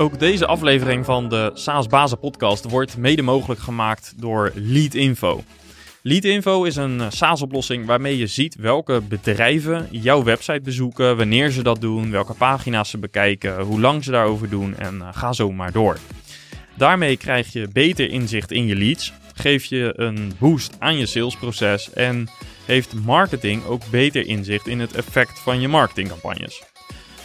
Ook 0.00 0.18
deze 0.18 0.46
aflevering 0.46 1.04
van 1.04 1.28
de 1.28 1.50
SaaS 1.54 1.86
Bazen 1.86 2.18
podcast 2.18 2.70
wordt 2.70 2.96
mede 2.96 3.22
mogelijk 3.22 3.60
gemaakt 3.60 4.14
door 4.16 4.52
Leadinfo. 4.54 5.42
Leadinfo 6.02 6.64
is 6.64 6.76
een 6.76 7.12
SaaS-oplossing 7.12 7.86
waarmee 7.86 8.18
je 8.18 8.26
ziet 8.26 8.54
welke 8.54 9.00
bedrijven 9.08 9.88
jouw 9.90 10.22
website 10.22 10.60
bezoeken, 10.60 11.16
wanneer 11.16 11.50
ze 11.50 11.62
dat 11.62 11.80
doen, 11.80 12.10
welke 12.10 12.34
pagina's 12.34 12.90
ze 12.90 12.98
bekijken, 12.98 13.60
hoe 13.60 13.80
lang 13.80 14.04
ze 14.04 14.10
daarover 14.10 14.48
doen 14.48 14.76
en 14.76 15.02
ga 15.12 15.32
zo 15.32 15.52
maar 15.52 15.72
door. 15.72 15.96
Daarmee 16.76 17.16
krijg 17.16 17.52
je 17.52 17.68
beter 17.72 18.10
inzicht 18.10 18.50
in 18.50 18.66
je 18.66 18.76
leads, 18.76 19.12
geef 19.34 19.64
je 19.64 19.92
een 19.96 20.32
boost 20.38 20.76
aan 20.78 20.98
je 20.98 21.06
salesproces 21.06 21.92
en 21.92 22.28
heeft 22.64 22.94
marketing 22.94 23.64
ook 23.64 23.82
beter 23.90 24.26
inzicht 24.26 24.66
in 24.66 24.80
het 24.80 24.94
effect 24.94 25.38
van 25.38 25.60
je 25.60 25.68
marketingcampagnes. 25.68 26.69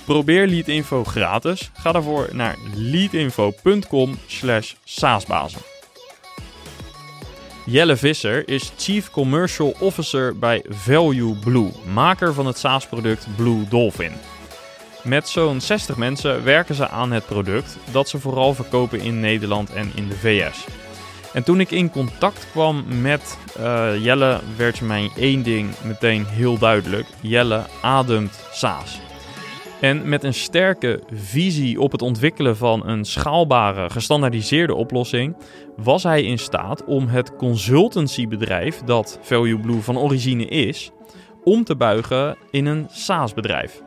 Probeer 0.05 0.47
Leadinfo 0.47 1.03
gratis. 1.03 1.71
Ga 1.73 1.91
daarvoor 1.91 2.29
naar 2.31 2.55
leadinfo.com 2.75 4.17
slash 4.27 4.73
saasbazen. 4.83 5.61
Jelle 7.65 7.95
Visser 7.95 8.47
is 8.49 8.71
Chief 8.77 9.09
Commercial 9.11 9.75
Officer 9.79 10.37
bij 10.37 10.63
Value 10.69 11.35
Blue, 11.35 11.71
maker 11.93 12.33
van 12.33 12.45
het 12.45 12.57
SaaS-product 12.57 13.27
Blue 13.35 13.67
Dolphin. 13.69 14.11
Met 15.03 15.29
zo'n 15.29 15.61
60 15.61 15.97
mensen 15.97 16.43
werken 16.43 16.75
ze 16.75 16.89
aan 16.89 17.11
het 17.11 17.25
product 17.25 17.77
dat 17.91 18.09
ze 18.09 18.19
vooral 18.19 18.53
verkopen 18.53 18.99
in 18.99 19.19
Nederland 19.19 19.73
en 19.73 19.91
in 19.95 20.07
de 20.07 20.15
VS. 20.15 20.65
En 21.33 21.43
toen 21.43 21.59
ik 21.59 21.71
in 21.71 21.91
contact 21.91 22.47
kwam 22.51 22.85
met 23.01 23.37
uh, 23.59 24.03
Jelle, 24.03 24.39
werd 24.57 24.81
mij 24.81 25.11
één 25.15 25.43
ding 25.43 25.69
meteen 25.83 26.25
heel 26.25 26.57
duidelijk. 26.57 27.05
Jelle 27.21 27.65
ademt 27.81 28.39
SaaS. 28.51 28.99
En 29.81 30.09
met 30.09 30.23
een 30.23 30.33
sterke 30.33 31.01
visie 31.13 31.81
op 31.81 31.91
het 31.91 32.01
ontwikkelen 32.01 32.57
van 32.57 32.87
een 32.87 33.05
schaalbare, 33.05 33.89
gestandaardiseerde 33.89 34.75
oplossing, 34.75 35.35
was 35.75 36.03
hij 36.03 36.23
in 36.23 36.39
staat 36.39 36.83
om 36.85 37.07
het 37.07 37.35
consultancybedrijf 37.35 38.81
dat 38.81 39.19
Value 39.21 39.59
Blue 39.59 39.81
van 39.81 39.97
origine 39.97 40.45
is, 40.45 40.91
om 41.43 41.63
te 41.63 41.75
buigen 41.75 42.37
in 42.51 42.65
een 42.65 42.85
SaaS-bedrijf. 42.89 43.83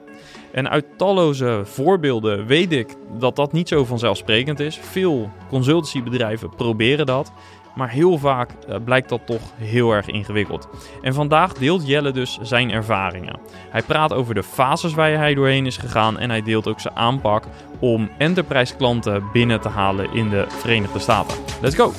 En 0.53 0.71
uit 0.71 0.85
talloze 0.97 1.61
voorbeelden 1.65 2.47
weet 2.47 2.73
ik 2.73 2.95
dat 3.19 3.37
dat 3.37 3.53
niet 3.53 3.69
zo 3.69 3.85
vanzelfsprekend 3.85 4.61
is. 4.61 4.77
Veel 4.77 5.31
consultancybedrijven 5.49 6.55
proberen 6.57 7.07
dat. 7.07 7.33
Maar 7.79 7.91
heel 7.91 8.19
vaak 8.19 8.51
uh, 8.69 8.77
blijkt 8.85 9.09
dat 9.09 9.27
toch 9.27 9.43
heel 9.57 9.93
erg 9.93 10.09
ingewikkeld. 10.09 10.69
En 11.03 11.15
vandaag 11.15 11.53
deelt 11.53 11.87
Jelle 11.87 12.11
dus 12.11 12.39
zijn 12.43 12.71
ervaringen. 12.71 13.41
Hij 13.71 13.83
praat 13.83 14.13
over 14.13 14.35
de 14.35 14.43
fases 14.43 14.95
waar 14.95 15.11
hij 15.11 15.35
doorheen 15.35 15.67
is 15.67 15.77
gegaan 15.77 16.19
en 16.19 16.31
hij 16.31 16.43
deelt 16.43 16.67
ook 16.67 16.81
zijn 16.81 16.97
aanpak 16.97 17.45
om 17.79 18.11
enterprise 18.17 18.77
klanten 18.77 19.25
binnen 19.33 19.61
te 19.61 19.69
halen 19.69 20.13
in 20.13 20.29
de 20.29 20.45
Verenigde 20.49 20.99
Staten. 20.99 21.39
Let's 21.61 21.75
go! 21.75 21.93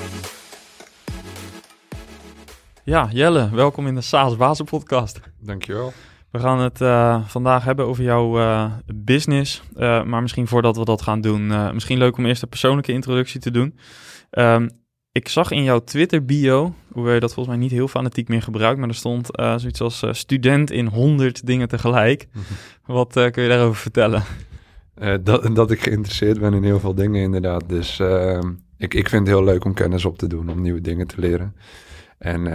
Ja, 2.84 3.08
Jelle, 3.12 3.50
welkom 3.50 3.88
in 3.88 3.96
de 3.96 4.02
SaaS 4.02 4.36
Bazen 4.36 4.66
podcast. 4.66 5.20
Dankjewel. 5.40 5.94
We 6.32 6.40
gaan 6.40 6.60
het 6.60 6.82
uh, 6.82 7.22
vandaag 7.26 7.64
hebben 7.64 7.86
over 7.86 8.04
jouw 8.04 8.40
uh, 8.40 8.66
business. 8.94 9.64
Uh, 9.78 10.04
maar 10.04 10.22
misschien 10.22 10.48
voordat 10.48 10.78
we 10.78 10.86
dat 10.86 11.02
gaan 11.02 11.22
doen, 11.22 11.74
misschien 11.74 11.98
leuk 11.98 12.18
om 12.18 12.26
eerst 12.26 12.42
een 12.42 12.50
persoonlijke 12.50 12.92
introductie 12.92 13.40
te 13.40 13.52
doen. 13.52 13.80
Um, 14.32 14.79
ik 15.12 15.28
zag 15.28 15.52
in 15.52 15.64
jouw 15.64 15.80
Twitter 15.80 16.26
bio, 16.26 16.74
hoewel 16.92 17.14
je 17.14 17.20
dat 17.20 17.34
volgens 17.34 17.56
mij 17.56 17.64
niet 17.66 17.74
heel 17.74 17.88
fanatiek 17.88 18.28
meer 18.28 18.42
gebruikt, 18.42 18.80
maar 18.80 18.90
er 18.90 18.96
stond 18.96 19.40
uh, 19.40 19.58
zoiets 19.58 19.82
als 19.82 20.04
uh, 20.04 20.14
student 20.14 20.72
in 20.72 20.88
100 20.88 21.46
dingen 21.46 21.68
tegelijk. 21.68 22.28
Wat 22.86 23.18
uh, 23.18 23.32
kun 23.32 23.44
je 23.44 23.50
daarover 23.50 23.82
vertellen? 23.82 24.24
dat, 25.24 25.56
dat 25.56 25.72
ik 25.72 25.82
geïnteresseerd 25.82 26.40
ben 26.40 26.54
in 26.54 26.64
heel 26.64 26.80
veel 26.80 26.96
dingen 26.96 27.22
inderdaad. 27.22 27.70
Dus 27.70 28.00
ehm, 28.00 28.52
ik, 28.78 28.94
ik 28.94 29.10
vind 29.10 29.28
het 29.28 29.36
heel 29.36 29.46
leuk 29.46 29.66
om 29.66 29.74
kennis 29.74 30.06
op 30.06 30.18
te 30.18 30.28
doen, 30.28 30.50
om 30.50 30.62
nieuwe 30.62 30.82
dingen 30.82 31.08
te 31.08 31.20
leren. 31.20 31.56
En 32.18 32.48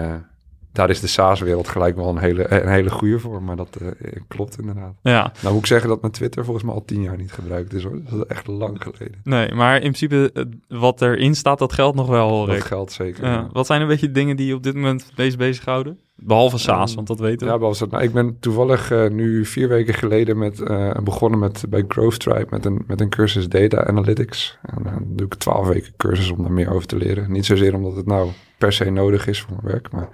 daar 0.74 0.90
is 0.90 1.00
de 1.00 1.06
SaaS-wereld 1.06 1.68
gelijk 1.68 1.96
wel 1.96 2.08
een 2.08 2.18
hele, 2.18 2.52
een 2.62 2.68
hele 2.68 2.90
goede 2.90 3.18
voor, 3.18 3.42
maar 3.42 3.56
dat 3.56 3.78
uh, 3.82 3.88
klopt 4.28 4.58
inderdaad. 4.58 4.94
Ja. 5.02 5.32
Nou 5.40 5.52
moet 5.54 5.62
ik 5.62 5.68
zeggen 5.68 5.88
dat 5.88 6.00
mijn 6.00 6.12
Twitter 6.12 6.44
volgens 6.44 6.64
mij 6.64 6.74
al 6.74 6.84
tien 6.84 7.02
jaar 7.02 7.16
niet 7.16 7.32
gebruikt 7.32 7.74
is 7.74 7.82
hoor. 7.84 7.98
Dat 8.10 8.18
is 8.18 8.26
echt 8.26 8.46
lang 8.46 8.82
geleden. 8.82 9.20
Nee, 9.24 9.52
maar 9.52 9.74
in 9.74 9.80
principe 9.80 10.46
wat 10.68 11.02
erin 11.02 11.34
staat, 11.34 11.58
dat 11.58 11.72
geldt 11.72 11.96
nog 11.96 12.06
wel 12.06 12.28
hoor 12.28 12.46
Dat 12.46 12.56
ik. 12.56 12.62
geldt 12.62 12.92
zeker. 12.92 13.24
Ja. 13.24 13.32
Ja. 13.32 13.48
Wat 13.52 13.66
zijn 13.66 13.80
een 13.80 13.86
beetje 13.86 14.10
dingen 14.10 14.36
die 14.36 14.46
je 14.46 14.54
op 14.54 14.62
dit 14.62 14.74
moment 14.74 15.12
meest 15.16 15.36
bezighouden? 15.36 15.98
Behalve 16.16 16.58
SaaS, 16.58 16.90
Um, 16.90 16.96
want 16.96 17.06
dat 17.08 17.18
weten 17.18 17.46
we. 17.46 17.52
Ja, 17.52 17.58
behalve, 17.58 17.86
nou, 17.90 18.02
ik 18.02 18.12
ben 18.12 18.36
toevallig 18.40 18.92
uh, 18.92 19.08
nu 19.10 19.44
vier 19.44 19.68
weken 19.68 19.94
geleden 19.94 20.38
met, 20.38 20.60
uh, 20.60 20.90
begonnen 21.02 21.38
met, 21.38 21.64
bij 21.68 21.84
Growth 21.88 22.18
Tribe 22.20 22.46
met 22.50 22.64
een, 22.64 22.84
met 22.86 23.00
een 23.00 23.08
cursus 23.08 23.48
Data 23.48 23.84
Analytics. 23.86 24.58
En 24.62 24.82
dan 24.82 25.02
doe 25.06 25.26
ik 25.26 25.34
twaalf 25.34 25.66
weken 25.66 25.92
cursus 25.96 26.30
om 26.30 26.42
daar 26.42 26.52
meer 26.52 26.72
over 26.74 26.86
te 26.86 26.96
leren. 26.96 27.32
Niet 27.32 27.46
zozeer 27.46 27.74
omdat 27.74 27.96
het 27.96 28.06
nou 28.06 28.30
per 28.58 28.72
se 28.72 28.90
nodig 28.90 29.26
is 29.26 29.40
voor 29.40 29.56
mijn 29.60 29.72
werk, 29.72 29.92
maar 29.92 30.08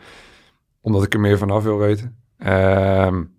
omdat 0.81 1.03
ik 1.03 1.15
er 1.15 1.21
meer 1.21 1.39
vanaf 1.39 1.63
wil 1.63 1.79
weten. 1.79 2.17
Um, 2.47 3.39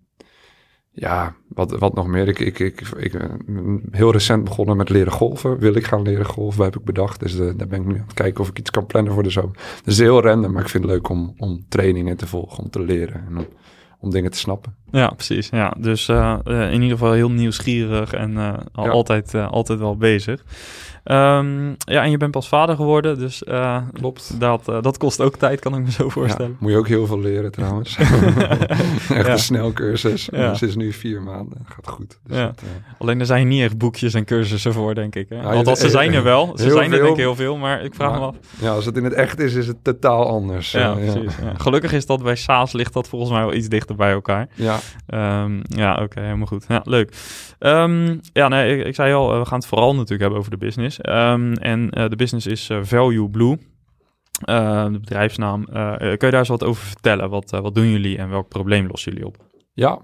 ja, 0.94 1.34
wat, 1.48 1.78
wat 1.78 1.94
nog 1.94 2.06
meer? 2.06 2.28
Ik, 2.28 2.38
ik, 2.38 2.58
ik, 2.58 2.80
ik 2.80 3.12
ben 3.12 3.82
heel 3.90 4.12
recent 4.12 4.44
begonnen 4.44 4.76
met 4.76 4.88
leren 4.88 5.12
golven. 5.12 5.58
Wil 5.58 5.74
ik 5.74 5.86
gaan 5.86 6.02
leren 6.02 6.26
golven, 6.26 6.64
heb 6.64 6.76
ik 6.76 6.84
bedacht. 6.84 7.20
Dus 7.20 7.36
de, 7.36 7.56
daar 7.56 7.66
ben 7.66 7.80
ik 7.80 7.86
nu 7.86 7.94
aan 7.94 8.04
het 8.04 8.14
kijken 8.14 8.40
of 8.40 8.48
ik 8.48 8.58
iets 8.58 8.70
kan 8.70 8.86
plannen 8.86 9.12
voor 9.12 9.22
de 9.22 9.30
zomer. 9.30 9.56
Dus 9.84 9.98
heel 9.98 10.22
random, 10.22 10.52
maar 10.52 10.62
ik 10.62 10.68
vind 10.68 10.84
het 10.84 10.92
leuk 10.92 11.08
om, 11.08 11.34
om 11.36 11.64
trainingen 11.68 12.16
te 12.16 12.26
volgen, 12.26 12.64
om 12.64 12.70
te 12.70 12.80
leren 12.80 13.24
en 13.26 13.38
om, 13.38 13.46
om 13.98 14.10
dingen 14.10 14.30
te 14.30 14.38
snappen. 14.38 14.74
Ja, 14.90 15.08
precies. 15.08 15.48
Ja, 15.48 15.74
dus 15.78 16.08
uh, 16.08 16.38
uh, 16.44 16.66
in 16.66 16.82
ieder 16.82 16.98
geval 16.98 17.12
heel 17.12 17.30
nieuwsgierig 17.30 18.12
en 18.12 18.30
uh, 18.30 18.54
al 18.72 18.84
ja. 18.84 18.90
altijd, 18.90 19.34
altijd 19.34 19.78
wel 19.78 19.96
bezig. 19.96 20.44
Um, 21.04 21.74
ja, 21.78 22.02
en 22.02 22.10
je 22.10 22.16
bent 22.16 22.30
pas 22.30 22.48
vader 22.48 22.76
geworden, 22.76 23.18
dus 23.18 23.42
uh, 23.48 23.76
Klopt. 23.92 24.40
Dat, 24.40 24.68
uh, 24.68 24.82
dat 24.82 24.98
kost 24.98 25.20
ook 25.20 25.36
tijd, 25.36 25.60
kan 25.60 25.74
ik 25.74 25.84
me 25.84 25.90
zo 25.90 26.08
voorstellen. 26.08 26.50
Ja, 26.50 26.56
moet 26.60 26.70
je 26.70 26.76
ook 26.76 26.88
heel 26.88 27.06
veel 27.06 27.20
leren 27.20 27.52
trouwens. 27.52 27.96
echt 27.98 29.08
ja. 29.08 29.28
een 29.28 29.38
snelcursus. 29.38 30.28
Ja. 30.32 30.50
Dus 30.50 30.62
is 30.62 30.76
nu 30.76 30.92
vier 30.92 31.22
maanden, 31.22 31.58
gaat 31.64 31.88
goed. 31.88 32.18
Dus 32.26 32.36
ja. 32.36 32.46
dat, 32.46 32.62
uh... 32.64 32.68
Alleen 32.98 33.20
er 33.20 33.26
zijn 33.26 33.48
niet 33.48 33.62
echt 33.62 33.78
boekjes 33.78 34.14
en 34.14 34.24
cursussen 34.24 34.72
voor, 34.72 34.94
denk 34.94 35.14
ik. 35.14 35.28
Hè? 35.28 35.42
Althans, 35.42 35.80
ze 35.80 35.90
zijn 35.90 36.14
er 36.14 36.22
wel. 36.22 36.52
Ze 36.56 36.70
zijn 36.70 36.92
er 36.92 36.98
denk 36.98 37.10
ik 37.10 37.16
heel 37.16 37.34
veel, 37.34 37.56
maar 37.56 37.84
ik 37.84 37.94
vraag 37.94 38.10
maar, 38.10 38.20
me 38.20 38.26
af. 38.26 38.36
Ja, 38.60 38.70
als 38.70 38.84
het 38.84 38.96
in 38.96 39.04
het 39.04 39.12
echt 39.12 39.40
is, 39.40 39.54
is 39.54 39.66
het 39.66 39.84
totaal 39.84 40.28
anders. 40.28 40.70
Ja, 40.70 40.94
precies. 40.94 41.34
Gelukkig 41.56 41.92
is 41.92 42.06
dat 42.06 42.22
bij 42.22 42.36
SaaS 42.36 42.72
ligt 42.72 42.92
dat 42.92 43.08
volgens 43.08 43.30
mij 43.30 43.40
wel 43.40 43.54
iets 43.54 43.68
dichter 43.68 43.96
bij 43.96 44.12
elkaar. 44.12 44.48
Ja. 44.54 44.78
Um, 45.44 45.60
ja, 45.62 45.92
oké, 45.92 46.02
okay, 46.02 46.24
helemaal 46.24 46.46
goed. 46.46 46.64
Ja, 46.68 46.80
leuk. 46.84 47.14
Um, 47.58 48.20
ja, 48.32 48.48
nee, 48.48 48.78
ik, 48.78 48.86
ik, 48.86 48.94
zei 48.94 49.14
al, 49.14 49.38
we 49.38 49.44
gaan 49.44 49.58
het 49.58 49.68
vooral 49.68 49.94
natuurlijk 49.94 50.20
hebben 50.20 50.38
over 50.38 50.50
de 50.50 50.56
business. 50.56 50.91
Um, 50.98 51.52
en 51.52 51.98
uh, 51.98 52.08
de 52.08 52.16
business 52.16 52.46
is 52.46 52.70
uh, 52.70 52.78
Value 52.82 53.30
Blue. 53.30 53.58
Uh, 54.44 54.84
de 54.84 55.00
bedrijfsnaam. 55.00 55.64
kun 55.64 56.08
je 56.08 56.16
daar 56.18 56.34
eens 56.34 56.48
wat 56.48 56.64
over 56.64 56.84
vertellen? 56.84 57.30
Wat, 57.30 57.50
wat 57.50 57.74
doen 57.74 57.90
jullie 57.90 58.18
en 58.18 58.28
welk 58.30 58.48
probleem 58.48 58.86
lossen 58.86 59.12
jullie 59.12 59.26
op? 59.26 59.36
Ja, 59.72 60.00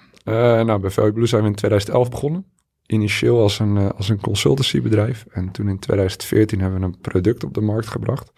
nou, 0.65 0.81
bij 0.81 0.91
Value 0.91 1.12
Blue 1.12 1.27
zijn 1.27 1.43
we 1.43 1.48
in 1.48 1.54
2011 1.54 2.10
begonnen. 2.10 2.47
Initieel 2.87 3.41
als 3.41 3.59
een, 3.59 3.92
als 3.92 4.09
een 4.09 4.21
consultancybedrijf. 4.21 5.24
En 5.30 5.51
toen 5.51 5.68
in 5.68 5.78
2014 5.78 6.60
hebben 6.60 6.80
we 6.80 6.86
een 6.86 7.01
product 7.01 7.45
op 7.45 7.54
de 7.54 7.60
markt 7.60 7.89
gebracht. 7.89 8.33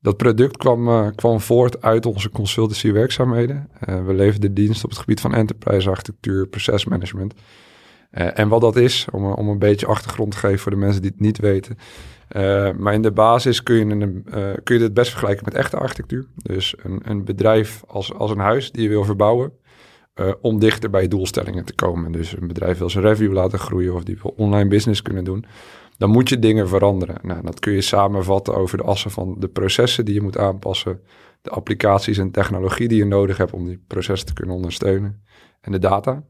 Dat 0.00 0.16
product 0.16 0.56
kwam, 0.56 1.14
kwam 1.14 1.40
voort 1.40 1.82
uit 1.82 2.06
onze 2.06 2.30
consultancy 2.30 2.92
werkzaamheden. 2.92 3.70
we 3.80 4.14
leverden 4.14 4.54
dienst 4.54 4.84
op 4.84 4.90
het 4.90 4.98
gebied 4.98 5.20
van 5.20 5.34
enterprise 5.34 5.88
architectuur, 5.88 6.46
procesmanagement. 6.46 7.34
Uh, 8.12 8.38
en 8.38 8.48
wat 8.48 8.60
dat 8.60 8.76
is, 8.76 9.06
om, 9.12 9.32
om 9.32 9.48
een 9.48 9.58
beetje 9.58 9.86
achtergrond 9.86 10.30
te 10.30 10.36
geven 10.36 10.58
voor 10.58 10.70
de 10.70 10.78
mensen 10.78 11.02
die 11.02 11.10
het 11.10 11.20
niet 11.20 11.38
weten. 11.38 11.78
Uh, 12.36 12.70
maar 12.72 12.94
in 12.94 13.02
de 13.02 13.12
basis 13.12 13.62
kun 13.62 13.76
je, 13.76 13.84
een, 13.84 14.24
kun 14.62 14.74
je 14.74 14.80
dit 14.80 14.94
best 14.94 15.10
vergelijken 15.10 15.44
met 15.44 15.54
echte 15.54 15.76
architectuur. 15.76 16.26
Dus 16.34 16.74
een, 16.82 17.00
een 17.04 17.24
bedrijf 17.24 17.82
als, 17.86 18.14
als 18.14 18.30
een 18.30 18.38
huis 18.38 18.72
die 18.72 18.82
je 18.82 18.88
wil 18.88 19.04
verbouwen 19.04 19.52
om 20.40 20.58
dichter 20.58 20.90
bij 20.90 21.08
doelstellingen 21.08 21.64
te 21.64 21.74
komen. 21.74 22.12
Dus 22.12 22.36
een 22.36 22.46
bedrijf 22.46 22.78
wil 22.78 22.90
zijn 22.90 23.04
review 23.04 23.32
laten 23.32 23.58
groeien 23.58 23.94
of 23.94 24.04
die 24.04 24.18
wil 24.22 24.34
online 24.36 24.68
business 24.68 25.02
kunnen 25.02 25.24
doen. 25.24 25.44
Dan 25.98 26.10
moet 26.10 26.28
je 26.28 26.38
dingen 26.38 26.68
veranderen. 26.68 27.16
Nou, 27.22 27.42
dat 27.42 27.60
kun 27.60 27.72
je 27.72 27.80
samenvatten 27.80 28.54
over 28.54 28.78
de 28.78 28.84
assen 28.84 29.10
van 29.10 29.36
de 29.38 29.48
processen 29.48 30.04
die 30.04 30.14
je 30.14 30.22
moet 30.22 30.38
aanpassen. 30.38 31.00
De 31.42 31.50
applicaties 31.50 32.18
en 32.18 32.30
technologie 32.30 32.88
die 32.88 32.98
je 32.98 33.04
nodig 33.04 33.36
hebt 33.36 33.52
om 33.52 33.64
die 33.64 33.84
processen 33.86 34.26
te 34.26 34.34
kunnen 34.34 34.54
ondersteunen. 34.54 35.24
En 35.60 35.72
de 35.72 35.78
data. 35.78 36.24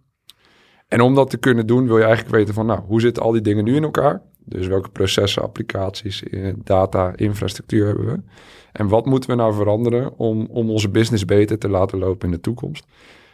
En 0.90 1.00
om 1.00 1.14
dat 1.14 1.30
te 1.30 1.36
kunnen 1.36 1.66
doen, 1.66 1.86
wil 1.86 1.96
je 1.96 2.04
eigenlijk 2.04 2.34
weten 2.34 2.54
van, 2.54 2.66
nou, 2.66 2.80
hoe 2.80 3.00
zitten 3.00 3.22
al 3.22 3.32
die 3.32 3.40
dingen 3.40 3.64
nu 3.64 3.76
in 3.76 3.82
elkaar? 3.82 4.22
Dus 4.44 4.66
welke 4.66 4.90
processen, 4.90 5.42
applicaties, 5.42 6.22
eh, 6.22 6.52
data, 6.64 7.12
infrastructuur 7.16 7.86
hebben 7.86 8.06
we? 8.06 8.20
En 8.72 8.88
wat 8.88 9.06
moeten 9.06 9.30
we 9.30 9.36
nou 9.36 9.54
veranderen 9.54 10.18
om, 10.18 10.46
om 10.50 10.70
onze 10.70 10.88
business 10.88 11.24
beter 11.24 11.58
te 11.58 11.68
laten 11.68 11.98
lopen 11.98 12.28
in 12.28 12.34
de 12.34 12.40
toekomst? 12.40 12.86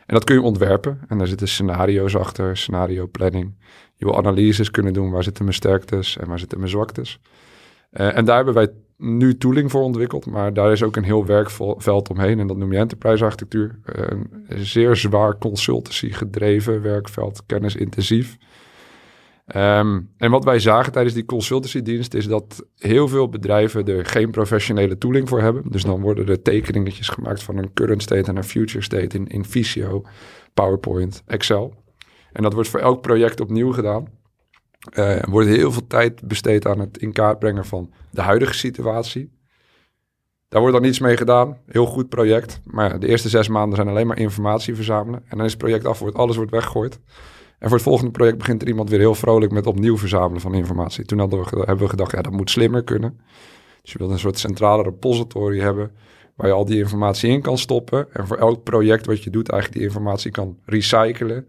En 0.07 0.15
dat 0.15 0.25
kun 0.25 0.35
je 0.35 0.43
ontwerpen. 0.43 1.01
En 1.09 1.19
daar 1.19 1.27
zitten 1.27 1.49
scenario's 1.49 2.15
achter, 2.17 2.57
scenario 2.57 3.07
planning. 3.07 3.55
Je 3.95 4.05
wil 4.05 4.17
analyses 4.17 4.71
kunnen 4.71 4.93
doen. 4.93 5.11
Waar 5.11 5.23
zitten 5.23 5.45
mijn 5.45 5.57
sterktes 5.57 6.17
en 6.17 6.29
waar 6.29 6.39
zitten 6.39 6.59
mijn 6.59 6.71
zwaktes? 6.71 7.21
Uh, 7.93 8.17
en 8.17 8.25
daar 8.25 8.37
hebben 8.37 8.55
wij 8.55 8.69
nu 8.97 9.37
tooling 9.37 9.71
voor 9.71 9.83
ontwikkeld. 9.83 10.27
Maar 10.27 10.55
daar 10.55 10.73
is 10.73 10.83
ook 10.83 10.97
een 10.97 11.05
heel 11.05 11.27
werkveld 11.27 12.11
omheen. 12.11 12.39
En 12.39 12.47
dat 12.47 12.57
noem 12.57 12.73
je 12.73 12.79
enterprise 12.79 13.25
architectuur. 13.25 13.79
een 13.85 14.29
zeer 14.49 14.97
zwaar 14.97 15.39
consultancy 15.39 16.11
gedreven 16.11 16.83
werkveld, 16.83 17.43
kennisintensief. 17.47 18.37
Um, 19.55 20.11
en 20.17 20.31
wat 20.31 20.45
wij 20.45 20.59
zagen 20.59 20.93
tijdens 20.93 21.15
die 21.15 21.25
consultancy-dienst 21.25 22.15
is 22.15 22.27
dat 22.27 22.67
heel 22.77 23.09
veel 23.09 23.29
bedrijven 23.29 23.87
er 23.87 24.07
geen 24.07 24.31
professionele 24.31 24.99
tooling 24.99 25.29
voor 25.29 25.41
hebben. 25.41 25.63
Dus 25.71 25.83
dan 25.83 26.01
worden 26.01 26.29
er 26.29 26.43
tekeningetjes 26.43 27.09
gemaakt 27.09 27.43
van 27.43 27.57
een 27.57 27.73
current 27.73 28.03
state 28.03 28.31
en 28.31 28.37
een 28.37 28.45
future 28.45 28.83
state 28.83 29.17
in, 29.17 29.27
in 29.27 29.45
Visio, 29.45 30.03
PowerPoint, 30.55 31.23
Excel. 31.27 31.75
En 32.33 32.43
dat 32.43 32.53
wordt 32.53 32.69
voor 32.69 32.81
elk 32.81 33.01
project 33.01 33.41
opnieuw 33.41 33.73
gedaan. 33.73 34.07
Uh, 34.99 35.23
er 35.23 35.31
wordt 35.31 35.49
heel 35.49 35.73
veel 35.73 35.87
tijd 35.87 36.29
besteed 36.29 36.67
aan 36.67 36.81
het 36.81 36.99
in 36.99 37.13
kaart 37.13 37.39
brengen 37.39 37.65
van 37.65 37.93
de 38.11 38.21
huidige 38.21 38.55
situatie. 38.55 39.35
Daar 40.49 40.61
wordt 40.61 40.77
dan 40.77 40.85
niets 40.85 40.99
mee 40.99 41.17
gedaan. 41.17 41.59
Heel 41.67 41.87
goed 41.87 42.09
project. 42.09 42.61
Maar 42.65 42.99
de 42.99 43.07
eerste 43.07 43.29
zes 43.29 43.49
maanden 43.49 43.77
zijn 43.77 43.89
alleen 43.89 44.07
maar 44.07 44.19
informatie 44.19 44.75
verzamelen. 44.75 45.23
En 45.29 45.37
dan 45.37 45.47
is 45.47 45.53
het 45.53 45.61
project 45.61 45.87
af, 45.87 45.99
wordt, 45.99 46.17
alles 46.17 46.37
wordt 46.37 46.51
weggegooid. 46.51 47.01
En 47.59 47.69
voor 47.69 47.77
het 47.77 47.87
volgende 47.87 48.11
project 48.11 48.39
begint 48.39 48.63
er 48.63 48.69
iemand 48.69 48.91
weer 48.91 48.99
heel 48.99 49.15
vrolijk 49.15 49.53
met 49.53 49.67
opnieuw 49.67 49.99
verzamelen 49.99 50.41
van 50.41 50.55
informatie. 50.55 51.05
Toen 51.05 51.29
we, 51.29 51.37
hebben 51.57 51.79
we 51.79 51.89
gedacht, 51.89 52.13
ja, 52.13 52.23
dat 52.23 52.33
moet 52.33 52.51
slimmer 52.51 52.85
kunnen. 52.85 53.21
Dus 53.83 53.93
je 53.93 53.99
wilt 53.99 54.11
een 54.11 54.19
soort 54.19 54.39
centrale 54.39 54.83
repository 54.83 55.61
hebben 55.61 55.91
waar 56.37 56.47
je 56.47 56.53
al 56.53 56.65
die 56.65 56.79
informatie 56.79 57.31
in 57.31 57.43
kan 57.43 57.59
stoppen. 57.59 58.13
En 58.13 58.27
voor 58.27 58.37
elk 58.37 58.63
project 58.63 59.07
wat 59.07 59.23
je 59.23 59.31
doet, 59.31 59.49
eigenlijk 59.49 59.81
die 59.81 59.89
informatie 59.91 60.31
kan 60.31 60.59
recyclen. 60.65 61.49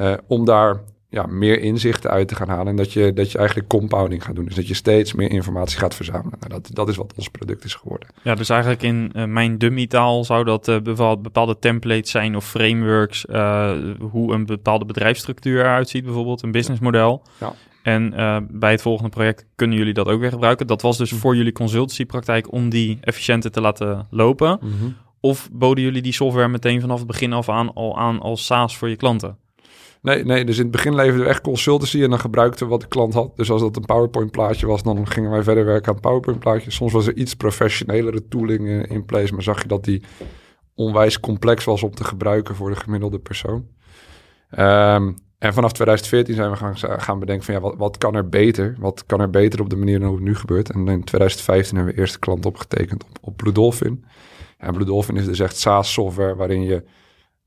Uh, 0.00 0.14
om 0.26 0.44
daar 0.44 0.80
ja, 1.10 1.26
meer 1.26 1.60
inzichten 1.60 2.10
uit 2.10 2.28
te 2.28 2.34
gaan 2.34 2.48
halen. 2.48 2.66
En 2.66 2.76
dat 2.76 2.92
je, 2.92 3.12
dat 3.12 3.32
je 3.32 3.38
eigenlijk 3.38 3.68
compounding 3.68 4.24
gaat 4.24 4.34
doen. 4.34 4.44
Dus 4.44 4.54
dat 4.54 4.68
je 4.68 4.74
steeds 4.74 5.12
meer 5.12 5.30
informatie 5.30 5.78
gaat 5.78 5.94
verzamelen. 5.94 6.38
Nou, 6.40 6.52
dat, 6.52 6.70
dat 6.72 6.88
is 6.88 6.96
wat 6.96 7.12
ons 7.16 7.28
product 7.28 7.64
is 7.64 7.74
geworden. 7.74 8.08
Ja, 8.22 8.34
dus 8.34 8.48
eigenlijk 8.48 8.82
in 8.82 9.12
uh, 9.16 9.24
mijn 9.24 9.58
dummy 9.58 9.86
taal 9.86 10.24
zou 10.24 10.44
dat 10.44 10.68
uh, 10.68 10.76
bepaalde 11.22 11.58
templates 11.58 12.10
zijn 12.10 12.36
of 12.36 12.48
frameworks. 12.48 13.24
Uh, 13.24 13.72
hoe 14.00 14.32
een 14.32 14.46
bepaalde 14.46 14.84
bedrijfsstructuur 14.84 15.60
eruit 15.60 15.88
ziet 15.88 16.04
bijvoorbeeld. 16.04 16.42
Een 16.42 16.52
businessmodel. 16.52 17.22
Ja. 17.38 17.52
En 17.82 18.14
bij 18.50 18.70
het 18.70 18.82
volgende 18.82 19.10
project 19.10 19.46
kunnen 19.54 19.76
jullie 19.76 19.94
dat 19.94 20.06
ook 20.06 20.20
weer 20.20 20.30
gebruiken. 20.30 20.66
Dat 20.66 20.82
was 20.82 20.98
dus 20.98 21.12
voor 21.12 21.36
jullie 21.36 21.52
consultancypraktijk 21.52 22.52
om 22.52 22.68
die 22.68 22.98
efficiënter 23.00 23.50
te 23.50 23.60
laten 23.60 24.06
lopen. 24.10 24.58
Mm 24.60 24.70
-hmm. 24.80 24.96
Of 25.20 25.48
boden 25.52 25.84
jullie 25.84 26.02
die 26.02 26.12
software 26.12 26.48
meteen 26.48 26.80
vanaf 26.80 26.98
het 26.98 27.06
begin 27.06 27.32
af 27.32 27.48
aan 27.48 27.74
al 27.74 27.98
aan 27.98 28.20
als 28.20 28.46
SaaS 28.46 28.76
voor 28.76 28.88
je 28.88 28.96
klanten? 28.96 29.36
Nee, 30.02 30.24
nee, 30.24 30.44
dus 30.44 30.56
in 30.56 30.62
het 30.62 30.72
begin 30.72 30.94
leverden 30.94 31.22
we 31.22 31.28
echt 31.28 31.40
consultancy 31.40 32.02
en 32.02 32.10
dan 32.10 32.18
gebruikten 32.18 32.64
we 32.64 32.70
wat 32.70 32.80
de 32.80 32.88
klant 32.88 33.14
had. 33.14 33.36
Dus 33.36 33.50
als 33.50 33.60
dat 33.60 33.76
een 33.76 33.84
PowerPoint 33.84 34.30
plaatje 34.30 34.66
was, 34.66 34.82
dan 34.82 35.08
gingen 35.08 35.30
wij 35.30 35.42
verder 35.42 35.64
werken 35.64 35.92
aan 35.92 36.00
PowerPoint 36.00 36.40
plaatjes. 36.40 36.74
Soms 36.74 36.92
was 36.92 37.06
er 37.06 37.16
iets 37.16 37.34
professionelere 37.34 38.28
tooling 38.28 38.88
in, 38.88 39.04
place, 39.04 39.32
maar 39.32 39.42
zag 39.42 39.62
je 39.62 39.68
dat 39.68 39.84
die 39.84 40.02
onwijs 40.74 41.20
complex 41.20 41.64
was 41.64 41.82
om 41.82 41.94
te 41.94 42.04
gebruiken 42.04 42.54
voor 42.54 42.70
de 42.70 42.76
gemiddelde 42.76 43.18
persoon. 43.18 43.66
Um, 44.58 45.16
en 45.38 45.54
vanaf 45.54 45.72
2014 45.72 46.34
zijn 46.34 46.50
we 46.50 46.56
gaan, 46.56 47.00
gaan 47.00 47.18
bedenken 47.18 47.44
van 47.44 47.54
ja, 47.54 47.60
wat, 47.60 47.74
wat 47.76 47.98
kan 47.98 48.14
er 48.14 48.28
beter? 48.28 48.76
Wat 48.78 49.06
kan 49.06 49.20
er 49.20 49.30
beter 49.30 49.60
op 49.60 49.70
de 49.70 49.76
manier 49.76 50.02
hoe 50.02 50.14
het 50.14 50.24
nu 50.24 50.34
gebeurt? 50.34 50.70
En 50.70 50.88
in 50.88 51.04
2015 51.04 51.76
hebben 51.76 51.94
we 51.94 52.00
eerste 52.00 52.18
klant 52.18 52.46
opgetekend 52.46 53.04
op, 53.04 53.18
op 53.20 53.36
Blue 53.36 53.52
Dolphin. 53.52 54.04
En 54.58 54.72
Blue 54.72 54.86
Dolphin 54.86 55.16
is 55.16 55.24
dus 55.24 55.40
echt 55.40 55.56
SaaS 55.56 55.92
software 55.92 56.34
waarin 56.34 56.62
je 56.62 56.84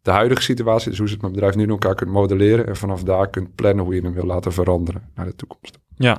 de 0.03 0.11
huidige 0.11 0.41
situatie, 0.41 0.89
dus 0.89 0.99
hoe 0.99 1.07
ze 1.07 1.13
het 1.13 1.23
met 1.23 1.31
bedrijf 1.31 1.55
nu 1.55 1.63
in 1.63 1.69
elkaar 1.69 1.95
kunt 1.95 2.09
modelleren 2.09 2.67
en 2.67 2.75
vanaf 2.75 3.03
daar 3.03 3.29
kunt 3.29 3.55
plannen 3.55 3.85
hoe 3.85 3.95
je 3.95 4.01
hem 4.01 4.13
wil 4.13 4.25
laten 4.25 4.53
veranderen 4.53 5.01
naar 5.15 5.25
de 5.25 5.35
toekomst. 5.35 5.79
Ja, 5.95 6.17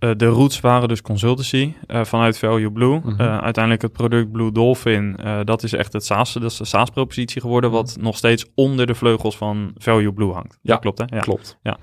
uh, 0.00 0.10
de 0.16 0.26
roots 0.26 0.60
waren 0.60 0.88
dus 0.88 1.02
consultancy 1.02 1.72
uh, 1.86 2.04
vanuit 2.04 2.38
Value 2.38 2.72
Blue. 2.72 2.94
Mm 2.94 3.02
-hmm. 3.02 3.20
uh, 3.20 3.38
uiteindelijk 3.38 3.82
het 3.82 3.92
product 3.92 4.32
Blue 4.32 4.52
Dolphin, 4.52 5.18
dat 5.44 5.62
is 5.62 5.72
echt 5.72 5.92
het 5.92 6.04
SaaS, 6.04 6.32
dat 6.32 6.42
is 6.42 6.56
de 6.56 6.64
SaaS-propositie 6.64 7.40
geworden, 7.40 7.70
wat 7.70 7.96
nog 8.00 8.16
steeds 8.16 8.46
onder 8.54 8.86
de 8.86 8.94
vleugels 8.94 9.36
van 9.36 9.72
Value 9.76 10.12
Blue 10.12 10.32
hangt. 10.32 10.58
Ja, 10.62 10.76
klopt 10.76 10.98
hè? 10.98 11.04
Ja, 11.06 11.20
klopt. 11.20 11.58
Ja. 11.62 11.78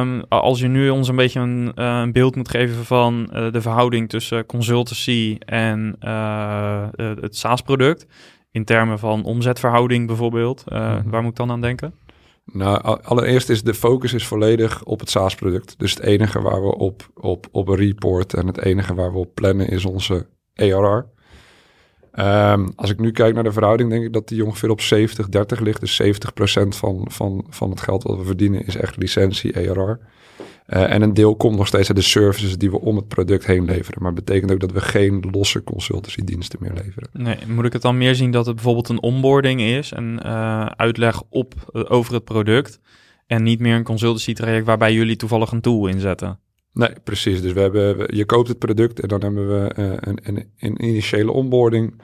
Um, 0.00 0.24
als 0.28 0.60
je 0.60 0.68
nu 0.68 0.90
ons 0.90 1.08
een 1.08 1.16
beetje 1.16 1.40
een, 1.40 1.72
een 1.74 2.12
beeld 2.12 2.36
moet 2.36 2.50
geven 2.50 2.84
van 2.84 3.26
de 3.52 3.60
verhouding 3.60 4.08
tussen 4.08 4.46
consultancy 4.46 5.36
en 5.38 5.96
het 6.96 7.36
SaaS-product, 7.36 8.06
in 8.50 8.64
termen 8.64 8.98
van 8.98 9.24
omzetverhouding 9.24 10.06
bijvoorbeeld? 10.06 10.64
Uh, 10.68 10.78
mm-hmm. 10.78 11.10
Waar 11.10 11.22
moet 11.22 11.30
ik 11.30 11.36
dan 11.36 11.50
aan 11.50 11.60
denken? 11.60 11.94
Nou, 12.52 13.00
allereerst 13.02 13.48
is 13.48 13.62
de 13.62 13.74
focus 13.74 14.12
is 14.12 14.26
volledig 14.26 14.84
op 14.84 15.00
het 15.00 15.10
SaaS-product. 15.10 15.78
Dus 15.78 15.94
het 15.94 16.02
enige 16.02 16.40
waar 16.40 16.62
we 16.62 16.76
op, 16.76 17.10
op, 17.14 17.46
op 17.50 17.68
een 17.68 17.76
report 17.76 18.34
en 18.34 18.46
het 18.46 18.58
enige 18.58 18.94
waar 18.94 19.12
we 19.12 19.18
op 19.18 19.34
plannen 19.34 19.68
is 19.68 19.84
onze. 19.84 20.26
Um, 20.54 20.96
ehm, 22.12 22.68
als 22.76 22.90
ik 22.90 22.98
nu 22.98 23.10
kijk 23.10 23.34
naar 23.34 23.44
de 23.44 23.52
verhouding, 23.52 23.90
denk 23.90 24.04
ik 24.04 24.12
dat 24.12 24.28
die 24.28 24.44
ongeveer 24.44 24.70
op 24.70 24.80
70-30 24.80 25.60
ligt. 25.60 25.80
Dus 25.80 26.02
70% 26.02 26.68
van, 26.68 27.06
van, 27.10 27.46
van 27.48 27.70
het 27.70 27.80
geld 27.80 28.02
wat 28.02 28.16
we 28.16 28.24
verdienen 28.24 28.66
is 28.66 28.76
echt 28.76 28.96
licentie 28.96 29.56
ARR. 29.56 29.98
Uh, 30.68 30.92
en 30.92 31.02
een 31.02 31.14
deel 31.14 31.36
komt 31.36 31.56
nog 31.56 31.66
steeds 31.66 31.88
uit 31.88 31.96
de 31.96 32.02
services 32.02 32.58
die 32.58 32.70
we 32.70 32.80
om 32.80 32.96
het 32.96 33.08
product 33.08 33.46
heen 33.46 33.64
leveren. 33.64 34.02
Maar 34.02 34.12
betekent 34.12 34.52
ook 34.52 34.60
dat 34.60 34.72
we 34.72 34.80
geen 34.80 35.24
losse 35.30 35.64
consultancy 35.64 36.24
diensten 36.24 36.58
meer 36.62 36.72
leveren. 36.72 37.08
Nee, 37.12 37.36
moet 37.46 37.64
ik 37.64 37.72
het 37.72 37.82
dan 37.82 37.96
meer 37.96 38.14
zien 38.14 38.30
dat 38.30 38.46
het 38.46 38.54
bijvoorbeeld 38.54 38.88
een 38.88 39.02
onboarding 39.02 39.60
is 39.60 39.92
en 39.92 40.20
uh, 40.24 40.66
uitleg 40.66 41.22
op, 41.30 41.54
uh, 41.72 41.84
over 41.88 42.14
het 42.14 42.24
product. 42.24 42.80
En 43.26 43.42
niet 43.42 43.60
meer 43.60 43.74
een 43.74 43.82
consultancy 43.82 44.32
traject 44.32 44.66
waarbij 44.66 44.92
jullie 44.92 45.16
toevallig 45.16 45.50
een 45.50 45.60
tool 45.60 45.86
inzetten? 45.86 46.38
Nee, 46.72 46.92
precies. 47.04 47.42
Dus 47.42 47.52
we 47.52 47.60
hebben, 47.60 48.16
je 48.16 48.24
koopt 48.24 48.48
het 48.48 48.58
product 48.58 49.00
en 49.00 49.08
dan 49.08 49.22
hebben 49.22 49.48
we 49.48 49.70
een, 49.74 50.18
een, 50.22 50.52
een 50.58 50.84
initiële 50.84 51.32
onboarding. 51.32 51.94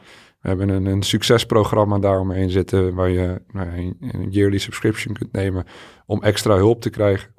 We 0.40 0.48
hebben 0.48 0.68
een, 0.68 0.86
een 0.86 1.02
succesprogramma 1.02 1.98
daaromheen 1.98 2.50
zitten 2.50 2.94
waar 2.94 3.10
je 3.10 3.40
nou, 3.52 3.96
een 4.00 4.30
yearly 4.30 4.58
subscription 4.58 5.14
kunt 5.14 5.32
nemen 5.32 5.64
om 6.06 6.22
extra 6.22 6.56
hulp 6.56 6.80
te 6.80 6.90
krijgen. 6.90 7.33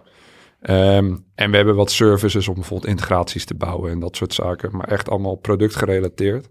Um, 0.69 1.25
en 1.35 1.51
we 1.51 1.55
hebben 1.55 1.75
wat 1.75 1.91
services 1.91 2.47
om 2.47 2.53
bijvoorbeeld 2.53 2.89
integraties 2.89 3.45
te 3.45 3.55
bouwen 3.55 3.91
en 3.91 3.99
dat 3.99 4.15
soort 4.15 4.33
zaken, 4.33 4.77
maar 4.77 4.87
echt 4.87 5.09
allemaal 5.09 5.35
productgerelateerd. 5.35 6.49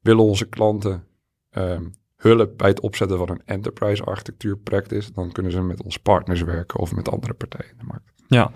Willen 0.00 0.24
onze 0.24 0.48
klanten 0.48 1.04
um, 1.50 1.92
hulp 2.16 2.58
bij 2.58 2.68
het 2.68 2.80
opzetten 2.80 3.18
van 3.18 3.30
een 3.30 3.42
enterprise 3.44 4.04
architectuur 4.04 4.56
practice, 4.56 5.12
dan 5.12 5.32
kunnen 5.32 5.52
ze 5.52 5.60
met 5.60 5.82
ons 5.82 5.96
partners 5.96 6.42
werken 6.42 6.78
of 6.80 6.94
met 6.94 7.08
andere 7.08 7.34
partijen 7.34 7.70
in 7.70 7.78
de 7.78 7.84
markt. 7.84 8.12
Ja, 8.26 8.50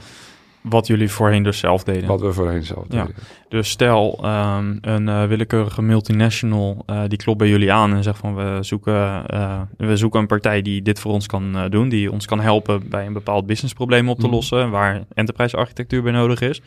wat 0.69 0.87
jullie 0.87 1.11
voorheen 1.11 1.43
dus 1.43 1.59
zelf 1.59 1.85
deden. 1.85 2.09
Wat 2.09 2.21
we 2.21 2.33
voorheen 2.33 2.63
zelf 2.63 2.87
deden. 2.87 3.15
Ja. 3.17 3.23
Dus 3.49 3.71
stel 3.71 4.19
um, 4.25 4.79
een 4.81 5.07
uh, 5.07 5.25
willekeurige 5.25 5.83
multinational 5.83 6.83
uh, 6.87 7.03
die 7.09 7.19
klopt 7.19 7.39
bij 7.39 7.49
jullie 7.49 7.73
aan 7.73 7.95
en 7.95 8.03
zegt 8.03 8.19
van 8.19 8.35
we 8.35 8.59
zoeken, 8.61 9.25
uh, 9.35 9.61
we 9.77 9.97
zoeken 9.97 10.21
een 10.21 10.27
partij 10.27 10.63
die 10.63 10.83
dit 10.83 11.01
voor 11.01 11.13
ons 11.13 11.27
kan 11.27 11.69
doen, 11.71 11.89
die 11.89 12.13
ons 12.13 12.27
kan 12.27 12.41
helpen 12.41 12.89
bij 12.89 13.07
een 13.07 13.13
bepaald 13.13 13.47
businessprobleem 13.47 14.09
op 14.09 14.19
te 14.19 14.27
mm. 14.27 14.33
lossen, 14.33 14.71
waar 14.71 15.05
enterprise 15.15 15.57
architectuur 15.57 16.03
bij 16.03 16.13
nodig 16.13 16.41
is. 16.41 16.61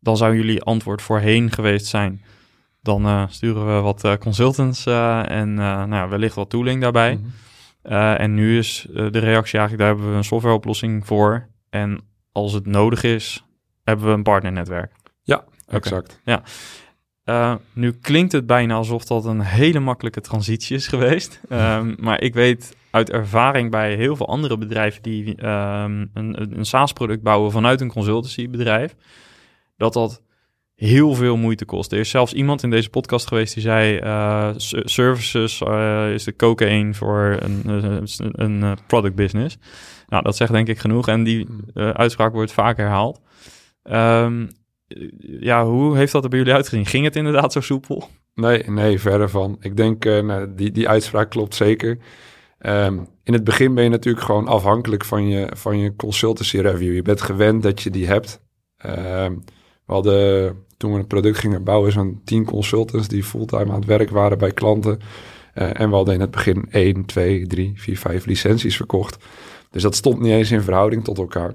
Dan 0.00 0.16
zou 0.16 0.36
jullie 0.36 0.62
antwoord 0.62 1.02
voorheen 1.02 1.50
geweest 1.50 1.86
zijn. 1.86 2.22
Dan 2.82 3.28
sturen 3.30 3.74
we 3.74 3.80
wat 3.80 4.18
consultants 4.18 4.86
en 4.86 5.54
nou, 5.54 6.10
wellicht 6.10 6.34
wat 6.34 6.50
tooling 6.50 6.80
daarbij. 6.80 7.14
Mm 7.14 7.32
-hmm. 7.82 8.16
en 8.16 8.34
nu 8.34 8.58
is 8.58 8.86
de 8.90 9.18
reactie 9.18 9.58
eigenlijk, 9.58 9.78
daar 9.78 9.88
hebben 9.88 10.10
we 10.10 10.16
een 10.16 10.24
softwareoplossing 10.24 11.06
voor. 11.06 11.48
En 11.70 12.00
als 12.32 12.52
het 12.52 12.66
nodig 12.66 13.02
is, 13.02 13.44
hebben 13.84 14.06
we 14.06 14.12
een 14.12 14.22
partnernetwerk. 14.22 14.92
Ja, 15.22 15.44
exact. 15.66 16.20
Ja. 16.24 16.42
Uh, 17.24 17.54
nu 17.72 17.92
klinkt 17.92 18.32
het 18.32 18.46
bijna 18.46 18.74
alsof 18.74 19.04
dat 19.04 19.24
een 19.24 19.40
hele 19.40 19.80
makkelijke 19.80 20.20
transitie 20.20 20.76
is 20.76 20.86
geweest. 20.86 21.40
Um, 21.48 21.94
maar 22.04 22.20
ik 22.20 22.34
weet 22.34 22.76
uit 22.90 23.10
ervaring 23.10 23.70
bij 23.70 23.94
heel 23.94 24.16
veel 24.16 24.28
andere 24.28 24.58
bedrijven 24.58 25.02
die 25.02 25.46
um, 25.46 26.10
een, 26.14 26.56
een 26.58 26.66
SaaS-product 26.66 27.22
bouwen 27.22 27.50
vanuit 27.50 27.80
een 27.80 27.92
consultancybedrijf, 27.92 28.96
dat 29.76 29.92
dat 29.92 30.22
heel 30.86 31.14
veel 31.14 31.36
moeite 31.36 31.64
kost. 31.64 31.92
Er 31.92 31.98
is 31.98 32.10
zelfs 32.10 32.32
iemand 32.32 32.62
in 32.62 32.70
deze 32.70 32.90
podcast 32.90 33.26
geweest 33.26 33.54
die 33.54 33.62
zei: 33.62 34.00
uh, 34.00 34.50
services 34.84 35.60
uh, 35.60 36.12
is 36.12 36.24
de 36.24 36.36
cocaïne 36.36 36.94
voor 36.94 37.36
een, 37.40 37.62
een, 37.68 38.62
een 38.62 38.76
product 38.86 39.14
business. 39.14 39.58
Nou, 40.06 40.22
dat 40.22 40.36
zegt 40.36 40.52
denk 40.52 40.68
ik 40.68 40.78
genoeg. 40.78 41.08
En 41.08 41.24
die 41.24 41.46
uh, 41.74 41.90
uitspraak 41.90 42.32
wordt 42.32 42.52
vaak 42.52 42.76
herhaald. 42.76 43.20
Um, 43.82 44.48
ja, 45.18 45.64
hoe 45.64 45.96
heeft 45.96 46.12
dat 46.12 46.24
er 46.24 46.30
bij 46.30 46.38
jullie 46.38 46.54
uitgezien? 46.54 46.86
Ging 46.86 47.04
het 47.04 47.16
inderdaad 47.16 47.52
zo 47.52 47.60
soepel? 47.60 48.08
Nee, 48.34 48.62
nee, 48.70 49.00
verder 49.00 49.30
van. 49.30 49.56
Ik 49.60 49.76
denk, 49.76 50.04
nou, 50.04 50.54
die, 50.54 50.70
die 50.70 50.88
uitspraak 50.88 51.30
klopt 51.30 51.54
zeker. 51.54 51.98
Um, 52.66 53.08
in 53.24 53.32
het 53.32 53.44
begin 53.44 53.74
ben 53.74 53.84
je 53.84 53.90
natuurlijk 53.90 54.24
gewoon 54.24 54.46
afhankelijk 54.48 55.04
van 55.04 55.28
je, 55.28 55.48
van 55.56 55.78
je 55.78 55.96
consultancy 55.96 56.58
review. 56.58 56.94
Je 56.94 57.02
bent 57.02 57.20
gewend 57.20 57.62
dat 57.62 57.82
je 57.82 57.90
die 57.90 58.06
hebt. 58.06 58.40
Ehm, 58.76 59.34
we 59.86 59.92
hadden, 59.92 60.56
toen 60.82 60.92
we 60.92 60.98
het 60.98 61.08
product 61.08 61.38
gingen 61.38 61.64
bouwen, 61.64 61.92
zo'n 61.92 62.20
10 62.24 62.44
consultants 62.44 63.08
die 63.08 63.24
fulltime 63.24 63.70
aan 63.70 63.78
het 63.80 63.84
werk 63.84 64.10
waren 64.10 64.38
bij 64.38 64.52
klanten. 64.52 64.98
Eh, 65.54 65.80
en 65.80 65.88
we 65.88 65.94
hadden 65.94 66.14
in 66.14 66.20
het 66.20 66.30
begin 66.30 66.66
1, 66.70 67.04
2, 67.04 67.46
3, 67.46 67.72
4, 67.74 67.98
5 67.98 68.24
licenties 68.26 68.76
verkocht. 68.76 69.24
Dus 69.70 69.82
dat 69.82 69.94
stond 69.94 70.20
niet 70.20 70.32
eens 70.32 70.50
in 70.50 70.62
verhouding 70.62 71.04
tot 71.04 71.18
elkaar. 71.18 71.54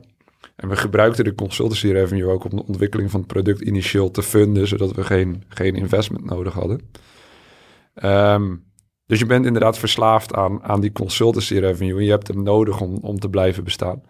En 0.56 0.70
we 0.70 0.76
gebruikten 0.76 1.24
de 1.24 1.36
consultancy 1.36 1.92
revenue 1.92 2.30
ook 2.30 2.44
om 2.44 2.50
de 2.50 2.66
ontwikkeling 2.66 3.12
van 3.12 3.20
het 3.20 3.30
product 3.30 3.62
initieel 3.62 4.12
te 4.12 4.24
funden, 4.24 4.68
zodat 4.68 4.92
we 4.92 5.04
geen, 5.04 5.44
geen 5.48 5.76
investment 5.76 6.26
nodig 6.26 6.54
hadden. 6.54 6.82
Ehm, 7.94 8.56
dus 9.06 9.20
je 9.20 9.26
bent 9.26 9.46
inderdaad 9.46 9.78
verslaafd 9.78 10.34
aan, 10.34 10.64
aan 10.64 10.82
die 10.82 10.92
consultancy 10.92 11.58
revenue 11.58 11.98
en 11.98 12.04
je 12.04 12.12
hebt 12.12 12.28
hem 12.28 12.44
nodig 12.44 12.82
om, 12.82 12.98
om 13.02 13.20
te 13.20 13.30
blijven 13.30 13.64
bestaan. 13.64 14.02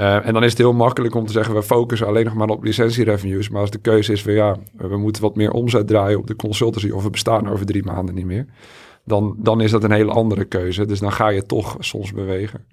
Uh, 0.00 0.26
en 0.26 0.32
dan 0.32 0.44
is 0.44 0.50
het 0.50 0.58
heel 0.58 0.72
makkelijk 0.72 1.14
om 1.14 1.26
te 1.26 1.32
zeggen, 1.32 1.54
we 1.54 1.62
focussen 1.62 2.06
alleen 2.06 2.24
nog 2.24 2.34
maar 2.34 2.48
op 2.48 2.64
licentie 2.64 3.04
revenues. 3.04 3.48
Maar 3.48 3.60
als 3.60 3.70
de 3.70 3.78
keuze 3.78 4.12
is 4.12 4.22
van 4.22 4.32
ja, 4.32 4.56
we 4.76 4.96
moeten 4.96 5.22
wat 5.22 5.36
meer 5.36 5.50
omzet 5.50 5.86
draaien 5.86 6.18
op 6.18 6.26
de 6.26 6.36
consultancy 6.36 6.90
of 6.90 7.02
we 7.02 7.10
bestaan 7.10 7.48
over 7.48 7.66
drie 7.66 7.84
maanden 7.84 8.14
niet 8.14 8.26
meer. 8.26 8.46
Dan, 9.04 9.36
dan 9.38 9.60
is 9.60 9.70
dat 9.70 9.84
een 9.84 9.90
hele 9.90 10.12
andere 10.12 10.44
keuze. 10.44 10.86
Dus 10.86 10.98
dan 10.98 11.12
ga 11.12 11.28
je 11.28 11.46
toch 11.46 11.76
soms 11.78 12.12
bewegen. 12.12 12.64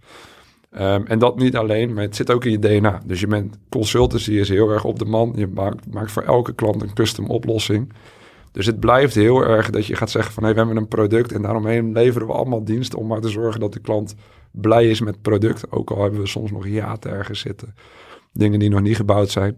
Um, 0.80 1.06
en 1.06 1.20
dat 1.20 1.38
niet 1.38 1.56
alleen, 1.56 1.94
maar 1.94 2.04
het 2.04 2.16
zit 2.16 2.32
ook 2.32 2.46
in 2.46 2.52
je 2.52 2.60
DNA. 2.60 3.02
Dus 3.06 3.20
je 3.20 3.28
bent 3.28 3.58
consultancy 3.70 4.32
is 4.32 4.50
heel 4.50 4.70
erg 4.70 4.84
op 4.84 5.00
de 5.00 5.06
man. 5.06 5.34
Je 5.36 5.48
maakt, 5.48 5.94
maakt 5.94 6.12
voor 6.12 6.24
elke 6.24 6.54
klant 6.54 6.82
een 6.82 6.94
custom 6.94 7.26
oplossing. 7.30 7.94
Dus 8.52 8.66
het 8.66 8.80
blijft 8.80 9.16
heel 9.16 9.44
erg 9.44 9.70
dat 9.70 9.86
je 9.86 9.96
gaat 9.96 10.10
zeggen 10.10 10.34
van... 10.34 10.44
Hey, 10.44 10.52
we 10.52 10.58
hebben 10.58 10.78
een 10.78 10.88
product 10.88 11.32
en 11.32 11.42
daaromheen 11.42 11.92
leveren 11.92 12.28
we 12.28 12.34
allemaal 12.34 12.64
diensten... 12.64 13.00
om 13.00 13.08
maar 13.08 13.22
te 13.22 13.30
zorgen 13.30 13.60
dat 13.60 13.74
de 13.74 13.80
klant 13.80 14.16
blij 14.54 14.90
is 14.90 15.00
met 15.00 15.14
het 15.14 15.22
product. 15.24 15.72
Ook 15.72 15.92
al 15.92 16.02
hebben 16.02 16.20
we 16.20 16.28
soms 16.28 16.52
nog 16.52 16.64
hiaten 16.64 17.12
ergens 17.12 17.40
zitten. 17.40 17.76
Dingen 18.32 18.60
die 18.60 18.70
nog 18.70 18.82
niet 18.82 18.96
gebouwd 18.96 19.30
zijn. 19.30 19.58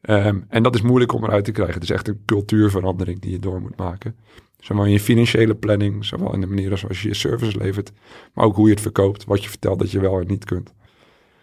Um, 0.00 0.44
en 0.48 0.62
dat 0.62 0.74
is 0.74 0.82
moeilijk 0.82 1.12
om 1.12 1.24
eruit 1.24 1.44
te 1.44 1.52
krijgen. 1.52 1.74
Het 1.74 1.82
is 1.82 1.90
echt 1.90 2.08
een 2.08 2.22
cultuurverandering 2.26 3.20
die 3.20 3.30
je 3.30 3.38
door 3.38 3.60
moet 3.60 3.76
maken. 3.76 4.16
Zowel 4.58 4.84
in 4.84 4.90
je 4.90 5.00
financiële 5.00 5.54
planning, 5.54 6.04
zowel 6.04 6.34
in 6.34 6.40
de 6.40 6.46
manier 6.46 6.78
zoals 6.78 7.02
je 7.02 7.08
je 7.08 7.14
service 7.14 7.58
levert, 7.58 7.92
maar 8.34 8.44
ook 8.44 8.56
hoe 8.56 8.66
je 8.66 8.72
het 8.72 8.82
verkoopt, 8.82 9.24
wat 9.24 9.42
je 9.42 9.48
vertelt 9.48 9.78
dat 9.78 9.90
je 9.90 10.00
wel 10.00 10.20
en 10.20 10.26
niet 10.26 10.44
kunt. 10.44 10.74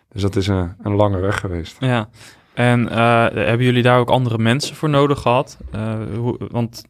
Dus 0.09 0.21
dat 0.21 0.35
is 0.35 0.47
een, 0.47 0.75
een 0.81 0.95
lange 0.95 1.19
weg 1.19 1.39
geweest. 1.39 1.77
Ja, 1.79 2.09
en 2.53 2.81
uh, 2.81 3.27
hebben 3.29 3.65
jullie 3.65 3.83
daar 3.83 3.99
ook 3.99 4.09
andere 4.09 4.37
mensen 4.37 4.75
voor 4.75 4.89
nodig 4.89 5.21
gehad? 5.21 5.57
Uh, 5.75 5.97
hoe, 6.17 6.37
want 6.51 6.83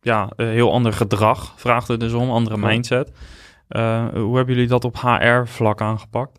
ja, 0.00 0.32
heel 0.36 0.72
ander 0.72 0.92
gedrag 0.92 1.54
vraagt 1.56 1.88
er 1.88 1.98
dus 1.98 2.12
om, 2.12 2.30
andere 2.30 2.56
mindset. 2.56 3.12
Uh, 3.68 4.08
hoe 4.08 4.36
hebben 4.36 4.54
jullie 4.54 4.68
dat 4.68 4.84
op 4.84 4.96
HR-vlak 5.00 5.80
aangepakt? 5.80 6.38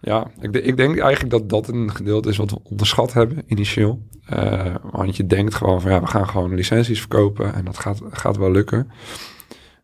Ja, 0.00 0.30
ik, 0.40 0.56
ik, 0.56 0.76
denk 0.76 0.98
eigenlijk 0.98 1.30
dat 1.30 1.48
dat 1.48 1.68
een 1.68 1.90
gedeelte 1.90 2.28
is 2.28 2.36
wat 2.36 2.50
we 2.50 2.58
onderschat 2.62 3.12
hebben 3.12 3.42
initieel. 3.46 4.02
Uh, 4.32 4.74
want 4.82 5.16
je 5.16 5.26
denkt 5.26 5.54
gewoon 5.54 5.80
van 5.80 5.90
ja, 5.90 6.00
we 6.00 6.06
gaan 6.06 6.28
gewoon 6.28 6.54
licenties 6.54 7.00
verkopen 7.00 7.54
en 7.54 7.64
dat 7.64 7.78
gaat, 7.78 8.00
gaat 8.10 8.36
wel 8.36 8.50
lukken. 8.50 8.90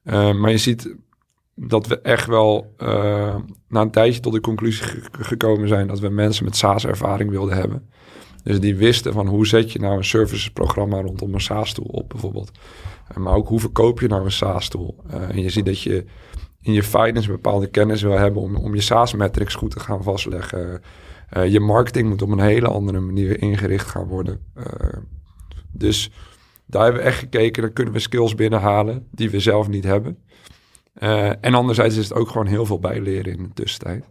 Uh, 0.05 0.35
maar 0.35 0.51
je 0.51 0.59
ziet 0.59 0.95
dat 1.55 1.87
we 1.87 2.01
echt 2.01 2.27
wel 2.27 2.75
na 3.69 3.81
een 3.81 3.91
tijdje 3.91 4.21
tot 4.21 4.33
de 4.33 4.41
conclusie 4.41 4.87
gekomen 5.11 5.69
zijn 5.69 5.87
dat 5.87 6.01
we 6.01 6.09
mensen 6.09 6.45
met 6.45 6.57
SaaS-ervaring 6.57 7.31
wilden 7.31 7.57
hebben. 7.57 7.91
Dus 8.43 8.61
die 8.61 8.77
wisten 8.77 9.13
van 9.13 9.27
hoe 9.27 9.47
zet 9.47 9.73
je 9.73 9.79
nou 9.79 9.97
een 9.97 10.05
servicesprogramma 10.05 11.01
rondom 11.01 11.35
een 11.35 11.41
SaaS-tool 11.41 11.87
op 11.91 12.09
bijvoorbeeld. 12.09 12.51
maar 13.15 13.35
ook 13.35 13.49
hoe 13.49 13.61
verkoop 13.61 14.01
je 14.01 14.09
nou 14.09 14.25
een 14.25 14.33
SaaS-tool. 14.33 14.97
en 15.09 15.41
je 15.41 15.51
ziet 15.51 15.67
dat 15.67 15.81
je 15.81 16.05
in 16.67 16.73
je 16.73 16.83
finance 16.83 17.31
bepaalde 17.31 17.67
kennis 17.67 18.03
wil 18.03 18.19
hebben 18.19 18.43
om, 18.43 18.57
om 18.57 18.75
je 18.75 18.81
SaaS-metrics 18.81 19.55
goed 19.55 19.71
te 19.71 19.81
gaan 19.81 20.03
vastleggen. 20.03 20.83
Uh, 21.37 21.47
je 21.47 21.61
marketing 21.61 22.09
moet 22.09 22.23
op 22.23 22.31
een 22.31 22.39
hele 22.39 22.69
andere 22.69 23.01
manier 23.01 23.43
ingericht 23.43 23.87
gaan 23.87 24.07
worden. 24.07 24.41
Uh, 24.57 24.65
dus 25.73 26.11
daar 26.67 26.83
hebben 26.83 27.03
we 27.03 27.07
echt 27.07 27.19
gekeken, 27.19 27.63
dan 27.63 27.73
kunnen 27.73 27.93
we 27.93 27.99
skills 27.99 28.35
binnenhalen 28.35 29.07
die 29.11 29.31
we 29.31 29.41
zelf 29.41 29.69
niet 29.69 29.85
hebben. 29.85 30.19
Uh, 30.99 31.29
en 31.41 31.55
anderzijds 31.55 31.97
is 31.97 32.09
het 32.09 32.19
ook 32.19 32.29
gewoon 32.29 32.47
heel 32.47 32.67
veel 32.67 32.79
bijleren 32.79 33.33
in 33.33 33.43
de 33.43 33.53
tussentijd. 33.55 34.05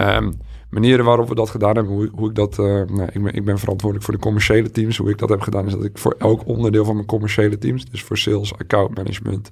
Um, 0.00 0.32
manieren 0.70 1.04
waarop 1.04 1.28
we 1.28 1.34
dat 1.34 1.50
gedaan 1.50 1.74
hebben, 1.74 1.92
hoe, 1.92 2.10
hoe 2.14 2.28
ik 2.28 2.34
dat... 2.34 2.56
nou, 2.56 3.02
ik, 3.12 3.22
ben, 3.22 3.34
ik 3.34 3.44
ben 3.44 3.58
verantwoordelijk 3.58 4.04
voor 4.04 4.14
de 4.14 4.24
commerciële 4.24 4.70
teams. 4.70 4.96
Hoe 4.96 5.10
ik 5.10 5.18
dat 5.18 5.28
heb 5.28 5.40
gedaan 5.40 5.66
is 5.66 5.72
dat 5.72 5.84
ik 5.84 5.98
voor 5.98 6.14
elk 6.18 6.46
onderdeel 6.46 6.84
van 6.84 6.94
mijn 6.94 7.06
commerciële 7.06 7.58
teams... 7.58 7.84
dus 7.84 8.02
voor 8.02 8.18
sales, 8.18 8.58
account 8.58 8.96
management, 8.96 9.50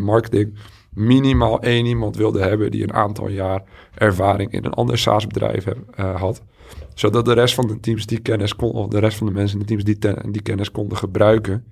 marketing 0.00 0.58
minimaal 0.94 1.60
één 1.60 1.86
iemand 1.86 2.16
wilde 2.16 2.42
hebben 2.42 2.70
die 2.70 2.82
een 2.82 2.92
aantal 2.92 3.28
jaar 3.28 3.62
ervaring 3.94 4.52
in 4.52 4.64
een 4.64 4.72
ander 4.72 4.98
SaaS-bedrijf 4.98 5.66
uh, 5.66 6.20
had. 6.20 6.42
Zodat 6.94 7.24
de 7.24 7.32
rest 7.32 7.54
van 7.54 7.66
de 7.66 7.80
teams 7.80 8.06
die 8.06 8.20
kennis 8.20 8.56
kon, 8.56 8.72
of 8.72 8.88
de 8.88 8.98
rest 8.98 9.16
van 9.16 9.26
de 9.26 9.32
mensen 9.32 9.58
in 9.58 9.66
de 9.66 9.68
teams 9.68 9.84
die, 9.84 10.30
die 10.30 10.42
kennis 10.42 10.70
konden 10.70 10.96
gebruiken. 10.98 11.64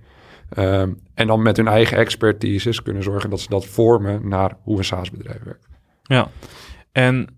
Um, 0.58 1.00
en 1.14 1.26
dan 1.26 1.42
met 1.42 1.56
hun 1.56 1.68
eigen 1.68 1.96
expertise 1.96 2.82
kunnen 2.82 3.02
zorgen 3.02 3.30
dat 3.30 3.40
ze 3.40 3.48
dat 3.48 3.66
vormen 3.66 4.28
naar 4.28 4.56
hoe 4.62 4.78
een 4.78 4.84
SaaS-bedrijf 4.84 5.42
werkt. 5.42 5.68
Ja, 6.02 6.28
en 6.92 7.26
eh, 7.26 7.34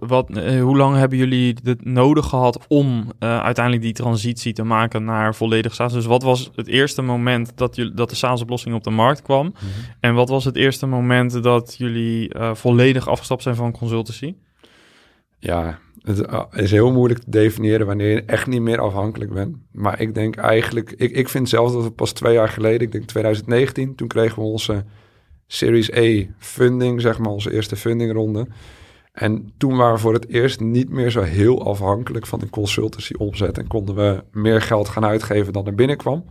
wat, 0.00 0.30
uh, 0.30 0.62
hoe 0.62 0.76
lang 0.76 0.96
hebben 0.96 1.18
jullie 1.18 1.56
het 1.62 1.84
nodig 1.84 2.26
gehad 2.26 2.66
om 2.68 3.12
uh, 3.20 3.40
uiteindelijk 3.40 3.84
die 3.84 3.92
transitie 3.92 4.52
te 4.52 4.62
maken 4.62 5.04
naar 5.04 5.34
volledig 5.34 5.74
SaaS? 5.74 5.92
Dus 5.92 6.06
wat 6.06 6.22
was 6.22 6.50
het 6.54 6.66
eerste 6.66 7.02
moment 7.02 7.52
dat, 7.56 7.76
jullie, 7.76 7.94
dat 7.94 8.10
de 8.10 8.16
SaaS-oplossing 8.16 8.74
op 8.74 8.84
de 8.84 8.90
markt 8.90 9.22
kwam? 9.22 9.46
Mm 9.46 9.52
-hmm. 9.54 9.68
En 10.00 10.14
wat 10.14 10.28
was 10.28 10.44
het 10.44 10.56
eerste 10.56 10.86
moment 10.86 11.42
dat 11.42 11.74
jullie 11.78 12.30
volledig 12.52 13.08
afgestapt 13.08 13.42
zijn 13.42 13.54
van 13.54 13.72
consultancy? 13.72 14.34
Ja, 15.38 15.78
het 16.06 16.62
is 16.62 16.70
heel 16.70 16.92
moeilijk 16.92 17.20
te 17.20 17.30
definiëren 17.30 17.86
wanneer 17.86 18.10
je 18.10 18.22
echt 18.24 18.46
niet 18.46 18.60
meer 18.60 18.80
afhankelijk 18.80 19.32
bent. 19.32 19.56
Maar 19.72 20.00
ik 20.00 20.14
denk 20.14 20.36
eigenlijk, 20.36 20.94
ik, 20.96 21.10
ik 21.10 21.28
vind 21.28 21.48
zelfs 21.48 21.72
dat 21.72 21.84
het 21.84 21.94
pas 21.94 22.12
twee 22.12 22.34
jaar 22.34 22.48
geleden, 22.48 22.80
ik 22.80 22.92
denk 22.92 23.04
2019, 23.04 23.94
toen 23.94 24.08
kregen 24.08 24.42
we 24.42 24.48
onze 24.48 24.84
Series 25.46 25.92
A 25.94 26.24
funding, 26.38 27.00
zeg 27.00 27.18
maar, 27.18 27.30
onze 27.30 27.52
eerste 27.52 27.76
fundingronde. 27.76 28.46
En 29.16 29.52
toen 29.56 29.76
waren 29.76 29.94
we 29.94 30.00
voor 30.00 30.12
het 30.12 30.28
eerst 30.28 30.60
niet 30.60 30.90
meer 30.90 31.10
zo 31.10 31.22
heel 31.22 31.66
afhankelijk 31.66 32.26
van 32.26 32.38
de 32.38 32.50
consultancy 32.50 33.14
omzet. 33.18 33.58
En 33.58 33.66
konden 33.66 33.94
we 33.94 34.22
meer 34.32 34.62
geld 34.62 34.88
gaan 34.88 35.04
uitgeven 35.04 35.52
dan 35.52 35.66
er 35.66 35.74
binnenkwam. 35.74 36.24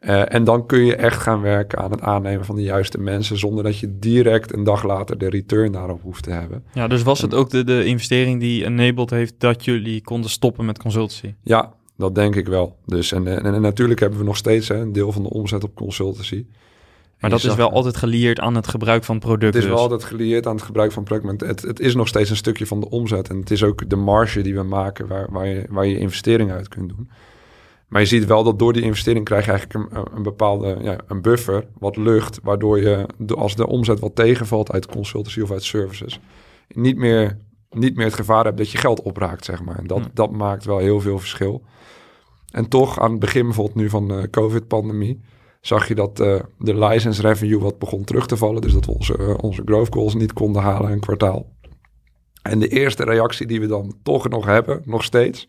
Uh, 0.00 0.34
en 0.34 0.44
dan 0.44 0.66
kun 0.66 0.84
je 0.84 0.96
echt 0.96 1.20
gaan 1.20 1.40
werken 1.40 1.78
aan 1.78 1.90
het 1.90 2.00
aannemen 2.00 2.44
van 2.44 2.56
de 2.56 2.62
juiste 2.62 2.98
mensen. 2.98 3.38
Zonder 3.38 3.64
dat 3.64 3.78
je 3.78 3.98
direct 3.98 4.52
een 4.52 4.64
dag 4.64 4.82
later 4.82 5.18
de 5.18 5.28
return 5.28 5.72
daarop 5.72 6.02
hoeft 6.02 6.22
te 6.22 6.30
hebben. 6.30 6.64
Ja, 6.72 6.88
dus 6.88 7.02
was 7.02 7.20
het 7.20 7.34
ook 7.34 7.50
de, 7.50 7.64
de 7.64 7.84
investering 7.84 8.40
die 8.40 8.64
enabled 8.64 9.10
heeft 9.10 9.34
dat 9.38 9.64
jullie 9.64 10.02
konden 10.02 10.30
stoppen 10.30 10.64
met 10.64 10.78
consultancy? 10.78 11.34
Ja, 11.42 11.72
dat 11.96 12.14
denk 12.14 12.36
ik 12.36 12.46
wel. 12.46 12.76
Dus 12.86 13.12
en, 13.12 13.26
en, 13.26 13.54
en 13.54 13.60
natuurlijk 13.60 14.00
hebben 14.00 14.18
we 14.18 14.24
nog 14.24 14.36
steeds 14.36 14.68
hè, 14.68 14.76
een 14.76 14.92
deel 14.92 15.12
van 15.12 15.22
de 15.22 15.30
omzet 15.30 15.64
op 15.64 15.74
consultancy. 15.74 16.46
Maar 17.20 17.30
dat 17.30 17.44
is 17.44 17.54
wel 17.54 17.70
altijd 17.70 17.96
gelieerd 17.96 18.40
aan 18.40 18.54
het 18.54 18.68
gebruik 18.68 19.04
van 19.04 19.18
producten. 19.18 19.46
Het 19.46 19.56
is 19.56 19.62
dus. 19.62 19.70
wel 19.70 19.82
altijd 19.82 20.04
gelieerd 20.04 20.46
aan 20.46 20.54
het 20.54 20.64
gebruik 20.64 20.92
van 20.92 21.04
producten. 21.04 21.48
Het, 21.48 21.62
het, 21.62 21.80
is 21.80 21.94
nog 21.94 22.08
steeds 22.08 22.30
een 22.30 22.36
stukje 22.36 22.66
van 22.66 22.80
de 22.80 22.90
omzet. 22.90 23.28
En 23.28 23.36
het 23.36 23.50
is 23.50 23.62
ook 23.62 23.90
de 23.90 23.96
marge 23.96 24.40
die 24.40 24.54
we 24.54 24.62
maken 24.62 25.06
waar, 25.06 25.26
waar, 25.30 25.46
je, 25.46 25.66
waar 25.68 25.86
je 25.86 25.98
investering 25.98 26.50
uit 26.50 26.68
kunt 26.68 26.88
doen. 26.88 27.10
Maar 27.88 28.00
je 28.00 28.06
ziet 28.06 28.26
wel 28.26 28.42
dat 28.42 28.58
door 28.58 28.72
die 28.72 28.82
investering 28.82 29.24
krijg 29.24 29.44
je 29.44 29.50
eigenlijk 29.50 29.92
een, 29.92 30.04
een 30.14 30.22
bepaalde 30.22 30.78
ja, 30.80 30.96
een 31.06 31.22
buffer, 31.22 31.66
wat 31.78 31.96
lucht, 31.96 32.38
waardoor 32.42 32.80
je 32.80 33.06
als 33.36 33.56
de 33.56 33.66
omzet 33.66 34.00
wat 34.00 34.14
tegenvalt 34.14 34.72
uit 34.72 34.86
consultancy 34.86 35.40
of 35.40 35.50
uit 35.50 35.62
services, 35.62 36.20
niet 36.68 36.96
meer, 36.96 37.38
niet 37.70 37.96
meer 37.96 38.04
het 38.04 38.14
gevaar 38.14 38.44
hebt 38.44 38.56
dat 38.56 38.70
je 38.70 38.78
geld 38.78 39.02
opraakt, 39.02 39.44
zeg 39.44 39.64
maar. 39.64 39.78
En 39.78 39.86
dat, 39.86 40.02
dat 40.12 40.30
maakt 40.30 40.64
wel 40.64 40.78
heel 40.78 41.00
veel 41.00 41.18
verschil. 41.18 41.62
En 42.50 42.68
toch 42.68 43.00
aan 43.00 43.10
het 43.10 43.20
begin 43.20 43.44
bijvoorbeeld 43.44 43.76
nu 43.76 43.88
van 43.88 44.08
de 44.08 44.28
COVID-pandemie, 44.30 45.20
zag 45.68 45.88
je 45.88 45.94
dat 45.94 46.20
uh, 46.20 46.40
de 46.58 46.78
license 46.78 47.22
revenue 47.22 47.58
wat 47.58 47.78
begon 47.78 48.04
terug 48.04 48.26
te 48.26 48.36
vallen. 48.36 48.60
Dus 48.60 48.72
dat 48.72 48.86
we 48.86 48.92
onze, 48.92 49.18
uh, 49.18 49.34
onze 49.40 49.62
growth 49.64 49.94
goals 49.94 50.14
niet 50.14 50.32
konden 50.32 50.62
halen 50.62 50.90
een 50.90 51.00
kwartaal. 51.00 51.46
En 52.42 52.58
de 52.58 52.68
eerste 52.68 53.04
reactie 53.04 53.46
die 53.46 53.60
we 53.60 53.66
dan 53.66 53.94
toch 54.02 54.28
nog 54.28 54.44
hebben, 54.44 54.82
nog 54.84 55.04
steeds, 55.04 55.48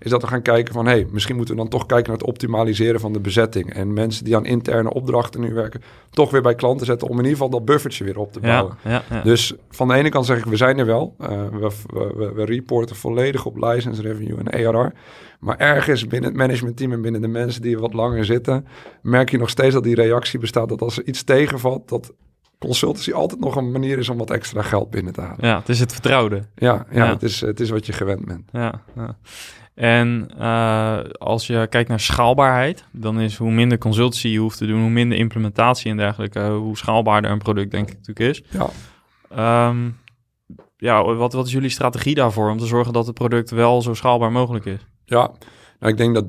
is 0.00 0.10
dat 0.10 0.22
we 0.22 0.28
gaan 0.28 0.42
kijken 0.42 0.74
van... 0.74 0.86
hé, 0.86 0.92
hey, 0.92 1.06
misschien 1.10 1.36
moeten 1.36 1.54
we 1.54 1.60
dan 1.60 1.70
toch 1.70 1.86
kijken 1.86 2.10
naar 2.10 2.18
het 2.18 2.28
optimaliseren 2.28 3.00
van 3.00 3.12
de 3.12 3.20
bezetting. 3.20 3.74
En 3.74 3.92
mensen 3.92 4.24
die 4.24 4.36
aan 4.36 4.44
interne 4.44 4.92
opdrachten 4.92 5.40
nu 5.40 5.54
werken... 5.54 5.82
toch 6.10 6.30
weer 6.30 6.42
bij 6.42 6.54
klanten 6.54 6.86
zetten 6.86 7.08
om 7.08 7.12
in 7.12 7.24
ieder 7.24 7.32
geval 7.32 7.50
dat 7.50 7.64
buffertje 7.64 8.04
weer 8.04 8.18
op 8.18 8.32
te 8.32 8.40
bouwen. 8.40 8.76
Ja, 8.84 8.90
ja, 8.90 9.02
ja. 9.10 9.22
Dus 9.22 9.54
van 9.70 9.88
de 9.88 9.94
ene 9.94 10.08
kant 10.08 10.26
zeg 10.26 10.38
ik, 10.38 10.44
we 10.44 10.56
zijn 10.56 10.78
er 10.78 10.86
wel. 10.86 11.14
Uh, 11.20 11.28
we, 11.28 11.70
we, 11.86 12.32
we, 12.34 12.44
reporten 12.44 12.96
volledig 12.96 13.46
op 13.46 13.56
license 13.56 14.02
revenue 14.02 14.38
en 14.44 14.66
ARR. 14.66 14.92
Maar 15.40 15.56
ergens 15.56 16.06
binnen 16.06 16.30
het 16.30 16.38
managementteam 16.38 16.92
en 16.92 17.02
binnen 17.02 17.20
de 17.20 17.28
mensen 17.28 17.62
die 17.62 17.78
wat 17.78 17.94
langer 17.94 18.24
zitten... 18.24 18.66
merk 19.02 19.30
je 19.30 19.38
nog 19.38 19.50
steeds 19.50 19.74
dat 19.74 19.84
die 19.84 19.94
reactie 19.94 20.38
bestaat 20.38 20.68
dat 20.68 20.82
als 20.82 20.98
er 20.98 21.06
iets 21.06 21.22
tegenvalt... 21.22 21.88
dat 21.88 22.12
consultancy 22.60 23.12
altijd 23.12 23.40
nog 23.40 23.56
een 23.56 23.70
manier 23.70 23.98
is 23.98 24.08
om 24.08 24.18
wat 24.18 24.30
extra 24.30 24.62
geld 24.62 24.90
binnen 24.90 25.12
te 25.12 25.20
halen. 25.20 25.46
Ja, 25.46 25.58
het 25.58 25.68
is 25.68 25.80
het 25.80 25.92
vertrouwde. 25.92 26.42
Ja, 26.54 26.86
ja, 26.90 27.04
ja. 27.04 27.10
Het, 27.10 27.22
is, 27.22 27.40
het 27.40 27.60
is 27.60 27.70
wat 27.70 27.86
je 27.86 27.92
gewend 27.92 28.24
bent. 28.24 28.48
Ja, 28.52 28.82
ja. 28.96 29.16
En 29.74 30.30
uh, 30.38 30.98
als 31.12 31.46
je 31.46 31.66
kijkt 31.70 31.88
naar 31.88 32.00
schaalbaarheid, 32.00 32.84
dan 32.90 33.20
is 33.20 33.36
hoe 33.36 33.50
minder 33.50 33.78
consultancy 33.78 34.28
je 34.28 34.38
hoeft 34.38 34.58
te 34.58 34.66
doen, 34.66 34.80
hoe 34.80 34.90
minder 34.90 35.18
implementatie 35.18 35.90
en 35.90 35.96
dergelijke, 35.96 36.48
hoe 36.48 36.76
schaalbaarder 36.76 37.30
een 37.30 37.38
product 37.38 37.70
denk 37.70 37.90
ik 37.90 37.96
natuurlijk 37.96 38.28
is. 38.28 38.42
Ja. 38.50 39.68
Um, 39.68 39.96
ja, 40.76 41.04
wat, 41.04 41.32
wat 41.32 41.46
is 41.46 41.52
jullie 41.52 41.70
strategie 41.70 42.14
daarvoor 42.14 42.50
om 42.50 42.58
te 42.58 42.66
zorgen 42.66 42.92
dat 42.92 43.06
het 43.06 43.14
product 43.14 43.50
wel 43.50 43.82
zo 43.82 43.94
schaalbaar 43.94 44.32
mogelijk 44.32 44.64
is? 44.64 44.86
Ja, 45.04 45.30
nou, 45.78 45.92
ik 45.92 45.96
denk 45.96 46.14
dat 46.14 46.24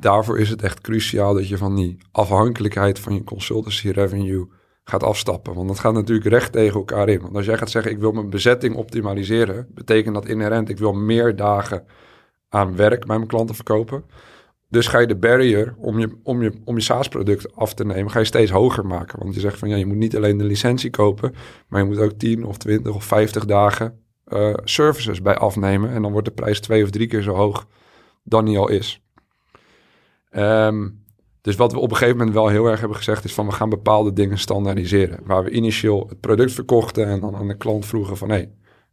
daarvoor 0.00 0.38
is 0.38 0.48
het 0.48 0.62
echt 0.62 0.80
cruciaal 0.80 1.34
dat 1.34 1.48
je 1.48 1.56
van 1.56 1.76
die 1.76 1.98
afhankelijkheid 2.12 2.98
van 2.98 3.14
je 3.14 3.24
consultancy 3.24 3.90
revenue 3.90 4.48
gaat 4.88 5.02
afstappen. 5.02 5.54
Want 5.54 5.68
dat 5.68 5.78
gaat 5.78 5.92
natuurlijk 5.92 6.28
recht 6.28 6.52
tegen 6.52 6.76
elkaar 6.76 7.08
in. 7.08 7.20
Want 7.20 7.36
als 7.36 7.46
jij 7.46 7.58
gaat 7.58 7.70
zeggen, 7.70 7.92
ik 7.92 7.98
wil 7.98 8.12
mijn 8.12 8.30
bezetting 8.30 8.74
optimaliseren, 8.74 9.66
betekent 9.74 10.14
dat 10.14 10.26
inherent, 10.26 10.68
ik 10.68 10.78
wil 10.78 10.92
meer 10.92 11.36
dagen 11.36 11.84
aan 12.48 12.76
werk 12.76 13.06
bij 13.06 13.16
mijn 13.16 13.28
klanten 13.28 13.54
verkopen. 13.54 14.04
Dus 14.68 14.86
ga 14.86 14.98
je 14.98 15.06
de 15.06 15.16
barrier 15.16 15.74
om 15.78 15.98
je, 15.98 16.18
om 16.22 16.42
je, 16.42 16.52
om 16.64 16.76
je 16.76 16.82
SaaS-product 16.82 17.54
af 17.56 17.74
te 17.74 17.84
nemen, 17.84 18.10
ga 18.10 18.18
je 18.18 18.24
steeds 18.24 18.50
hoger 18.50 18.86
maken. 18.86 19.18
Want 19.18 19.34
je 19.34 19.40
zegt 19.40 19.58
van 19.58 19.68
ja, 19.68 19.76
je 19.76 19.86
moet 19.86 19.96
niet 19.96 20.16
alleen 20.16 20.38
de 20.38 20.44
licentie 20.44 20.90
kopen, 20.90 21.34
maar 21.68 21.80
je 21.80 21.86
moet 21.86 21.98
ook 21.98 22.12
10 22.12 22.44
of 22.44 22.56
20 22.56 22.94
of 22.94 23.04
50 23.04 23.44
dagen 23.44 24.04
uh, 24.28 24.54
services 24.64 25.22
bij 25.22 25.36
afnemen. 25.36 25.90
En 25.90 26.02
dan 26.02 26.12
wordt 26.12 26.28
de 26.28 26.34
prijs 26.34 26.60
twee 26.60 26.82
of 26.82 26.90
drie 26.90 27.06
keer 27.06 27.22
zo 27.22 27.34
hoog 27.34 27.66
dan 28.22 28.44
die 28.44 28.58
al 28.58 28.68
is. 28.68 29.02
Um, 30.30 31.06
dus 31.48 31.56
wat 31.56 31.72
we 31.72 31.78
op 31.78 31.90
een 31.90 31.96
gegeven 31.96 32.16
moment 32.16 32.36
wel 32.36 32.48
heel 32.48 32.66
erg 32.66 32.78
hebben 32.78 32.96
gezegd 32.96 33.24
is 33.24 33.34
van 33.34 33.46
we 33.46 33.52
gaan 33.52 33.68
bepaalde 33.68 34.12
dingen 34.12 34.38
standaardiseren. 34.38 35.20
Waar 35.24 35.44
we 35.44 35.50
initieel 35.50 36.06
het 36.08 36.20
product 36.20 36.52
verkochten 36.52 37.06
en 37.06 37.20
dan 37.20 37.36
aan 37.36 37.48
de 37.48 37.56
klant 37.56 37.86
vroegen 37.86 38.16
van 38.16 38.30
hé, 38.30 38.44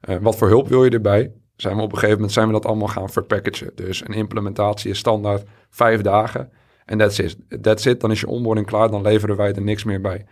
uh, 0.10 0.16
wat 0.22 0.36
voor 0.36 0.48
hulp 0.48 0.68
wil 0.68 0.84
je 0.84 0.90
erbij? 0.90 1.32
Zijn 1.56 1.76
we 1.76 1.82
op 1.82 1.88
een 1.88 1.94
gegeven 1.94 2.16
moment 2.16 2.34
zijn 2.34 2.48
we 2.48 2.54
dat 2.54 2.66
allemaal 2.66 2.88
gaan 2.88 3.10
verpackagen. 3.10 3.72
Dus 3.76 4.02
een 4.08 4.14
implementatie 4.14 4.90
is 4.90 4.98
standaard 4.98 5.44
vijf 5.70 6.02
dagen 6.02 6.50
en 6.86 6.98
that's 6.98 7.20
it. 7.20 7.38
That's 7.62 7.86
it. 7.86 8.02
Dan 8.02 8.12
is 8.12 8.20
je 8.20 8.28
onboarding 8.28 8.68
klaar, 8.68 8.92
dan 8.92 9.02
leveren 9.02 9.36
wij 9.36 9.54
er 9.54 9.62
niks 9.62 9.84
meer 9.84 10.02
bij. 10.02 10.26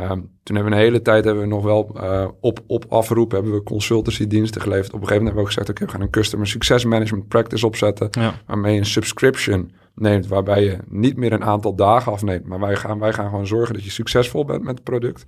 Um, 0.00 0.30
toen 0.42 0.56
hebben 0.56 0.72
we 0.72 0.78
een 0.78 0.84
hele 0.84 1.02
tijd 1.02 1.24
hebben 1.24 1.42
we 1.42 1.48
nog 1.48 1.62
wel 1.62 1.90
uh, 1.96 2.28
op, 2.40 2.60
op 2.66 2.84
afroep 2.88 3.30
hebben 3.30 3.52
we 3.52 3.62
consultancy 3.62 4.26
diensten 4.26 4.60
geleverd. 4.60 4.92
Op 4.92 5.00
een 5.00 5.06
gegeven 5.06 5.24
moment 5.24 5.34
hebben 5.34 5.34
we 5.34 5.40
ook 5.40 5.46
gezegd, 5.46 5.68
oké, 5.68 5.82
okay, 5.82 5.86
we 5.86 5.92
gaan 5.92 6.02
een 6.06 6.22
customer 6.22 6.46
success 6.46 6.84
management 6.84 7.28
practice 7.28 7.66
opzetten. 7.66 8.08
Ja. 8.10 8.40
Waarmee 8.46 8.72
je 8.72 8.78
een 8.78 8.86
subscription 8.86 9.70
neemt, 9.94 10.26
waarbij 10.26 10.64
je 10.64 10.78
niet 10.88 11.16
meer 11.16 11.32
een 11.32 11.44
aantal 11.44 11.74
dagen 11.74 12.12
afneemt. 12.12 12.46
Maar 12.46 12.60
wij 12.60 12.76
gaan, 12.76 12.98
wij 12.98 13.12
gaan 13.12 13.28
gewoon 13.28 13.46
zorgen 13.46 13.74
dat 13.74 13.84
je 13.84 13.90
succesvol 13.90 14.44
bent 14.44 14.62
met 14.62 14.74
het 14.74 14.84
product. 14.84 15.26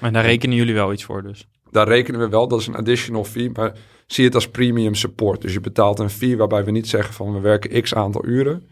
En 0.00 0.12
daar 0.12 0.24
rekenen 0.24 0.56
jullie 0.56 0.74
wel 0.74 0.92
iets 0.92 1.04
voor 1.04 1.22
dus? 1.22 1.48
Daar 1.70 1.88
rekenen 1.88 2.20
we 2.20 2.28
wel, 2.28 2.48
dat 2.48 2.60
is 2.60 2.66
een 2.66 2.76
additional 2.76 3.24
fee, 3.24 3.50
maar 3.50 3.72
zie 4.06 4.24
het 4.24 4.34
als 4.34 4.48
premium 4.48 4.94
support. 4.94 5.42
Dus 5.42 5.52
je 5.52 5.60
betaalt 5.60 5.98
een 5.98 6.10
fee 6.10 6.36
waarbij 6.36 6.64
we 6.64 6.70
niet 6.70 6.88
zeggen 6.88 7.14
van 7.14 7.32
we 7.32 7.40
werken 7.40 7.82
x 7.82 7.94
aantal 7.94 8.26
uren. 8.26 8.68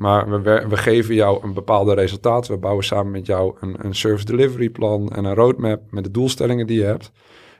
Maar 0.00 0.42
we, 0.42 0.64
we 0.68 0.76
geven 0.76 1.14
jou 1.14 1.44
een 1.44 1.52
bepaalde 1.52 1.94
resultaat. 1.94 2.48
We 2.48 2.56
bouwen 2.56 2.84
samen 2.84 3.12
met 3.12 3.26
jou 3.26 3.56
een, 3.60 3.76
een 3.84 3.94
service 3.94 4.24
delivery 4.24 4.70
plan 4.70 5.08
en 5.08 5.24
een 5.24 5.34
roadmap 5.34 5.90
met 5.90 6.04
de 6.04 6.10
doelstellingen 6.10 6.66
die 6.66 6.78
je 6.78 6.84
hebt. 6.84 7.12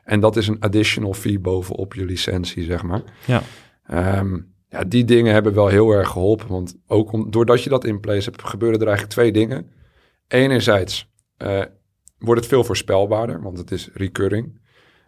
En 0.04 0.20
dat 0.20 0.36
is 0.36 0.48
een 0.48 0.60
additional 0.60 1.14
fee 1.14 1.38
bovenop 1.38 1.94
je 1.94 2.04
licentie, 2.04 2.64
zeg 2.64 2.82
maar. 2.82 3.02
Ja. 3.26 3.42
Um, 4.18 4.54
ja, 4.68 4.84
die 4.84 5.04
dingen 5.04 5.32
hebben 5.32 5.54
wel 5.54 5.68
heel 5.68 5.90
erg 5.90 6.08
geholpen. 6.08 6.48
Want 6.48 6.76
ook 6.86 7.12
om, 7.12 7.30
doordat 7.30 7.62
je 7.62 7.70
dat 7.70 7.84
in 7.84 8.00
place 8.00 8.30
hebt, 8.30 8.48
gebeuren 8.48 8.80
er 8.80 8.86
eigenlijk 8.86 9.14
twee 9.14 9.32
dingen. 9.32 9.70
Enerzijds 10.28 11.10
uh, 11.38 11.62
wordt 12.18 12.40
het 12.40 12.50
veel 12.50 12.64
voorspelbaarder, 12.64 13.42
want 13.42 13.58
het 13.58 13.70
is 13.70 13.88
recurring. 13.94 14.60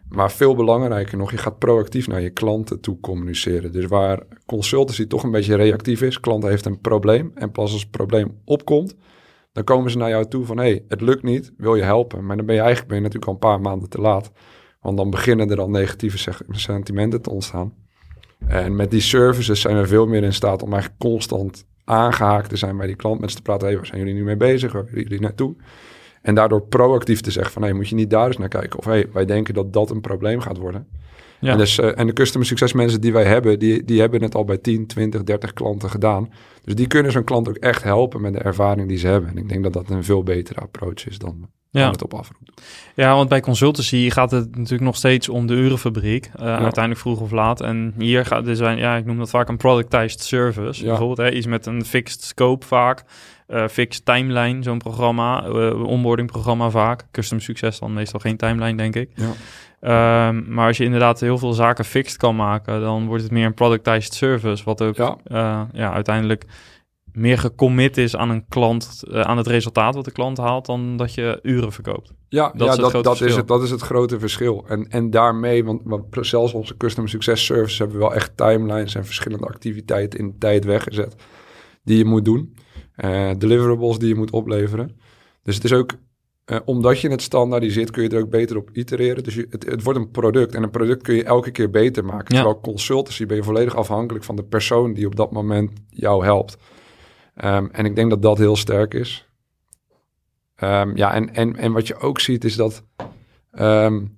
Maar 0.09 0.31
veel 0.31 0.55
belangrijker 0.55 1.17
nog, 1.17 1.31
je 1.31 1.37
gaat 1.37 1.59
proactief 1.59 2.07
naar 2.07 2.21
je 2.21 2.29
klanten 2.29 2.79
toe 2.79 2.99
communiceren. 2.99 3.71
Dus 3.71 3.85
waar 3.85 4.23
consultancy 4.45 5.07
toch 5.07 5.23
een 5.23 5.31
beetje 5.31 5.55
reactief 5.55 6.01
is, 6.01 6.19
klant 6.19 6.43
heeft 6.43 6.65
een 6.65 6.81
probleem 6.81 7.31
en 7.35 7.51
pas 7.51 7.71
als 7.71 7.81
het 7.81 7.91
probleem 7.91 8.41
opkomt, 8.45 8.95
dan 9.51 9.63
komen 9.63 9.91
ze 9.91 9.97
naar 9.97 10.09
jou 10.09 10.25
toe 10.25 10.45
van 10.45 10.57
hé, 10.57 10.63
hey, 10.63 10.83
het 10.87 11.01
lukt 11.01 11.23
niet, 11.23 11.53
wil 11.57 11.75
je 11.75 11.83
helpen? 11.83 12.25
Maar 12.25 12.37
dan 12.37 12.45
ben 12.45 12.55
je 12.55 12.61
eigenlijk 12.61 12.89
ben 12.89 12.97
je 12.97 13.03
natuurlijk 13.03 13.31
al 13.31 13.33
een 13.33 13.49
paar 13.49 13.61
maanden 13.61 13.89
te 13.89 14.01
laat. 14.01 14.31
Want 14.81 14.97
dan 14.97 15.09
beginnen 15.09 15.49
er 15.49 15.59
al 15.59 15.69
negatieve 15.69 16.33
sentimenten 16.49 17.21
te 17.21 17.29
ontstaan. 17.29 17.73
En 18.47 18.75
met 18.75 18.91
die 18.91 19.01
services 19.01 19.61
zijn 19.61 19.77
we 19.77 19.87
veel 19.87 20.07
meer 20.07 20.23
in 20.23 20.33
staat 20.33 20.63
om 20.63 20.71
eigenlijk 20.71 21.01
constant 21.01 21.65
aangehaakt 21.83 22.49
te 22.49 22.55
zijn 22.55 22.77
bij 22.77 22.87
die 22.87 22.95
klant. 22.95 23.21
Met 23.21 23.29
ze 23.29 23.35
te 23.35 23.41
praten, 23.41 23.67
hey, 23.67 23.75
waar 23.75 23.85
zijn 23.85 23.99
jullie 23.99 24.13
nu 24.13 24.23
mee 24.23 24.37
bezig? 24.37 24.71
Waar 24.71 24.85
willen 24.85 25.01
jullie 25.01 25.19
naartoe? 25.19 25.55
En 26.23 26.35
daardoor 26.35 26.61
proactief 26.61 27.21
te 27.21 27.31
zeggen 27.31 27.53
van, 27.53 27.61
hey, 27.61 27.73
moet 27.73 27.89
je 27.89 27.95
niet 27.95 28.09
daar 28.09 28.27
eens 28.27 28.37
naar 28.37 28.47
kijken? 28.47 28.79
Of 28.79 28.85
hey, 28.85 29.07
wij 29.13 29.25
denken 29.25 29.53
dat 29.53 29.73
dat 29.73 29.89
een 29.89 30.01
probleem 30.01 30.39
gaat 30.39 30.57
worden. 30.57 30.87
Ja. 31.39 31.51
En, 31.51 31.57
dus, 31.57 31.79
uh, 31.79 31.99
en 31.99 32.07
de 32.07 32.13
customer 32.13 32.47
succes 32.47 32.73
mensen 32.73 33.01
die 33.01 33.13
wij 33.13 33.23
hebben, 33.23 33.59
die, 33.59 33.83
die 33.83 33.99
hebben 33.99 34.21
het 34.21 34.35
al 34.35 34.45
bij 34.45 34.57
10, 34.57 34.87
20, 34.87 35.23
30 35.23 35.53
klanten 35.53 35.89
gedaan. 35.89 36.29
Dus 36.63 36.75
die 36.75 36.87
kunnen 36.87 37.11
zo'n 37.11 37.23
klant 37.23 37.49
ook 37.49 37.55
echt 37.55 37.83
helpen 37.83 38.21
met 38.21 38.33
de 38.33 38.39
ervaring 38.39 38.87
die 38.87 38.97
ze 38.97 39.07
hebben. 39.07 39.29
En 39.29 39.37
ik 39.37 39.49
denk 39.49 39.63
dat 39.63 39.73
dat 39.73 39.89
een 39.89 40.03
veel 40.03 40.23
betere 40.23 40.59
approach 40.59 41.07
is 41.07 41.17
dan 41.17 41.47
ja. 41.69 41.91
het 41.91 42.03
op 42.03 42.13
afroep. 42.13 42.49
Ja, 42.95 43.15
want 43.15 43.29
bij 43.29 43.41
consultancy 43.41 44.09
gaat 44.09 44.31
het 44.31 44.55
natuurlijk 44.55 44.81
nog 44.81 44.95
steeds 44.95 45.29
om 45.29 45.47
de 45.47 45.53
urenfabriek. 45.53 46.29
Uh, 46.35 46.41
Uiteindelijk 46.41 46.99
vroeg 46.99 47.19
of 47.19 47.31
laat. 47.31 47.61
En 47.61 47.93
hier 47.97 48.25
gaat 48.25 48.47
er 48.47 48.55
zijn, 48.55 48.77
ja, 48.77 48.95
ik 48.95 49.05
noem 49.05 49.17
dat 49.17 49.29
vaak 49.29 49.49
een 49.49 49.57
productized 49.57 50.21
service. 50.21 50.81
Ja. 50.81 50.87
Bijvoorbeeld 50.87 51.29
hè, 51.29 51.31
iets 51.31 51.45
met 51.45 51.65
een 51.65 51.85
fixed 51.85 52.23
scope 52.23 52.65
vaak. 52.65 53.03
Uh, 53.47 53.67
fixed 53.67 54.05
timeline, 54.05 54.63
zo'n 54.63 54.77
programma. 54.77 55.47
Uh, 55.47 55.83
onboarding 55.83 56.31
programma 56.31 56.69
vaak. 56.69 57.05
Custom 57.11 57.39
succes 57.39 57.79
dan 57.79 57.93
meestal 57.93 58.19
geen 58.19 58.37
timeline, 58.37 58.77
denk 58.77 58.95
ik. 58.95 59.09
Ja. 59.15 60.27
Um, 60.27 60.45
maar 60.53 60.67
als 60.67 60.77
je 60.77 60.83
inderdaad 60.83 61.19
heel 61.19 61.37
veel 61.37 61.53
zaken 61.53 61.85
fixed 61.85 62.17
kan 62.17 62.35
maken, 62.35 62.81
dan 62.81 63.05
wordt 63.05 63.23
het 63.23 63.31
meer 63.31 63.45
een 63.45 63.53
productized 63.53 64.13
service. 64.13 64.63
Wat 64.63 64.81
ook 64.81 64.95
ja. 64.95 65.17
Uh, 65.27 65.61
ja, 65.73 65.93
uiteindelijk 65.93 66.45
meer 67.11 67.37
gecommit 67.37 67.97
is 67.97 68.15
aan 68.15 68.29
een 68.29 68.45
klant, 68.49 69.03
uh, 69.07 69.21
aan 69.21 69.37
het 69.37 69.47
resultaat 69.47 69.95
wat 69.95 70.05
de 70.05 70.11
klant 70.11 70.37
haalt, 70.37 70.65
dan 70.65 70.97
dat 70.97 71.13
je 71.13 71.39
uren 71.41 71.71
verkoopt. 71.71 72.13
Ja, 72.29 72.51
dat, 72.55 72.67
ja, 72.67 72.73
is, 72.73 72.91
dat, 72.91 73.03
dat 73.03 73.21
is, 73.21 73.35
het, 73.35 73.47
dat 73.47 73.63
is 73.63 73.69
het 73.69 73.81
grote 73.81 74.19
verschil. 74.19 74.65
En, 74.67 74.87
en 74.89 75.09
daarmee, 75.09 75.63
want, 75.63 75.81
want 75.83 76.05
zelfs 76.21 76.53
onze 76.53 76.77
customer 76.77 77.09
success 77.09 77.45
service 77.45 77.77
hebben 77.77 77.97
we 77.97 78.03
wel 78.03 78.13
echt 78.13 78.37
timelines 78.37 78.95
en 78.95 79.05
verschillende 79.05 79.45
activiteiten 79.45 80.19
in 80.19 80.27
de 80.27 80.37
tijd 80.37 80.65
weggezet 80.65 81.15
die 81.83 81.97
je 81.97 82.05
moet 82.05 82.25
doen. 82.25 82.55
Uh, 83.03 83.31
deliverables 83.37 83.97
die 83.97 84.07
je 84.07 84.15
moet 84.15 84.31
opleveren. 84.31 84.99
Dus 85.43 85.55
het 85.55 85.63
is 85.63 85.73
ook, 85.73 85.91
uh, 86.45 86.57
omdat 86.65 86.99
je 86.99 87.09
het 87.09 87.21
standaardiseert, 87.21 87.91
kun 87.91 88.03
je 88.03 88.09
er 88.09 88.21
ook 88.21 88.29
beter 88.29 88.57
op 88.57 88.69
itereren. 88.73 89.23
Dus 89.23 89.35
je, 89.35 89.47
het, 89.49 89.65
het, 89.65 89.83
wordt 89.83 89.99
een 89.99 90.11
product 90.11 90.55
en 90.55 90.63
een 90.63 90.69
product 90.69 91.01
kun 91.01 91.15
je 91.15 91.23
elke 91.23 91.51
keer 91.51 91.69
beter 91.69 92.05
maken. 92.05 92.35
Ja. 92.35 92.41
Terwijl 92.41 92.59
consultancy 92.59 93.25
ben 93.25 93.37
je 93.37 93.43
volledig 93.43 93.75
afhankelijk 93.75 94.25
van 94.25 94.35
de 94.35 94.43
persoon 94.43 94.93
die 94.93 95.05
op 95.05 95.15
dat 95.15 95.31
moment 95.31 95.71
jou 95.89 96.23
helpt. 96.23 96.57
Um, 97.43 97.69
en 97.71 97.85
ik 97.85 97.95
denk 97.95 98.09
dat 98.09 98.21
dat 98.21 98.37
heel 98.37 98.55
sterk 98.55 98.93
is. 98.93 99.29
Um, 100.63 100.95
ja, 100.95 101.13
en, 101.13 101.33
en, 101.33 101.55
en 101.55 101.71
wat 101.71 101.87
je 101.87 101.95
ook 101.95 102.19
ziet 102.19 102.43
is 102.43 102.55
dat 102.55 102.83
um, 103.59 104.17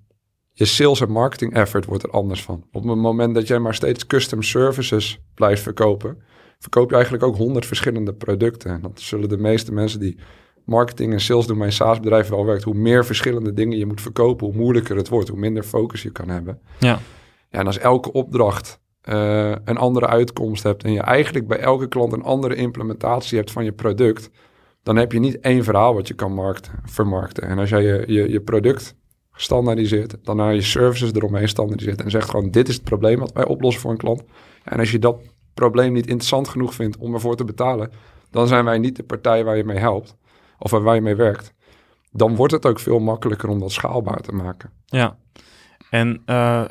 je 0.52 0.65
sales 0.65 1.02
en 1.02 1.12
marketing 1.12 1.54
effort 1.54 1.86
wordt 1.86 2.04
er 2.04 2.10
anders 2.10 2.43
van. 2.43 2.65
Op 2.71 2.84
het 2.84 2.95
moment 2.95 3.36
dat 3.36 3.48
jij 3.48 3.60
maar 3.60 3.76
steeds 3.76 4.08
custom 4.08 4.41
services 4.41 5.19
blijft 5.34 5.62
verkopen, 5.62 6.21
verkoop 6.65 6.89
je 6.89 6.95
eigenlijk 6.95 7.23
ook 7.23 7.36
honderd 7.36 7.65
verschillende 7.65 8.13
producten. 8.13 8.71
En 8.71 8.82
dat 8.82 8.99
zullen 8.99 9.30
de 9.30 9.38
meeste 9.38 9.73
mensen 9.73 9.99
die 9.99 10.17
marketing 10.63 11.13
en 11.13 11.21
sales 11.21 11.45
doen 11.45 11.58
bij 11.58 11.67
een 11.67 11.73
SaaS-bedrijf 11.73 12.30
wel 12.30 12.45
werkt. 12.45 12.63
Hoe 12.63 12.73
meer 12.73 13.06
verschillende 13.06 13.54
dingen 13.54 13.78
je 13.78 13.86
moet 13.86 14.01
verkopen, 14.01 14.47
hoe 14.47 14.56
moeilijker 14.56 14.95
het 14.95 15.10
wordt, 15.10 15.30
hoe 15.30 15.39
minder 15.39 15.63
focus 15.63 16.04
je 16.04 16.12
kan 16.12 16.30
hebben. 16.30 16.60
Ja. 16.80 16.99
Ja, 17.49 17.60
en 17.60 17.65
als 17.65 17.78
elke 17.78 18.12
opdracht 18.12 18.80
uh, 19.10 19.56
een 19.63 19.78
andere 19.78 20.08
uitkomst 20.08 20.63
hebt 20.63 20.84
en 20.84 20.91
je 20.91 21.01
eigenlijk 21.01 21.47
bij 21.47 21.60
elke 21.60 21.88
klant 21.88 22.13
een 22.13 22.23
andere 22.23 22.56
implementatie 22.56 23.38
hebt 23.38 23.51
van 23.51 23.63
je 23.63 23.71
product, 23.71 24.30
dan 24.84 24.95
heb 24.95 25.12
je 25.12 25.19
niet 25.19 25.39
één 25.39 25.63
verhaal 25.63 25.93
wat 25.93 26.08
je 26.08 26.13
kan 26.13 26.34
markten, 26.34 26.73
vermarkten. 26.84 27.43
En 27.43 27.60
als 27.60 27.69
jij 27.69 27.84
je, 27.84 28.04
je, 28.08 28.32
je 28.32 28.41
product 28.41 28.95
standaardiseert, 29.34 30.17
dan 30.23 30.36
naar 30.36 30.54
je 30.54 30.62
services 30.62 31.13
eromheen 31.13 31.47
standaardiseert 31.47 32.01
en 32.01 32.12
zegt 32.12 32.30
gewoon 32.30 32.51
dit 32.51 32.67
is 32.67 32.75
het 32.75 32.84
probleem 32.84 33.19
wat 33.19 33.34
wij 33.34 33.45
oplossen 33.45 33.82
voor 33.82 33.91
een 33.91 33.97
klant. 33.97 34.23
En 34.63 34.80
als 34.80 34.91
je 34.91 34.99
dat 34.99 35.21
probleem 35.56 35.94
niet 35.94 36.08
interessant 36.08 36.48
genoeg 36.48 36.74
vindt 36.74 36.98
om 36.98 37.13
ervoor 37.13 37.36
te 37.36 37.46
betalen, 37.46 37.91
dan 38.32 38.48
zijn 38.48 38.65
wij 38.65 38.78
niet 38.78 38.96
de 38.96 39.04
partij 39.04 39.44
waar 39.44 39.58
je 39.58 39.63
mee 39.63 39.78
helpt 39.78 40.15
of 40.60 40.72
waar 40.72 40.96
je 40.96 41.02
mee 41.02 41.15
werkt. 41.15 41.54
Dan 42.12 42.36
wordt 42.36 42.54
het 42.54 42.65
ook 42.65 42.80
veel 42.80 43.00
makkelijker 43.00 43.50
om 43.50 43.60
dat 43.60 43.72
schaalbaar 43.72 44.22
te 44.22 44.32
maken. 44.32 44.70
Ja, 44.86 45.18
en 45.89 46.22
uh, 46.26 46.63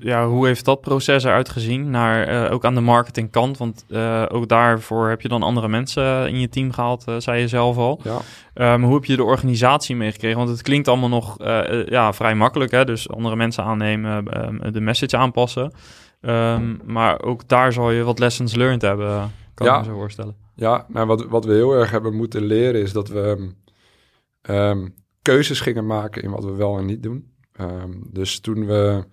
ja, 0.00 0.26
hoe 0.26 0.46
heeft 0.46 0.64
dat 0.64 0.80
proces 0.80 1.24
eruit 1.24 1.48
gezien? 1.48 1.90
Naar, 1.90 2.44
uh, 2.44 2.52
ook 2.52 2.64
aan 2.64 2.74
de 2.74 2.80
marketingkant, 2.80 3.58
want 3.58 3.84
uh, 3.88 4.24
ook 4.28 4.48
daarvoor 4.48 5.08
heb 5.08 5.20
je 5.20 5.28
dan 5.28 5.42
andere 5.42 5.68
mensen 5.68 6.28
in 6.28 6.40
je 6.40 6.48
team 6.48 6.72
gehaald, 6.72 7.04
zei 7.18 7.40
je 7.40 7.48
zelf 7.48 7.76
al. 7.76 8.00
Ja. 8.04 8.74
Um, 8.74 8.82
hoe 8.82 8.94
heb 8.94 9.04
je 9.04 9.16
de 9.16 9.24
organisatie 9.24 9.96
meegekregen? 9.96 10.38
Want 10.38 10.50
het 10.50 10.62
klinkt 10.62 10.88
allemaal 10.88 11.08
nog 11.08 11.36
ja, 11.86 12.12
vrij 12.12 12.34
makkelijk, 12.34 12.70
hè? 12.70 12.84
dus 12.84 13.10
andere 13.10 13.36
mensen 13.36 13.64
aannemen, 13.64 14.24
de 14.72 14.80
message 14.80 15.16
aanpassen. 15.16 15.72
Um, 16.22 16.80
maar 16.84 17.22
ook 17.22 17.48
daar 17.48 17.72
zal 17.72 17.90
je 17.90 18.02
wat 18.02 18.18
lessons 18.18 18.54
learned 18.54 18.82
hebben, 18.82 19.32
kan 19.54 19.66
ja. 19.66 19.74
ik 19.74 19.86
me 19.86 19.92
zo 19.92 19.98
voorstellen. 19.98 20.36
Ja, 20.54 20.86
nou, 20.88 21.06
wat, 21.06 21.26
wat 21.26 21.44
we 21.44 21.52
heel 21.52 21.72
erg 21.72 21.90
hebben 21.90 22.14
moeten 22.14 22.42
leren 22.42 22.80
is 22.80 22.92
dat 22.92 23.08
we 23.08 23.52
um, 24.50 24.94
keuzes 25.22 25.60
gingen 25.60 25.86
maken 25.86 26.22
in 26.22 26.30
wat 26.30 26.44
we 26.44 26.52
wel 26.52 26.78
en 26.78 26.86
niet 26.86 27.02
doen. 27.02 27.32
Um, 27.60 28.02
dus 28.10 28.40
toen 28.40 28.66
we 28.66 29.04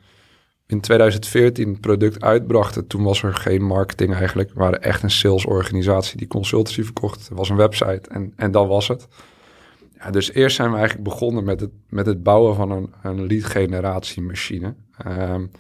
in 0.65 0.82
2014 0.82 1.69
het 1.69 1.82
product 1.82 2.24
uitbrachten, 2.24 2.88
toen 2.88 3.04
was 3.04 3.24
er 3.24 3.34
geen 3.34 3.63
marketing 3.63 4.13
eigenlijk. 4.13 4.50
We 4.54 4.60
waren 4.60 4.82
echt 4.82 5.04
een 5.04 5.12
salesorganisatie 5.12 6.17
die 6.17 6.28
consultancy 6.28 6.84
verkocht. 6.84 7.30
Er 7.30 7.36
was 7.36 7.50
een 7.50 7.56
website 7.56 8.10
en, 8.10 8.34
en 8.36 8.52
dat 8.52 8.67
was 8.67 8.88
het. 8.88 9.08
Ja, 9.98 10.12
dus 10.12 10.34
eerst 10.34 10.56
zijn 10.56 10.72
we 10.72 10.78
eigenlijk 10.78 11.10
begonnen 11.10 11.43
met 11.43 11.60
het, 11.60 11.72
met 11.88 12.06
het 12.06 12.24
bouwen 12.24 12.56
van 12.56 12.72
een, 12.72 12.93
een 13.04 13.28
lead 13.28 13.43
generatiemachine. 13.43 14.76
Um, 15.08 15.52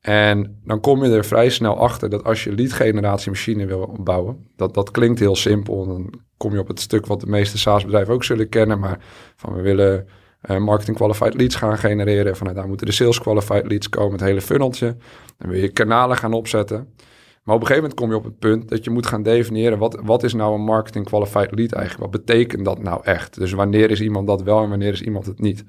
En 0.00 0.60
dan 0.64 0.80
kom 0.80 1.04
je 1.04 1.10
er 1.10 1.24
vrij 1.24 1.48
snel 1.48 1.78
achter 1.78 2.10
dat 2.10 2.24
als 2.24 2.44
je 2.44 2.52
lead 2.52 2.72
generatie 2.72 3.30
machine 3.30 3.66
wil 3.66 3.96
bouwen, 4.00 4.46
dat, 4.56 4.74
dat 4.74 4.90
klinkt 4.90 5.18
heel 5.18 5.36
simpel. 5.36 5.86
Dan 5.86 6.12
kom 6.36 6.52
je 6.52 6.58
op 6.58 6.68
het 6.68 6.80
stuk 6.80 7.06
wat 7.06 7.20
de 7.20 7.26
meeste 7.26 7.58
SaaS-bedrijven 7.58 8.14
ook 8.14 8.24
zullen 8.24 8.48
kennen, 8.48 8.78
maar 8.78 8.98
van 9.36 9.54
we 9.54 9.62
willen 9.62 10.06
uh, 10.50 10.58
marketing 10.58 10.96
qualified 10.96 11.34
leads 11.34 11.54
gaan 11.54 11.78
genereren. 11.78 12.36
Vanuit 12.36 12.56
daar 12.56 12.68
moeten 12.68 12.86
de 12.86 12.92
sales 12.92 13.20
qualified 13.20 13.66
leads 13.66 13.88
komen, 13.88 14.12
het 14.12 14.20
hele 14.20 14.40
funneltje. 14.40 14.96
Dan 15.38 15.50
wil 15.50 15.60
je 15.60 15.68
kanalen 15.68 16.16
gaan 16.16 16.32
opzetten. 16.32 16.94
Maar 17.42 17.56
op 17.56 17.62
een 17.62 17.68
gegeven 17.68 17.88
moment 17.90 17.94
kom 17.94 18.10
je 18.10 18.16
op 18.16 18.24
het 18.24 18.38
punt 18.38 18.68
dat 18.68 18.84
je 18.84 18.90
moet 18.90 19.06
gaan 19.06 19.22
definiëren 19.22 19.78
wat, 19.78 20.00
wat 20.04 20.22
is 20.22 20.34
nou 20.34 20.54
een 20.54 20.64
marketing 20.64 21.04
qualified 21.04 21.54
lead 21.54 21.72
eigenlijk? 21.72 22.12
Wat 22.12 22.24
betekent 22.24 22.64
dat 22.64 22.82
nou 22.82 23.00
echt? 23.04 23.38
Dus 23.38 23.52
wanneer 23.52 23.90
is 23.90 24.00
iemand 24.00 24.26
dat 24.26 24.42
wel 24.42 24.62
en 24.62 24.68
wanneer 24.68 24.92
is 24.92 25.02
iemand 25.02 25.26
het 25.26 25.40
niet? 25.40 25.64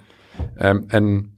Um, 0.62 0.84
en 0.88 1.38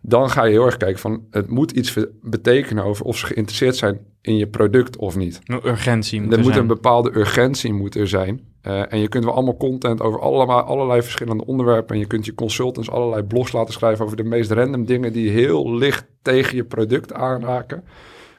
dan 0.00 0.30
ga 0.30 0.44
je 0.44 0.50
heel 0.50 0.64
erg 0.64 0.76
kijken 0.76 1.00
van 1.00 1.26
het 1.30 1.48
moet 1.48 1.70
iets 1.70 1.96
betekenen 2.22 2.84
over 2.84 3.04
of 3.04 3.16
ze 3.16 3.26
geïnteresseerd 3.26 3.76
zijn 3.76 4.00
in 4.20 4.36
je 4.36 4.46
product 4.46 4.96
of 4.96 5.16
niet. 5.16 5.40
Een 5.44 5.66
urgentie 5.66 6.20
moet 6.22 6.32
er, 6.32 6.40
moet 6.40 6.56
een 6.56 6.66
bepaalde 6.66 7.16
urgentie 7.16 7.72
moet 7.72 7.94
er 7.94 8.08
zijn. 8.08 8.48
Uh, 8.62 8.92
en 8.92 8.98
je 8.98 9.08
kunt 9.08 9.24
wel 9.24 9.34
allemaal 9.34 9.56
content 9.56 10.00
over 10.00 10.20
allemaal, 10.20 10.60
allerlei 10.62 11.02
verschillende 11.02 11.46
onderwerpen. 11.46 11.94
En 11.94 12.00
je 12.00 12.06
kunt 12.06 12.24
je 12.24 12.34
consultants 12.34 12.90
allerlei 12.90 13.22
blogs 13.22 13.52
laten 13.52 13.72
schrijven 13.72 14.04
over 14.04 14.16
de 14.16 14.24
meest 14.24 14.50
random 14.50 14.84
dingen 14.84 15.12
die 15.12 15.30
heel 15.30 15.74
licht 15.74 16.06
tegen 16.22 16.56
je 16.56 16.64
product 16.64 17.12
aanraken. 17.12 17.84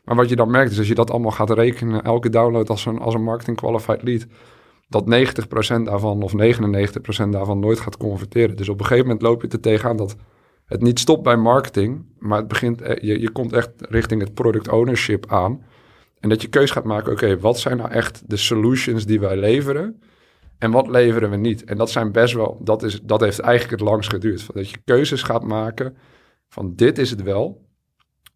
Maar 0.03 0.15
wat 0.15 0.29
je 0.29 0.35
dan 0.35 0.51
merkt 0.51 0.71
is 0.71 0.77
als 0.77 0.87
je 0.87 0.95
dat 0.95 1.11
allemaal 1.11 1.31
gaat 1.31 1.49
rekenen, 1.49 2.03
elke 2.03 2.29
download 2.29 2.69
als 2.69 2.85
een, 2.85 2.99
als 2.99 3.13
een 3.13 3.23
marketing 3.23 3.57
qualified 3.57 4.03
lead, 4.03 4.25
dat 4.87 5.03
90% 5.79 5.81
daarvan 5.83 6.23
of 6.23 6.33
99% 7.25 7.29
daarvan 7.29 7.59
nooit 7.59 7.79
gaat 7.79 7.97
converteren. 7.97 8.55
Dus 8.55 8.69
op 8.69 8.79
een 8.79 8.85
gegeven 8.85 9.05
moment 9.05 9.23
loop 9.23 9.41
je 9.41 9.47
er 9.47 9.59
tegenaan 9.59 9.97
dat 9.97 10.15
het 10.71 10.81
niet 10.81 10.99
stopt 10.99 11.23
bij 11.23 11.37
marketing, 11.37 12.05
maar 12.19 12.37
het 12.37 12.47
begint, 12.47 12.81
eh, 12.81 13.03
je, 13.03 13.19
je 13.19 13.29
komt 13.29 13.53
echt 13.53 13.69
richting 13.77 14.21
het 14.21 14.33
product 14.33 14.69
ownership 14.69 15.31
aan. 15.31 15.63
En 16.19 16.29
dat 16.29 16.41
je 16.41 16.47
keus 16.47 16.71
gaat 16.71 16.83
maken, 16.83 17.11
oké, 17.11 17.39
wat 17.39 17.59
zijn 17.59 17.77
nou 17.77 17.91
echt 17.91 18.23
de 18.29 18.37
solutions 18.37 19.05
die 19.05 19.19
wij 19.19 19.37
leveren? 19.37 20.01
En 20.57 20.71
wat 20.71 20.87
leveren 20.87 21.29
we 21.29 21.35
niet? 21.35 21.63
En 21.63 21.77
dat 21.77 21.89
zijn 21.89 22.11
best 22.11 22.33
wel, 22.33 22.59
dat, 22.63 22.83
is, 22.83 23.01
dat 23.01 23.21
heeft 23.21 23.39
eigenlijk 23.39 23.79
het 23.81 23.89
langst 23.89 24.09
geduurd. 24.09 24.53
Dat 24.53 24.69
je 24.69 24.77
keuzes 24.85 25.23
gaat 25.23 25.43
maken 25.43 25.97
van 26.47 26.75
dit 26.75 26.97
is 26.97 27.09
het 27.09 27.23
wel. 27.23 27.69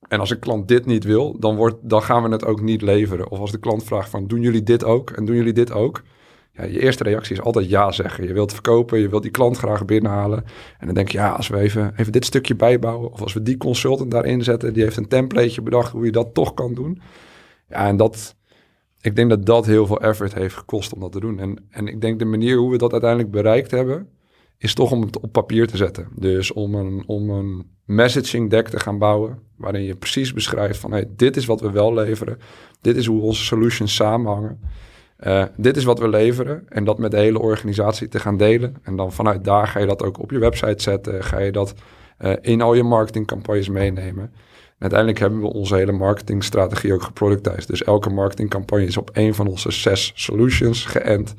En 0.08 0.20
als 0.20 0.30
een 0.30 0.40
klant 0.40 0.68
dit 0.68 0.86
niet 0.86 1.04
wil, 1.04 1.40
dan, 1.40 1.56
wordt, 1.56 1.76
dan 1.82 2.02
gaan 2.02 2.24
we 2.24 2.30
het 2.30 2.46
ook 2.46 2.62
niet 2.62 2.82
leveren. 2.82 3.30
Of 3.30 3.40
als 3.40 3.52
de 3.52 3.60
klant 3.60 3.84
vraagt 3.84 4.10
van 4.10 4.28
doen 4.28 4.42
jullie 4.42 4.64
dit 4.64 4.84
ook 4.84 5.10
en 5.10 5.26
doen 5.26 5.36
jullie 5.36 5.54
dit 5.54 5.72
ook? 5.72 6.02
Ja, 6.58 6.64
je 6.64 6.80
eerste 6.80 7.04
reactie 7.04 7.36
is 7.36 7.42
altijd 7.42 7.70
ja 7.70 7.92
zeggen. 7.92 8.28
Je 8.28 8.34
wilt 8.34 8.54
verkopen, 8.54 9.00
je 9.00 9.10
wilt 9.10 9.22
die 9.22 9.32
klant 9.32 9.58
graag 9.58 9.86
binnenhalen. 9.86 10.44
En 10.80 10.86
dan 10.86 10.96
denk 10.96 11.10
je, 11.10 11.18
ja, 11.18 11.30
als 11.30 11.48
we 11.48 11.58
even, 11.58 11.94
even 11.96 12.12
dit 12.12 12.26
stukje 12.26 12.56
bijbouwen... 12.56 13.12
of 13.12 13.22
als 13.22 13.34
we 13.34 13.42
die 13.42 13.58
consultant 13.58 14.12
daarin 14.12 14.44
zetten... 14.44 14.74
die 14.74 14.84
heeft 14.84 14.98
een 14.98 15.08
templateje 15.08 15.62
bedacht 15.62 15.92
hoe 15.92 16.06
je 16.06 16.12
dat 16.12 16.34
toch 16.34 16.54
kan 16.54 16.74
doen. 16.74 17.02
Ja, 17.70 17.88
en 17.88 17.98
dat... 17.98 18.36
Ik 19.02 19.16
denk 19.16 19.30
dat 19.30 19.46
dat 19.46 19.66
heel 19.66 19.86
veel 19.86 20.02
effort 20.02 20.34
heeft 20.34 20.56
gekost 20.56 20.94
om 20.94 21.00
dat 21.00 21.12
te 21.12 21.20
doen. 21.20 21.40
En, 21.40 21.66
en 21.70 21.88
ik 21.88 22.02
denk 22.02 22.20
de 22.20 22.26
manier 22.26 22.58
hoe 22.58 22.72
we 22.72 22.78
dat 22.78 22.92
uiteindelijk 22.92 23.32
bereikt 23.32 23.72
hebben... 23.72 24.08
is 24.58 24.74
toch 24.74 24.92
om 24.92 25.02
het 25.02 25.20
op 25.20 25.32
papier 25.32 25.68
te 25.68 25.78
zetten. 25.78 26.08
Dus 26.16 26.54
om 26.54 26.76
een, 26.76 27.04
om 27.06 27.30
een 27.30 27.66
messaging 27.86 28.50
deck 28.50 28.68
te 28.68 28.80
gaan 28.80 28.98
bouwen... 28.98 29.40
waarin 29.58 29.84
je 29.84 29.96
precies 29.96 30.34
beschrijft 30.34 30.80
van... 30.80 30.92
Hey, 30.92 31.10
dit 31.16 31.38
is 31.38 31.46
wat 31.46 31.62
we 31.62 31.72
wel 31.72 31.94
leveren. 31.94 32.38
Dit 32.82 32.96
is 32.96 33.06
hoe 33.06 33.22
onze 33.22 33.44
solutions 33.44 33.96
samenhangen... 33.96 34.60
Uh, 35.28 35.44
dit 35.58 35.78
is 35.78 35.84
wat 35.84 36.00
we 36.00 36.08
leveren 36.08 36.66
en 36.70 36.84
dat 36.84 36.98
met 36.98 37.12
de 37.12 37.18
hele 37.18 37.40
organisatie 37.40 38.08
te 38.08 38.20
gaan 38.20 38.38
delen. 38.38 38.76
En 38.84 38.96
dan 38.96 39.12
vanuit 39.12 39.44
daar 39.44 39.68
ga 39.68 39.80
je 39.80 39.86
dat 39.86 40.04
ook 40.04 40.20
op 40.20 40.32
je 40.32 40.40
website 40.40 40.82
zetten. 40.82 41.24
Ga 41.24 41.40
je 41.40 41.52
dat 41.52 41.74
uh, 42.20 42.34
in 42.42 42.62
al 42.62 42.74
je 42.74 42.84
marketingcampagnes 42.84 43.70
meenemen. 43.70 44.24
En 44.24 44.82
uiteindelijk 44.82 45.20
hebben 45.20 45.42
we 45.42 45.54
onze 45.54 45.76
hele 45.76 45.92
marketingstrategie 45.92 46.94
ook 46.94 47.04
geproductized. 47.04 47.68
Dus 47.68 47.84
elke 47.84 48.10
marketingcampagne 48.10 48.86
is 48.86 48.98
op 48.98 49.10
een 49.14 49.34
van 49.34 49.48
onze 49.48 49.72
zes 49.72 50.12
solutions 50.16 50.86
geënt. 50.86 51.36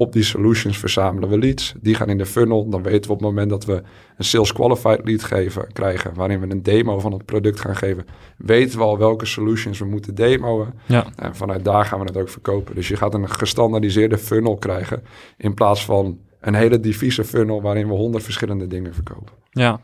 Op 0.00 0.12
die 0.12 0.22
solutions 0.22 0.78
verzamelen 0.78 1.28
we 1.28 1.38
leads. 1.38 1.74
Die 1.80 1.94
gaan 1.94 2.08
in 2.08 2.18
de 2.18 2.26
funnel. 2.26 2.68
Dan 2.68 2.82
weten 2.82 3.02
we 3.02 3.12
op 3.12 3.18
het 3.18 3.28
moment 3.28 3.50
dat 3.50 3.64
we 3.64 3.82
een 4.16 4.24
sales 4.24 4.52
qualified 4.52 5.00
lead 5.04 5.22
geven, 5.22 5.72
krijgen, 5.72 6.14
waarin 6.14 6.40
we 6.40 6.50
een 6.50 6.62
demo 6.62 6.98
van 6.98 7.12
het 7.12 7.24
product 7.24 7.60
gaan 7.60 7.76
geven, 7.76 8.04
weten 8.36 8.78
we 8.78 8.84
al 8.84 8.98
welke 8.98 9.26
solutions 9.26 9.78
we 9.78 9.84
moeten 9.84 10.14
demoen. 10.14 10.66
Ja. 10.86 11.06
En 11.16 11.36
vanuit 11.36 11.64
daar 11.64 11.84
gaan 11.84 11.98
we 11.98 12.04
het 12.04 12.16
ook 12.16 12.28
verkopen. 12.28 12.74
Dus 12.74 12.88
je 12.88 12.96
gaat 12.96 13.14
een 13.14 13.30
gestandardiseerde 13.30 14.18
funnel 14.18 14.56
krijgen 14.56 15.02
in 15.36 15.54
plaats 15.54 15.84
van 15.84 16.18
een 16.40 16.54
hele 16.54 16.80
diffuse 16.80 17.24
funnel 17.24 17.62
waarin 17.62 17.88
we 17.88 17.94
honderd 17.94 18.24
verschillende 18.24 18.66
dingen 18.66 18.94
verkopen. 18.94 19.32
Ja, 19.50 19.80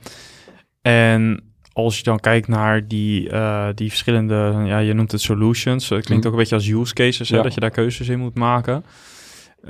en 0.83 1.45
als 1.73 1.97
je 1.97 2.03
dan 2.03 2.21
kijkt 2.21 2.49
naar 2.49 2.89
die, 2.89 3.31
uh, 3.31 3.69
die 3.75 3.89
verschillende, 3.89 4.63
ja, 4.65 4.79
je 4.79 4.93
noemt 4.93 5.13
het 5.13 5.21
solutions. 5.21 5.89
Het 5.89 6.05
klinkt 6.05 6.25
mhm. 6.25 6.27
ook 6.27 6.33
een 6.33 6.49
beetje 6.49 6.55
als 6.55 6.69
use 6.69 6.95
cases, 6.95 7.29
hè, 7.29 7.43
dat 7.43 7.55
je 7.55 7.61
daar 7.61 7.71
keuzes 7.71 8.09
in 8.09 8.19
moet 8.19 8.35
maken. 8.35 8.85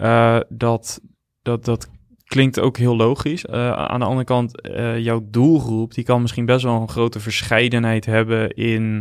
Uh, 0.02 0.38
dat, 0.48 1.00
dat, 1.42 1.64
dat 1.64 1.90
klinkt 2.24 2.60
ook 2.60 2.76
heel 2.76 2.96
logisch. 2.96 3.44
Uh, 3.44 3.72
aan 3.72 4.00
de 4.00 4.06
andere 4.06 4.24
kant, 4.24 4.68
uh, 4.68 4.98
jouw 4.98 5.26
doelgroep, 5.30 5.94
die 5.94 6.04
kan 6.04 6.20
misschien 6.20 6.46
best 6.46 6.64
wel 6.64 6.80
een 6.80 6.88
grote 6.88 7.20
verscheidenheid 7.20 8.06
hebben 8.06 8.50
in 8.50 9.00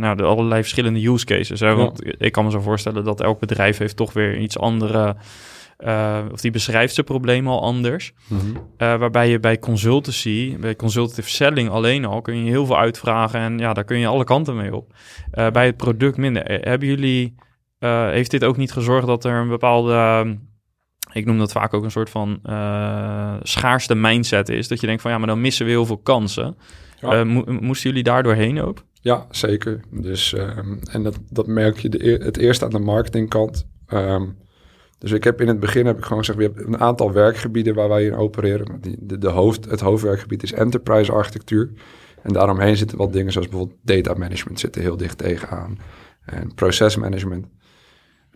nou, 0.00 0.16
de 0.16 0.22
allerlei 0.22 0.60
verschillende 0.60 1.08
use 1.08 1.24
cases. 1.24 1.60
Hè? 1.60 1.74
Want 1.74 2.22
ik 2.22 2.32
kan 2.32 2.44
me 2.44 2.50
zo 2.50 2.60
voorstellen 2.60 3.04
dat 3.04 3.20
elk 3.20 3.38
bedrijf 3.38 3.78
heeft 3.78 3.96
toch 3.96 4.12
weer 4.12 4.38
iets 4.38 4.58
andere. 4.58 5.16
of 6.32 6.40
die 6.40 6.50
beschrijft 6.50 6.94
zijn 6.94 7.06
probleem 7.06 7.48
al 7.48 7.62
anders. 7.62 8.12
Mm 8.26 8.64
waarbij 8.76 9.28
je 9.28 9.40
bij 9.40 9.58
consultancy, 9.58 10.56
bij 10.58 10.76
consultative 10.76 11.30
selling 11.30 11.70
alleen 11.70 12.04
al, 12.04 12.20
kun 12.20 12.44
je 12.44 12.50
heel 12.50 12.66
veel 12.66 12.78
uitvragen 12.78 13.40
en 13.40 13.58
ja, 13.58 13.72
daar 13.72 13.84
kun 13.84 13.98
je 13.98 14.06
alle 14.06 14.24
kanten 14.24 14.56
mee 14.56 14.74
op. 14.74 14.92
bij 15.52 15.66
het 15.66 15.76
product 15.76 16.16
minder. 16.16 16.42
Hebben 16.44 16.88
jullie 16.88 17.34
uh, 17.80 18.10
heeft 18.10 18.30
dit 18.30 18.44
ook 18.44 18.56
niet 18.56 18.72
gezorgd 18.72 19.06
dat 19.06 19.24
er 19.24 19.40
een 19.40 19.48
bepaalde, 19.48 19.92
uh, 19.92 20.30
ik 21.12 21.24
noem 21.24 21.38
dat 21.38 21.52
vaak 21.52 21.74
ook 21.74 21.84
een 21.84 21.90
soort 21.90 22.10
van 22.10 22.40
uh, 22.44 23.34
schaarste 23.42 23.94
mindset 23.94 24.48
is. 24.48 24.68
Dat 24.68 24.80
je 24.80 24.86
denkt 24.86 25.02
van 25.02 25.10
ja, 25.10 25.18
maar 25.18 25.26
dan 25.26 25.40
missen 25.40 25.64
we 25.64 25.70
heel 25.70 25.86
veel 25.86 25.98
kansen. 25.98 26.56
Ja. 27.00 27.24
Mo 27.24 27.44
moesten 27.46 27.88
jullie 27.88 28.04
daardoor 28.04 28.34
heen 28.34 28.60
ook? 28.60 28.84
Ja, 29.00 29.26
zeker. 29.30 29.80
Dus, 29.90 30.32
ehm, 30.32 30.76
en 30.90 31.02
dat, 31.02 31.18
dat 31.30 31.46
merk 31.46 31.78
je 31.78 31.88
de, 31.88 32.20
het 32.24 32.36
eerst 32.36 32.62
aan 32.62 32.70
de 32.70 32.78
marketingkant. 32.78 33.66
Um, 33.88 34.36
dus 34.98 35.12
ik 35.12 35.24
heb 35.24 35.40
in 35.40 35.48
het 35.48 35.60
begin 35.60 35.86
heb 35.86 35.98
ik 35.98 36.04
gewoon 36.04 36.18
gezegd, 36.18 36.38
we 36.38 36.44
hebben 36.44 36.66
een 36.66 36.80
aantal 36.80 37.12
werkgebieden 37.12 37.74
waar 37.74 37.88
wij 37.88 38.04
in 38.04 38.14
opereren. 38.14 38.80
Die, 38.80 38.96
de, 39.00 39.18
de 39.18 39.28
hoofd, 39.28 39.70
het 39.70 39.80
hoofdwerkgebied 39.80 40.42
is 40.42 40.52
enterprise 40.52 41.12
architectuur. 41.12 41.70
En 42.22 42.32
daaromheen 42.32 42.76
zitten 42.76 42.98
wat 42.98 43.12
dingen 43.12 43.32
zoals 43.32 43.48
bijvoorbeeld 43.48 43.78
data 43.82 44.14
management 44.14 44.60
zitten 44.60 44.82
heel 44.82 44.96
dicht 44.96 45.18
tegenaan. 45.18 45.78
En 46.26 46.54
procesmanagement 46.54 47.46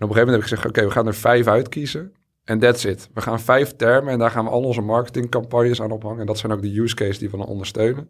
op 0.05 0.09
een 0.09 0.14
gegeven 0.14 0.33
moment 0.33 0.50
heb 0.50 0.59
ik 0.59 0.59
gezegd, 0.59 0.66
oké, 0.66 0.88
we 0.88 0.90
gaan 0.90 1.07
er 1.07 1.14
vijf 1.14 1.46
uitkiezen. 1.46 2.12
En 2.44 2.59
that's 2.59 2.85
it. 2.85 3.11
We 3.14 3.20
gaan 3.20 3.40
vijf 3.40 3.76
termen 3.76 4.12
en 4.12 4.18
daar 4.18 4.31
gaan 4.31 4.44
we 4.44 4.50
al 4.50 4.62
onze 4.62 4.81
marketingcampagnes 4.81 5.83
aan 5.83 5.90
ophangen. 5.90 6.20
En 6.20 6.26
dat 6.26 6.38
zijn 6.38 6.53
ook 6.53 6.62
de 6.62 6.81
use 6.81 6.94
cases 6.94 7.18
die 7.18 7.31
we 7.31 7.37
dan 7.37 7.46
ondersteunen. 7.46 8.09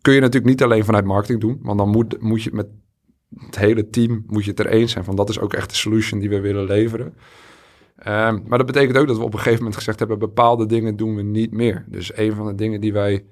Kun 0.00 0.14
je 0.14 0.20
natuurlijk 0.20 0.50
niet 0.50 0.62
alleen 0.62 0.84
vanuit 0.84 1.04
marketing 1.04 1.40
doen, 1.40 1.58
want 1.62 1.78
dan 1.78 1.88
moet, 1.88 2.22
moet 2.22 2.42
je 2.42 2.50
met 2.52 2.66
het 3.36 3.58
hele 3.58 3.90
team 3.90 4.24
moet 4.26 4.44
je 4.44 4.50
het 4.50 4.60
er 4.60 4.66
eens 4.66 4.92
zijn 4.92 5.04
van 5.04 5.16
dat 5.16 5.28
is 5.28 5.40
ook 5.40 5.52
echt 5.52 5.70
de 5.70 5.76
solution 5.76 6.20
die 6.20 6.28
we 6.28 6.40
willen 6.40 6.64
leveren. 6.64 7.06
Um, 7.06 8.42
maar 8.46 8.58
dat 8.58 8.66
betekent 8.66 8.96
ook 8.96 9.06
dat 9.06 9.16
we 9.16 9.22
op 9.22 9.32
een 9.32 9.38
gegeven 9.38 9.58
moment 9.58 9.76
gezegd 9.76 9.98
hebben, 9.98 10.18
bepaalde 10.18 10.66
dingen 10.66 10.96
doen 10.96 11.16
we 11.16 11.22
niet 11.22 11.52
meer. 11.52 11.84
Dus 11.88 12.16
een 12.16 12.34
van 12.34 12.46
de 12.46 12.54
dingen 12.54 12.80
die 12.80 12.92
wij 12.92 13.24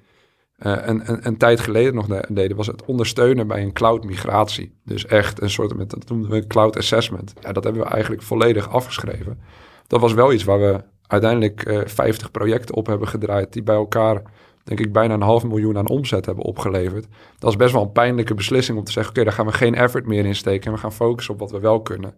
uh, 0.59 0.77
een, 0.81 1.27
een, 1.27 1.37
tijd 1.37 1.61
geleden 1.61 1.95
nog 1.95 2.07
deden, 2.29 2.57
was 2.57 2.67
het 2.67 2.85
ondersteunen 2.85 3.47
bij 3.47 3.63
een 3.63 3.73
cloud 3.73 4.05
migratie. 4.05 4.75
Dus 4.85 5.07
echt 5.07 5.43
een 5.43 5.51
soort, 5.51 5.77
met, 5.77 5.91
dat 5.91 6.09
noemden 6.09 6.31
we 6.31 6.47
cloud 6.47 6.77
assessment. 6.77 7.33
Ja, 7.41 7.53
dat 7.53 7.65
hebben 7.65 7.83
we 7.83 7.89
eigenlijk 7.89 8.23
volledig 8.23 8.71
afgeschreven. 8.71 9.41
Dat 9.87 10.01
was 10.01 10.13
wel 10.13 10.33
iets 10.33 10.45
waar 10.45 10.59
we 10.59 10.83
uiteindelijk 11.07 11.67
uh, 11.69 11.81
eh, 11.81 11.87
50 11.87 12.31
projecten 12.31 12.75
op 12.75 12.87
hebben 12.87 13.09
gedraaid, 13.09 13.53
die 13.53 13.63
bij 13.63 13.75
elkaar, 13.75 14.23
denk 14.65 14.81
ik, 14.81 14.93
bijna 14.93 15.15
een 15.15 15.23
half 15.23 15.45
miljoen 15.45 15.79
aan 15.79 15.89
omzet 15.89 16.27
hebben 16.27 16.45
opgeleverd. 16.45 17.07
Dat 17.39 17.51
is 17.51 17.57
best 17.57 17.73
wel 17.73 17.83
een 17.83 17.93
pijnlijke 17.93 18.35
beslissing 18.35 18.79
om 18.79 18.85
te 18.85 18.93
zeggen, 18.93 19.13
oké, 19.13 19.25
daar 19.25 19.33
gaan 19.33 19.47
we 19.47 19.53
geen 19.53 19.75
effort 19.75 20.07
meer 20.07 20.25
in 20.25 20.35
steken 20.35 20.67
en 20.67 20.73
we 20.73 20.79
gaan 20.79 20.93
focussen 20.93 21.35
op 21.35 21.41
wat 21.41 21.51
we 21.51 21.61
wel 21.61 21.83
kunnen. 21.83 22.15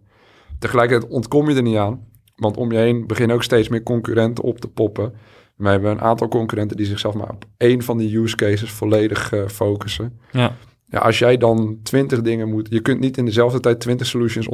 Tegelijkertijd 0.59 1.11
ontkom 1.11 1.49
je 1.49 1.55
er 1.55 1.61
niet 1.61 1.77
aan, 1.77 2.07
want 2.35 2.57
om 2.57 2.71
je 2.71 2.77
heen 2.77 3.07
beginnen 3.07 3.35
ook 3.35 3.43
steeds 3.43 3.69
meer 3.69 3.83
concurrenten 3.83 4.43
op 4.43 4.59
te 4.59 4.67
poppen. 4.67 5.13
We 5.61 5.69
hebben 5.69 5.91
een 5.91 6.01
aantal 6.01 6.27
concurrenten 6.27 6.77
die 6.77 6.85
zichzelf 6.85 7.13
maar 7.13 7.29
op 7.29 7.45
één 7.57 7.81
van 7.81 7.97
die 7.97 8.17
use 8.17 8.35
cases 8.35 8.71
volledig 8.71 9.31
uh, 9.31 9.47
focussen. 9.47 10.19
Ja. 10.31 10.55
Ja, 10.89 10.99
als 10.99 11.19
jij 11.19 11.37
dan 11.37 11.79
twintig 11.83 12.21
dingen 12.21 12.49
moet... 12.49 12.67
Je 12.69 12.79
kunt 12.79 12.99
niet 12.99 13.17
in 13.17 13.25
dezelfde 13.25 13.59
tijd 13.59 13.79
twintig 13.79 14.07
solutions 14.07 14.47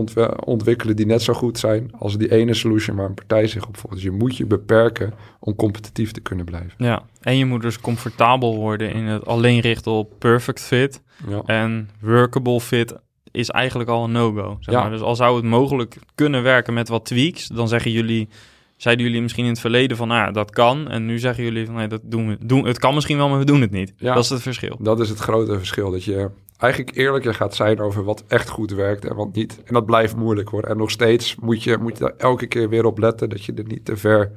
ontwikkelen 0.43 0.95
die 0.95 1.05
net 1.05 1.21
zo 1.21 1.33
goed 1.33 1.59
zijn 1.59 1.91
als 1.99 2.17
die 2.17 2.31
ene 2.31 2.53
solution 2.53 2.95
waar 2.95 3.05
een 3.05 3.13
partij 3.13 3.47
zich 3.47 3.67
op 3.67 3.77
volgt. 3.77 3.95
Dus 3.95 4.05
je 4.05 4.11
moet 4.11 4.37
je 4.37 4.45
beperken 4.45 5.13
om 5.39 5.55
competitief 5.55 6.11
te 6.11 6.19
kunnen 6.19 6.45
blijven. 6.45 6.73
Ja, 6.77 7.03
en 7.21 7.37
je 7.37 7.45
moet 7.45 7.61
dus 7.61 7.79
comfortabel 7.79 8.55
worden 8.55 8.93
in 8.93 9.03
het 9.03 9.25
alleen 9.25 9.59
richten 9.59 9.91
op 9.91 10.11
perfect 10.19 10.61
fit. 10.61 11.01
Ja. 11.27 11.41
En 11.45 11.89
workable 11.99 12.61
fit 12.61 12.95
is 13.31 13.49
eigenlijk 13.49 13.89
al 13.89 14.03
een 14.03 14.11
no-go. 14.11 14.57
Zeg 14.59 14.75
ja. 14.75 14.89
Dus 14.89 15.01
al 15.01 15.15
zou 15.15 15.35
het 15.35 15.45
mogelijk 15.45 15.97
kunnen 16.15 16.43
werken 16.43 16.73
met 16.73 16.89
wat 16.89 17.05
tweaks, 17.05 17.47
dan 17.47 17.67
zeggen 17.67 17.91
jullie 17.91 18.29
zeiden 18.77 19.05
jullie 19.05 19.21
misschien 19.21 19.43
in 19.43 19.49
het 19.51 19.59
verleden 19.59 19.97
van, 19.97 20.07
nou 20.07 20.25
ja, 20.25 20.31
dat 20.31 20.51
kan. 20.51 20.89
En 20.89 21.05
nu 21.05 21.19
zeggen 21.19 21.43
jullie 21.43 21.65
van, 21.65 21.75
nee, 21.75 21.87
dat 21.87 22.01
doen 22.03 22.27
we. 22.27 22.37
Doen, 22.45 22.65
het 22.65 22.79
kan 22.79 22.93
misschien 22.93 23.17
wel, 23.17 23.29
maar 23.29 23.39
we 23.39 23.45
doen 23.45 23.61
het 23.61 23.71
niet. 23.71 23.93
Ja, 23.97 24.13
dat 24.13 24.23
is 24.23 24.29
het 24.29 24.41
verschil. 24.41 24.77
Dat 24.79 24.99
is 24.99 25.09
het 25.09 25.19
grote 25.19 25.57
verschil. 25.57 25.91
Dat 25.91 26.03
je, 26.03 26.29
eigenlijk 26.57 26.97
eerlijker 26.97 27.33
gaat 27.33 27.55
zijn 27.55 27.79
over 27.79 28.03
wat 28.03 28.23
echt 28.27 28.49
goed 28.49 28.71
werkt 28.71 29.05
en 29.05 29.15
wat 29.15 29.33
niet. 29.35 29.61
En 29.65 29.73
dat 29.73 29.85
blijft 29.85 30.15
moeilijk 30.15 30.49
hoor. 30.49 30.63
En 30.63 30.77
nog 30.77 30.91
steeds 30.91 31.35
moet 31.35 31.63
je, 31.63 31.77
moet 31.77 31.97
je 31.97 32.03
daar 32.03 32.13
elke 32.17 32.47
keer 32.47 32.69
weer 32.69 32.85
op 32.85 32.97
letten 32.97 33.29
dat 33.29 33.43
je 33.43 33.53
er 33.53 33.65
niet 33.67 33.85
te 33.85 33.97
ver 33.97 34.31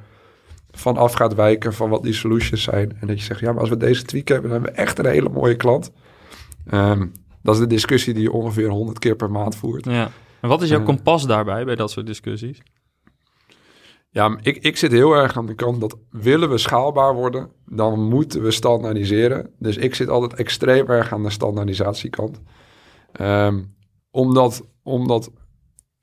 van 0.70 0.96
af 0.96 1.12
gaat 1.12 1.34
wijken 1.34 1.72
van 1.74 1.90
wat 1.90 2.02
die 2.02 2.12
solutions 2.12 2.62
zijn. 2.62 2.96
En 3.00 3.06
dat 3.06 3.18
je 3.18 3.24
zegt, 3.24 3.40
ja, 3.40 3.52
maar 3.52 3.60
als 3.60 3.68
we 3.70 3.76
deze 3.76 4.02
tweak 4.02 4.28
hebben, 4.28 4.50
dan 4.50 4.58
hebben 4.60 4.76
we 4.76 4.82
echt 4.82 4.98
een 4.98 5.06
hele 5.06 5.28
mooie 5.28 5.56
klant. 5.56 5.92
Ehm, 6.66 7.06
dat 7.42 7.54
is 7.54 7.60
de 7.60 7.66
discussie 7.66 8.14
die 8.14 8.22
je 8.22 8.32
ongeveer 8.32 8.68
100 8.68 8.98
keer 8.98 9.16
per 9.16 9.30
maand 9.30 9.56
voert. 9.56 9.84
Ja. 9.84 10.10
En 10.40 10.48
wat 10.48 10.62
is 10.62 10.68
jouw 10.68 10.78
Eh. 10.78 10.84
kompas 10.84 11.26
daarbij, 11.26 11.64
bij 11.64 11.74
dat 11.74 11.90
soort 11.90 12.06
discussies? 12.06 12.58
Ja, 14.12 14.38
ik, 14.42 14.56
ik 14.56 14.76
zit 14.76 14.92
heel 14.92 15.12
erg 15.12 15.36
aan 15.36 15.46
de 15.46 15.54
kant 15.54 15.80
dat 15.80 15.98
willen 16.10 16.50
we 16.50 16.58
schaalbaar 16.58 17.14
worden, 17.14 17.50
dan 17.66 18.08
moeten 18.08 18.42
we 18.42 18.50
standaardiseren. 18.50 19.54
Dus 19.58 19.76
ik 19.76 19.94
zit 19.94 20.08
altijd 20.08 20.34
extreem 20.34 20.86
erg 20.86 21.12
aan 21.12 21.22
de 21.22 21.30
standaardisatiekant. 21.30 22.40
Ehm, 23.12 23.62
omdat 24.10 24.68
omdat 24.82 25.30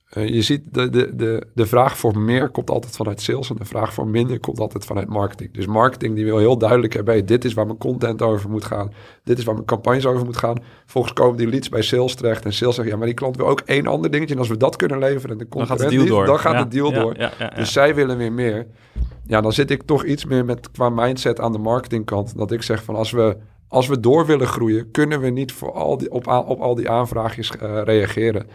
eh, 0.08 0.28
je 0.28 0.42
ziet, 0.42 0.62
de, 0.72 0.90
de, 0.90 1.16
de, 1.16 1.48
de 1.54 1.66
vraag 1.66 1.98
voor 1.98 2.18
meer 2.18 2.50
komt 2.50 2.70
altijd 2.70 2.96
vanuit 2.96 3.22
sales 3.22 3.50
en 3.50 3.56
de 3.56 3.66
vraag 3.66 3.94
voor 3.94 4.08
minder 4.08 4.40
komt 4.40 4.60
altijd 4.60 4.86
vanuit 4.86 5.08
marketing. 5.08 5.54
Dus 5.54 5.66
marketing 5.66 6.16
die 6.16 6.26
wil 6.26 6.38
heel 6.38 6.58
duidelijk 6.58 6.94
hebben, 6.94 7.14
hey, 7.14 7.24
dit 7.24 7.46
is 7.46 7.54
waar 7.54 7.66
mijn 7.66 7.78
content 7.78 8.22
over 8.22 8.50
moet 8.50 8.66
gaan, 8.66 8.94
dit 9.24 9.38
is 9.38 9.44
waar 9.44 9.54
mijn 9.54 9.66
campagnes 9.66 10.06
over 10.06 10.26
moet 10.26 10.38
gaan. 10.38 10.58
Volgens 10.86 11.14
komen 11.14 11.38
die 11.38 11.48
leads 11.48 11.70
bij 11.70 11.82
sales 11.82 12.16
terecht 12.16 12.46
en 12.46 12.54
sales 12.54 12.76
zegt, 12.76 12.88
ja, 12.88 12.96
maar 12.96 13.06
die 13.06 13.16
klant 13.16 13.38
wil 13.38 13.48
ook 13.48 13.60
één 13.60 13.88
ander 13.88 14.12
dingetje 14.12 14.34
en 14.34 14.40
als 14.40 14.50
we 14.50 14.58
dat 14.58 14.76
kunnen 14.76 15.00
leveren 15.00 15.30
en 15.32 15.38
de 15.38 15.58
Dan 15.58 15.68
gaat 15.68 15.80
de 15.80 15.88
deal 15.88 16.06
door. 16.06 16.26
dan 16.26 16.40
gaat 16.40 16.54
Ja, 16.54 16.64
de 16.64 16.70
deal 16.70 16.92
ja, 16.92 17.00
door. 17.00 17.16
Ja. 17.18 17.50
Dus 17.56 17.72
zij 17.72 17.96
willen 17.96 18.18
weer 18.18 18.34
meer. 18.34 18.68
Ja, 19.26 19.42
dan 19.42 19.54
zit 19.54 19.72
ik 19.72 19.84
toch 19.84 20.04
iets 20.04 20.26
meer 20.26 20.46
met 20.46 20.72
qua 20.72 20.90
mindset 20.90 21.40
aan 21.40 21.52
de 21.52 21.58
marketingkant. 21.58 22.38
Dat 22.38 22.52
ik 22.52 22.62
zeg 22.62 22.84
van 22.84 22.96
als 22.96 23.12
we, 23.12 23.38
als 23.68 23.88
we 23.88 24.00
door 24.00 24.26
willen 24.26 24.48
groeien, 24.48 24.92
kunnen 24.92 25.20
we 25.20 25.30
niet 25.30 25.52
voor 25.52 25.74
al 25.74 25.98
die, 25.98 26.12
op, 26.12 26.28
op 26.28 26.60
al 26.60 26.76
die 26.76 26.90
aanvraagjes 26.90 27.52
eh, 27.58 27.82
reageren. 27.84 28.48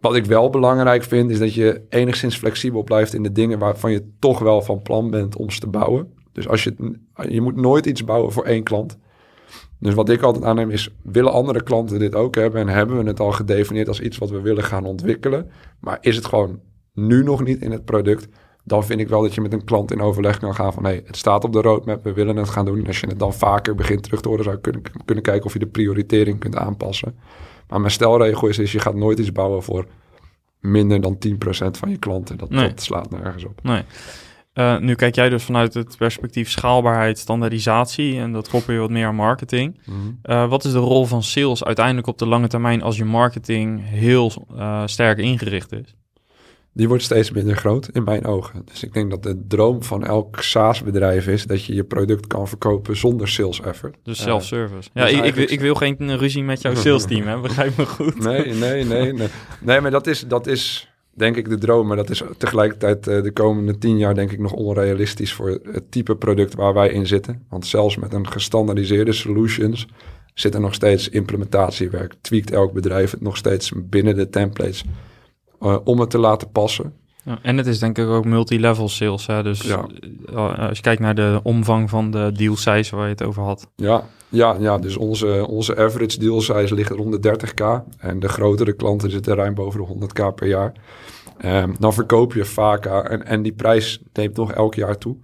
Wat 0.00 0.16
ik 0.16 0.24
wel 0.24 0.50
belangrijk 0.50 1.02
vind, 1.02 1.30
is 1.30 1.38
dat 1.38 1.54
je 1.54 1.82
enigszins 1.88 2.36
flexibel 2.36 2.82
blijft 2.82 3.14
in 3.14 3.22
de 3.22 3.32
dingen 3.32 3.58
waarvan 3.58 3.92
je 3.92 4.08
toch 4.18 4.38
wel 4.38 4.62
van 4.62 4.82
plan 4.82 5.10
bent 5.10 5.36
om 5.36 5.50
ze 5.50 5.60
te 5.60 5.66
bouwen. 5.66 6.12
Dus 6.32 6.48
als 6.48 6.64
je, 6.64 6.98
je 7.28 7.40
moet 7.40 7.56
nooit 7.56 7.86
iets 7.86 8.04
bouwen 8.04 8.32
voor 8.32 8.44
één 8.44 8.62
klant. 8.62 8.98
Dus 9.80 9.94
wat 9.94 10.08
ik 10.08 10.22
altijd 10.22 10.44
aanneem 10.44 10.70
is, 10.70 10.94
willen 11.02 11.32
andere 11.32 11.62
klanten 11.62 11.98
dit 11.98 12.14
ook 12.14 12.34
hebben? 12.34 12.60
En 12.60 12.68
hebben 12.68 12.98
we 12.98 13.04
het 13.04 13.20
al 13.20 13.32
gedefinieerd 13.32 13.88
als 13.88 14.00
iets 14.00 14.18
wat 14.18 14.30
we 14.30 14.40
willen 14.40 14.64
gaan 14.64 14.84
ontwikkelen? 14.84 15.50
Maar 15.80 15.98
is 16.00 16.16
het 16.16 16.26
gewoon 16.26 16.60
nu 16.92 17.22
nog 17.22 17.44
niet 17.44 17.62
in 17.62 17.70
het 17.70 17.84
product? 17.84 18.28
Dan 18.64 18.84
vind 18.84 19.00
ik 19.00 19.08
wel 19.08 19.22
dat 19.22 19.34
je 19.34 19.40
met 19.40 19.52
een 19.52 19.64
klant 19.64 19.92
in 19.92 20.00
overleg 20.00 20.38
kan 20.38 20.54
gaan 20.54 20.72
van... 20.72 20.84
hey, 20.84 21.02
het 21.04 21.16
staat 21.16 21.44
op 21.44 21.52
de 21.52 21.60
roadmap, 21.60 22.04
we 22.04 22.12
willen 22.12 22.36
het 22.36 22.48
gaan 22.48 22.64
doen. 22.64 22.78
En 22.78 22.86
als 22.86 23.00
je 23.00 23.06
het 23.06 23.18
dan 23.18 23.34
vaker 23.34 23.74
begint 23.74 24.02
terug 24.02 24.20
te 24.20 24.28
horen... 24.28 24.44
zou 24.44 24.56
je 24.56 24.62
kunnen, 24.62 24.82
kunnen 25.04 25.24
kijken 25.24 25.46
of 25.46 25.52
je 25.52 25.58
de 25.58 25.66
prioritering 25.66 26.38
kunt 26.38 26.56
aanpassen. 26.56 27.18
Maar 27.68 27.80
mijn 27.80 27.92
stelregel 27.92 28.48
is, 28.48 28.58
is 28.58 28.72
je 28.72 28.78
gaat 28.78 28.94
nooit 28.94 29.18
iets 29.18 29.32
bouwen 29.32 29.62
voor 29.62 29.86
minder 30.60 31.00
dan 31.00 31.18
10% 31.28 31.36
van 31.70 31.90
je 31.90 31.96
klanten. 31.98 32.36
Dat, 32.36 32.50
Nee. 32.50 32.68
dat 32.68 32.82
slaat 32.82 33.10
nergens 33.10 33.44
op. 33.44 33.60
Nee. 33.62 33.82
Eh, 34.52 34.78
nu 34.78 34.94
kijk 34.94 35.14
jij 35.14 35.28
dus 35.28 35.42
vanuit 35.44 35.74
het 35.74 35.96
perspectief 35.96 36.50
schaalbaarheid, 36.50 37.18
standaardisatie 37.18 38.18
en 38.18 38.32
dat 38.32 38.48
koppel 38.48 38.72
je 38.74 38.80
wat 38.80 38.90
meer 38.90 39.06
aan 39.06 39.14
marketing. 39.14 39.80
Eh, 40.22 40.48
wat 40.48 40.64
is 40.64 40.72
de 40.72 40.78
rol 40.78 41.04
van 41.04 41.22
sales 41.22 41.64
uiteindelijk 41.64 42.06
op 42.06 42.18
de 42.18 42.26
lange 42.26 42.48
termijn 42.48 42.82
als 42.82 42.96
je 42.96 43.04
marketing 43.04 43.80
heel 43.88 44.46
eh, 44.56 44.82
sterk 44.86 45.18
ingericht 45.18 45.72
is? 45.72 45.94
Die 46.72 46.88
wordt 46.88 47.02
steeds 47.02 47.30
minder 47.30 47.56
groot 47.56 47.88
in 47.92 48.04
mijn 48.04 48.24
ogen. 48.24 48.62
Dus 48.64 48.82
ik 48.84 48.92
denk 48.92 49.10
dat 49.10 49.22
de 49.22 49.44
droom 49.48 49.82
van 49.82 50.04
elk 50.04 50.40
SaaS-bedrijf 50.42 51.26
is 51.26 51.46
dat 51.46 51.64
je 51.64 51.74
je 51.74 51.84
product 51.84 52.26
kan 52.26 52.48
verkopen 52.48 52.96
zonder 52.96 53.28
sales 53.28 53.60
effort. 53.60 53.96
Dus 54.02 54.18
Eh, 54.18 54.24
self-service. 54.24 54.88
ja, 54.94 55.06
is 55.06 55.10
ik, 55.10 55.10
ik, 55.10 55.14
wil- 55.14 55.22
eigenlijk- 55.22 55.50
ik 55.50 55.60
wil 55.60 55.74
geen 55.74 56.16
ruzie 56.18 56.42
met 56.44 56.62
jouw 56.62 56.74
sales 56.84 57.04
team, 57.04 57.26
hè? 57.26 57.40
begrijp 57.40 57.76
me 57.76 57.86
goed. 57.86 58.18
Nee, 58.24 58.54
nee, 58.54 58.84
nee. 58.84 59.12
Nee, 59.12 59.28
nee 59.60 59.80
maar 59.80 59.90
dat 59.90 60.06
is, 60.06 60.24
dat 60.28 60.46
is 60.46 60.92
denk 61.14 61.36
ik 61.36 61.48
de 61.48 61.58
droom. 61.58 61.86
Maar 61.86 61.96
dat 61.96 62.10
is 62.10 62.22
tegelijkertijd 62.38 63.06
eh, 63.06 63.22
de 63.22 63.30
komende 63.32 63.78
tien 63.78 63.98
jaar 63.98 64.14
denk 64.14 64.32
ik 64.32 64.38
nog 64.38 64.52
onrealistisch 64.52 65.32
voor 65.32 65.48
het 65.72 65.90
type 65.90 66.16
product 66.16 66.54
waar 66.54 66.74
wij 66.74 66.88
in 66.88 67.06
zitten. 67.06 67.44
Want 67.48 67.66
zelfs 67.66 67.96
met 67.96 68.12
een 68.12 68.28
gestandaardiseerde 68.28 69.12
solutions 69.12 69.86
zit 70.34 70.54
er 70.54 70.60
nog 70.60 70.74
steeds 70.74 71.08
implementatiewerk. 71.08 72.14
Tweakt 72.20 72.50
elk 72.50 72.72
bedrijf 72.72 73.10
het 73.10 73.20
nog 73.20 73.36
steeds 73.36 73.72
binnen 73.76 74.16
de 74.16 74.28
templates 74.30 74.84
eh, 75.60 75.76
om 75.84 76.00
het 76.00 76.10
te 76.10 76.18
laten 76.18 76.50
passen. 76.50 76.92
Ja, 77.22 77.38
en 77.42 77.56
het 77.56 77.66
is 77.66 77.78
denk 77.78 77.98
ik 77.98 78.06
ook 78.06 78.24
multi-level 78.24 78.88
sales. 78.88 79.26
Hè? 79.26 79.42
Dus 79.42 79.60
Ja. 79.62 79.86
eh, 80.28 80.68
als 80.68 80.76
je 80.76 80.82
kijkt 80.82 81.00
naar 81.00 81.14
de 81.14 81.40
omvang 81.42 81.90
van 81.90 82.10
de 82.10 82.32
deal 82.32 82.56
size 82.56 82.96
waar 82.96 83.04
je 83.04 83.10
het 83.10 83.22
over 83.22 83.42
had. 83.42 83.70
Ja, 83.76 84.02
ja, 84.28 84.56
ja 84.60 84.78
dus 84.78 84.96
onze, 84.96 85.46
onze 85.48 85.76
average 85.76 86.18
deal 86.18 86.40
size 86.40 86.74
ligt 86.74 86.90
rond 86.90 87.22
de 87.22 87.28
30k. 87.38 87.84
En 87.98 88.20
de 88.20 88.28
grotere 88.28 88.72
klanten 88.72 89.10
zitten 89.10 89.34
ruim 89.34 89.54
boven 89.54 89.80
de 89.80 89.86
100k 89.86 90.34
per 90.34 90.46
jaar. 90.48 90.72
Ehm, 91.38 91.72
dan 91.78 91.92
verkoop 91.92 92.32
je 92.32 92.44
vaker 92.44 93.04
en, 93.04 93.26
en 93.26 93.42
die 93.42 93.52
prijs 93.52 94.02
neemt 94.12 94.36
nog 94.36 94.52
elk 94.52 94.74
jaar 94.74 94.98
toe. 94.98 95.16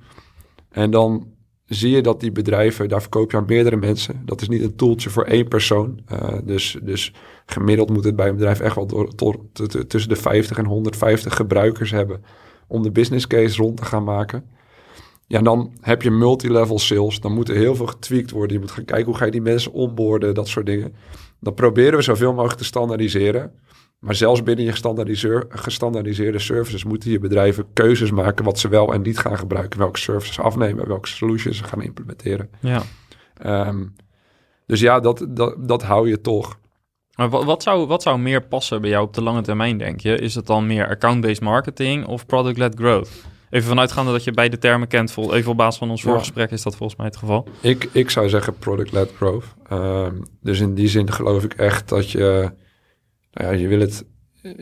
En 0.71 0.91
dan 0.91 1.27
zie 1.67 1.91
je 1.91 2.03
dat 2.03 2.21
die 2.21 2.33
bedrijven, 2.33 2.89
daar 2.89 3.01
verkoop 3.01 3.31
je 3.31 3.37
aan 3.37 3.45
meerdere 3.47 3.77
mensen. 3.77 4.23
Dat 4.25 4.41
is 4.41 4.49
niet 4.49 4.63
een 4.63 4.77
toeltje 4.77 5.11
voor 5.11 5.25
één 5.25 5.49
persoon. 5.49 6.01
Eh, 6.07 6.29
dus, 6.45 6.77
dus 6.83 7.13
gemiddeld 7.47 7.91
moet 7.91 8.05
het 8.05 8.17
bij 8.17 8.29
een 8.29 8.35
bedrijf 8.35 8.61
echt 8.61 8.75
wel 8.75 8.87
door, 9.17 9.41
tussen 9.89 10.09
de 10.09 10.17
50 10.17 10.59
en 10.59 10.65
150 10.65 11.37
gebruikers 11.37 11.91
hebben 11.91 12.25
om 12.67 12.83
de 12.83 12.91
business 12.91 13.27
case 13.27 13.63
rond 13.63 13.77
te 13.77 13.85
gaan 13.85 14.05
maken. 14.05 14.45
Ja, 15.27 15.39
en 15.39 15.45
dan 15.45 15.73
heb 15.81 16.03
je 16.03 16.11
multilevel 16.11 16.79
sales. 16.79 17.21
Dan 17.21 17.33
moet 17.33 17.49
er 17.49 17.55
heel 17.55 17.75
veel 17.75 17.87
getweakt 17.87 18.31
worden. 18.31 18.53
Je 18.53 18.63
moet 18.63 18.71
gaan 18.71 18.85
kijken 18.85 19.07
hoe 19.07 19.17
ga 19.17 19.25
je 19.25 19.31
die 19.31 19.41
mensen 19.41 19.73
onboorden, 19.73 20.35
dat 20.35 20.49
soort 20.49 20.67
dingen. 20.67 20.95
Dan 21.41 21.55
proberen 21.55 21.97
we 21.97 22.03
zoveel 22.03 22.33
mogelijk 22.33 22.59
te 22.59 22.65
standaardiseren. 22.65 23.53
Maar 23.99 24.15
zelfs 24.15 24.43
binnen 24.43 24.65
je 24.65 24.71
gestandaardiseer- 24.71 25.47
gestandaardiseerde 25.49 26.39
services 26.39 26.85
moeten 26.85 27.11
je 27.11 27.19
bedrijven 27.19 27.67
keuzes 27.73 28.11
maken 28.11 28.45
wat 28.45 28.59
ze 28.59 28.69
wel 28.69 28.93
en 28.93 29.03
niet 29.03 29.19
gaan 29.19 29.39
gebruiken. 29.39 29.79
Welke 29.79 29.99
services 29.99 30.39
afnemen, 30.39 30.89
welke 30.89 31.09
solutions 31.09 31.57
ze 31.57 31.65
gaan 31.65 31.83
implementeren. 31.83 32.49
Ja. 32.61 32.83
Ehm, 33.37 33.85
dus 34.67 34.81
ja, 34.81 35.01
dat, 35.01 35.27
dat, 35.29 35.69
dat 35.69 35.83
hou 35.83 36.09
je 36.09 36.21
toch. 36.21 36.59
Maar 37.17 37.29
wat, 37.29 37.63
zou, 37.63 37.87
wat 37.87 38.03
zou 38.03 38.19
meer 38.19 38.47
passen 38.47 38.81
bij 38.81 38.91
jou 38.91 39.07
op 39.07 39.15
de 39.15 39.23
lange 39.23 39.43
termijn, 39.43 39.79
denk 39.79 40.01
je? 40.01 40.19
Is 40.19 40.35
het 40.35 40.47
dan 40.47 40.67
meer 40.67 40.89
account-based 40.89 41.41
marketing 41.41 42.07
of 42.07 42.27
product-led 42.27 42.75
growth? 42.75 43.11
Even 43.51 43.69
vanuitgaande 43.69 44.13
dat 44.13 44.25
je 44.25 44.31
beide 44.31 44.59
termen 44.59 44.89
kent, 44.89 45.17
even 45.17 45.51
op 45.51 45.57
basis 45.57 45.79
van 45.79 45.91
ons 45.91 46.03
Ja. 46.03 46.09
voorgesprek 46.09 46.51
is 46.51 46.63
dat 46.63 46.77
volgens 46.77 46.99
mij 46.99 47.07
het 47.07 47.17
geval. 47.17 47.49
Ik, 47.61 47.89
ik 47.93 48.11
zou 48.11 48.29
zeggen 48.29 48.59
product-led 48.59 49.13
growth. 49.17 49.45
Ehm, 49.69 50.15
dus 50.41 50.61
in 50.61 50.75
die 50.75 50.89
zin 50.89 51.13
geloof 51.13 51.45
ik 51.45 51.55
echt 51.55 51.89
dat 51.89 52.11
je... 52.11 52.51
Nou 53.31 53.53
ja, 53.53 53.61
je 53.61 53.69
wil 53.69 53.81
het 53.81 54.05
eh, 54.43 54.53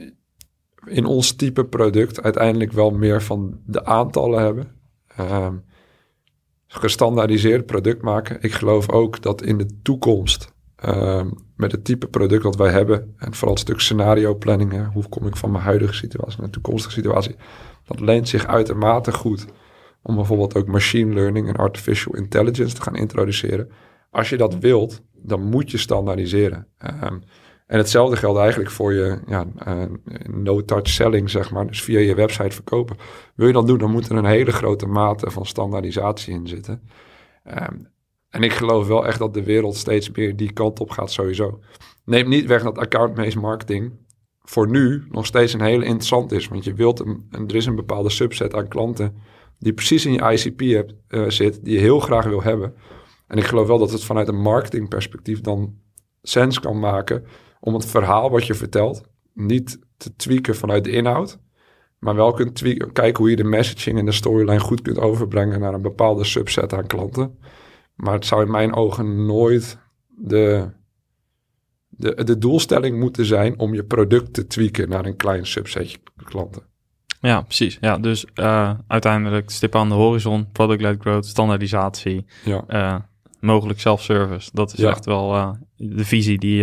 in 0.85 1.05
ons 1.05 1.33
type 1.33 1.65
product 1.65 2.23
uiteindelijk 2.23 2.73
wel 2.73 2.91
meer 2.91 3.23
van 3.23 3.61
de 3.67 3.85
aantallen 3.85 4.41
hebben. 4.43 4.81
Ehm, 5.17 5.55
gestandaardiseerd 6.67 7.67
product 7.67 8.03
maken. 8.03 8.37
Ik 8.41 8.53
geloof 8.53 8.91
ook 8.91 9.23
dat 9.23 9.43
in 9.43 9.59
de 9.59 9.81
toekomst 9.83 10.52
met 11.57 11.73
het 11.73 11.85
type 11.85 12.07
product 12.07 12.43
dat 12.43 12.57
wij 12.57 12.71
hebben... 12.71 13.15
en 13.19 13.35
vooral 13.35 13.55
het 13.55 13.63
stuk 13.63 13.81
scenario 13.81 14.35
planning... 14.35 14.73
Hè, 14.73 14.85
hoe 14.85 15.09
kom 15.09 15.27
ik 15.27 15.37
van 15.37 15.51
mijn 15.51 15.65
huidige 15.65 15.95
situatie 15.95 16.39
naar 16.39 16.47
de 16.47 16.53
toekomstige 16.53 16.95
situatie... 16.95 17.37
dat 17.85 18.01
leent 18.01 18.29
zich 18.29 18.47
uitermate 18.47 19.13
goed 19.13 19.47
om 20.03 20.15
bijvoorbeeld 20.15 20.55
ook 20.55 20.67
machine 20.67 21.15
learning 21.15 21.49
en 21.49 21.57
artificial 21.57 22.15
intelligence 22.15 22.75
te 22.75 22.83
gaan 22.83 22.97
introduceren. 22.97 23.71
Als 24.11 24.29
je 24.29 24.37
dat 24.37 24.59
wilt, 24.59 25.03
dan 25.13 25.43
moet 25.43 25.71
je 25.71 25.79
standaardiseren. 25.79 26.67
Ehm, 26.79 27.19
en 27.67 27.79
hetzelfde 27.79 28.17
geldt 28.17 28.39
eigenlijk 28.39 28.71
voor 28.71 28.93
je 28.93 29.19
ja, 29.27 29.47
eh, 29.59 29.83
no-touch 30.31 30.89
selling, 30.89 31.31
zeg 31.31 31.51
maar. 31.51 31.67
Dus 31.67 31.83
via 31.83 31.99
je 31.99 32.15
website 32.15 32.55
verkopen. 32.55 32.97
Wil 33.35 33.47
je 33.47 33.53
dat 33.53 33.67
doen, 33.67 33.79
dan 33.79 33.91
moet 33.91 34.09
er 34.09 34.17
een 34.17 34.25
hele 34.25 34.53
grote 34.53 34.87
mate 34.87 35.31
van 35.31 35.47
standaardisatie 35.47 36.35
in 36.35 36.47
zitten. 36.47 36.83
Ehm, 37.45 37.77
en 38.33 38.43
ik 38.43 38.53
geloof 38.53 38.87
wel 38.87 39.07
echt 39.07 39.19
dat 39.19 39.35
de 39.35 39.43
wereld 39.43 39.77
steeds 39.77 40.11
meer 40.11 40.37
die 40.37 40.53
kant 40.53 40.81
op 40.81 40.91
gaat 40.91 41.11
sowieso. 41.11 41.61
Neem 42.05 42.29
niet 42.29 42.47
weg 42.47 42.63
dat 42.63 42.79
account-based 42.79 43.41
marketing 43.41 43.93
voor 44.43 44.69
nu 44.69 45.05
nog 45.11 45.27
steeds 45.27 45.53
een 45.53 45.61
hele 45.61 45.85
interessant 45.85 46.33
is. 46.33 46.49
Want 46.49 46.65
je 46.65 46.75
wilt 46.75 47.01
een, 47.01 47.27
en 47.31 47.49
er 47.49 47.55
is 47.55 47.67
een 47.67 47.75
bepaalde 47.75 48.11
subset 48.11 48.55
aan 48.55 48.69
klanten 48.69 49.15
die 49.59 49.73
precies 49.73 50.07
in 50.07 50.13
je 50.13 50.31
ICP 50.33 50.61
hebt, 50.61 50.95
eh, 51.09 51.29
zit, 51.29 51.65
die 51.65 51.75
je 51.75 51.81
heel 51.81 52.01
graag 52.01 52.25
wil 52.25 52.43
hebben. 52.43 52.75
En 53.27 53.39
ik 53.39 53.45
geloof 53.45 53.67
wel 53.67 53.79
dat 53.79 53.93
het 53.93 54.05
vanuit 54.05 54.29
een 54.29 54.41
marketingperspectief 54.41 55.41
dan 55.41 55.75
sens 56.23 56.61
kan 56.61 56.79
maken 56.79 57.25
om 57.61 57.75
het 57.75 57.87
verhaal 57.87 58.31
wat 58.31 58.47
je 58.47 58.55
vertelt 58.55 59.03
niet 59.35 59.79
te 59.97 60.17
tweaken 60.17 60.57
vanuit 60.57 60.85
de 60.85 60.91
inhoud, 60.91 61.39
maar 61.99 62.15
wel 62.15 62.33
kunt 62.33 62.55
tweaken, 62.55 62.93
kijken 62.93 63.23
hoe 63.23 63.31
je 63.31 63.37
de 63.37 63.45
messaging 63.45 63.99
en 63.99 64.05
de 64.05 64.13
storyline 64.13 64.61
goed 64.61 64.83
kunt 64.83 64.99
overbrengen 64.99 65.61
naar 65.61 65.75
een 65.75 65.83
bepaalde 65.83 66.25
subset 66.25 66.73
aan 66.73 66.87
klanten. 66.87 67.39
Maar 67.95 68.15
het 68.15 68.27
zou 68.27 68.45
in 68.45 68.51
mijn 68.51 68.75
ogen 68.75 69.27
nooit 69.27 69.79
de, 70.09 70.69
de, 71.89 72.25
de 72.25 72.39
doelstelling 72.39 72.99
moeten 72.99 73.25
zijn 73.25 73.59
om 73.59 73.75
je 73.75 73.85
product 73.85 74.33
te 74.35 74.47
tweaken 74.47 74.89
naar 74.89 75.07
een 75.07 75.17
klein 75.17 75.47
subsetje 75.47 75.99
klanten. 76.25 76.63
Ja, 77.21 77.41
precies. 77.43 77.79
Ja, 77.81 77.99
dus 77.99 78.25
eh, 78.35 78.73
uiteindelijk 78.87 79.51
stip 79.51 79.75
aan 79.75 79.89
de 79.89 79.95
horizon, 79.95 80.53
product-led 80.53 81.01
growth, 81.01 81.27
standaardisatie. 81.27 82.25
Ja. 82.45 82.65
eh, 82.67 82.97
mogelijk 83.41 83.81
self-service. 83.81 84.51
Dat 84.53 84.73
is 84.73 84.79
Ja. 84.79 84.91
echt 84.91 85.05
wel 85.05 85.35
eh, 85.35 85.51
de 85.77 86.05
visie 86.05 86.39
die... 86.39 86.57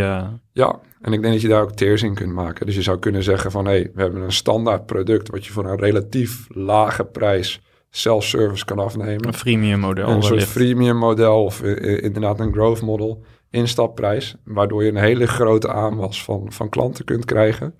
Ja, 0.51 0.79
en 1.01 1.13
ik 1.13 1.21
denk 1.21 1.33
dat 1.33 1.41
je 1.41 1.47
daar 1.47 1.61
ook 1.61 1.71
teers 1.71 2.03
in 2.03 2.13
kunt 2.13 2.33
maken. 2.33 2.65
Dus 2.65 2.75
je 2.75 2.81
zou 2.81 2.99
kunnen 2.99 3.23
zeggen 3.23 3.51
van... 3.51 3.65
hé, 3.65 3.71
hey, 3.71 3.91
we 3.93 4.01
hebben 4.01 4.21
een 4.21 4.31
standaard 4.31 4.85
product... 4.85 5.29
wat 5.29 5.45
je 5.45 5.51
voor 5.51 5.65
een 5.65 5.79
relatief 5.79 6.45
lage 6.49 7.03
prijs 7.05 7.61
self-service 7.89 8.65
kan 8.65 8.79
afnemen. 8.79 9.27
een 9.27 9.33
freemium 9.33 9.79
model. 9.79 10.07
een 10.09 10.23
soort 10.23 10.43
freemium 10.43 10.97
model 10.97 11.43
of 11.43 11.61
eh, 11.61 11.71
eh, 11.71 12.03
inderdaad 12.03 12.39
een 12.39 12.53
growth 12.53 12.81
model 12.81 13.23
instapprijs, 13.49 14.35
waardoor 14.43 14.83
je 14.83 14.89
een 14.89 14.97
hele 14.97 15.27
grote 15.27 15.73
aanwas 15.73 16.23
van, 16.23 16.51
van 16.51 16.69
klanten 16.69 17.05
kunt 17.05 17.25
krijgen. 17.25 17.73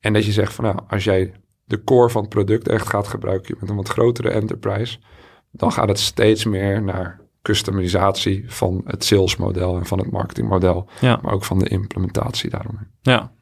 En 0.00 0.12
dat 0.12 0.24
je 0.24 0.32
zegt 0.32 0.52
van 0.52 0.64
nou, 0.64 0.78
als 0.88 1.04
jij 1.04 1.32
de 1.64 1.84
core 1.84 2.10
van 2.10 2.20
het 2.20 2.30
product 2.30 2.68
echt 2.68 2.88
gaat 2.88 3.08
gebruiken, 3.08 3.48
je 3.48 3.56
bent 3.58 3.70
een 3.70 3.76
wat 3.76 3.88
grotere 3.88 4.30
enterprise, 4.30 4.98
dan 5.50 5.72
gaat 5.72 5.88
het 5.88 5.98
steeds 5.98 6.44
meer 6.44 6.82
naar 6.82 7.20
customisatie 7.42 8.44
van 8.46 8.82
het 8.84 9.04
salesmodel 9.04 9.76
en 9.76 9.86
van 9.86 9.98
het 9.98 10.10
marketingmodel, 10.10 10.88
Ja. 11.00 11.18
maar 11.22 11.32
ook 11.32 11.44
van 11.44 11.58
de 11.58 11.68
implementatie 11.68 12.50
daaromheen. 12.50 12.88
Ja. 13.02 13.32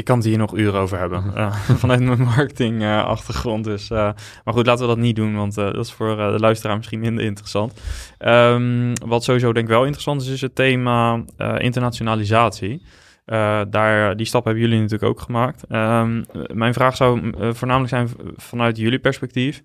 Ik 0.00 0.06
kan 0.06 0.16
het 0.16 0.26
hier 0.26 0.38
nog 0.38 0.56
uren 0.56 0.80
over 0.80 0.98
hebben. 0.98 1.34
eh, 1.34 1.54
vanuit 1.82 2.00
mijn 2.00 2.22
marketingachtergrond. 2.22 3.64
dus, 3.64 3.90
eh, 3.90 4.10
maar 4.44 4.54
goed, 4.54 4.66
laten 4.66 4.82
we 4.82 4.94
dat 4.94 5.02
niet 5.02 5.16
doen. 5.16 5.36
Want 5.36 5.58
eh, 5.58 5.64
dat 5.64 5.84
is 5.84 5.92
voor 5.92 6.18
eh, 6.18 6.32
de 6.32 6.38
luisteraar 6.38 6.76
misschien 6.76 7.00
minder 7.00 7.24
interessant. 7.24 7.80
Ehm, 8.18 8.94
wat 9.06 9.24
sowieso 9.24 9.52
denk 9.52 9.66
ik 9.66 9.72
wel 9.72 9.82
interessant 9.84 10.22
is, 10.22 10.28
is 10.28 10.40
het 10.40 10.54
thema 10.54 11.24
eh, 11.36 11.54
internationalisatie. 11.58 12.82
Eh, 13.24 13.60
daar, 13.70 14.16
die 14.16 14.26
stap 14.26 14.44
hebben 14.44 14.62
jullie 14.62 14.76
natuurlijk 14.80 15.10
ook 15.10 15.20
gemaakt. 15.20 15.64
Ehm, 15.68 16.22
eh, 16.32 16.40
mijn 16.54 16.74
vraag 16.74 16.96
zou 16.96 17.32
voornamelijk 17.54 17.90
zijn 17.90 18.08
vanuit 18.36 18.76
jullie 18.76 18.98
perspectief. 18.98 19.62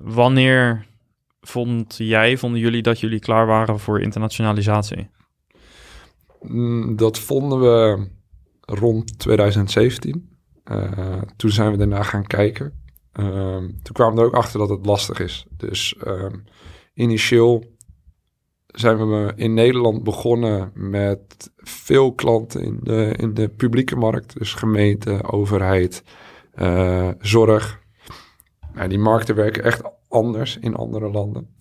Wanneer 0.00 0.86
vond 1.40 1.94
jij, 1.98 2.36
vonden 2.36 2.60
jullie 2.60 2.82
dat 2.82 3.00
jullie 3.00 3.18
klaar 3.20 3.46
waren 3.46 3.78
voor 3.78 4.00
internationalisatie? 4.00 5.10
Mm, 6.40 6.96
Dat 6.96 7.18
vonden 7.18 7.60
we 7.60 8.08
rond 8.70 9.18
2017. 9.18 10.28
Eh, 10.64 11.22
toen 11.36 11.50
zijn 11.50 11.70
we 11.70 11.76
daarna 11.76 12.02
gaan 12.02 12.26
kijken. 12.26 12.72
Ehm, 13.12 13.68
toen 13.82 13.92
kwamen 13.92 14.14
we 14.14 14.20
er 14.20 14.26
ook 14.26 14.34
achter 14.34 14.58
dat 14.58 14.68
het 14.68 14.86
lastig 14.86 15.20
is. 15.20 15.46
Dus 15.56 15.96
ehm, 15.96 16.34
initieel 16.94 17.64
zijn 18.66 18.96
we 19.10 19.32
in 19.36 19.54
Nederland 19.54 20.02
begonnen 20.02 20.70
met 20.74 21.50
veel 21.56 22.14
klanten 22.14 22.62
in 22.62 22.78
de, 22.82 23.14
in 23.16 23.34
de 23.34 23.48
publieke 23.48 23.96
markt. 23.96 24.38
Dus 24.38 24.54
gemeente, 24.54 25.22
overheid, 25.24 26.04
eh, 26.52 27.08
zorg. 27.18 27.80
Nou, 28.74 28.88
die 28.88 28.98
markten 28.98 29.34
werken 29.34 29.62
echt 29.62 29.82
anders 30.08 30.56
in 30.56 30.74
andere 30.74 31.10
landen. 31.10 31.54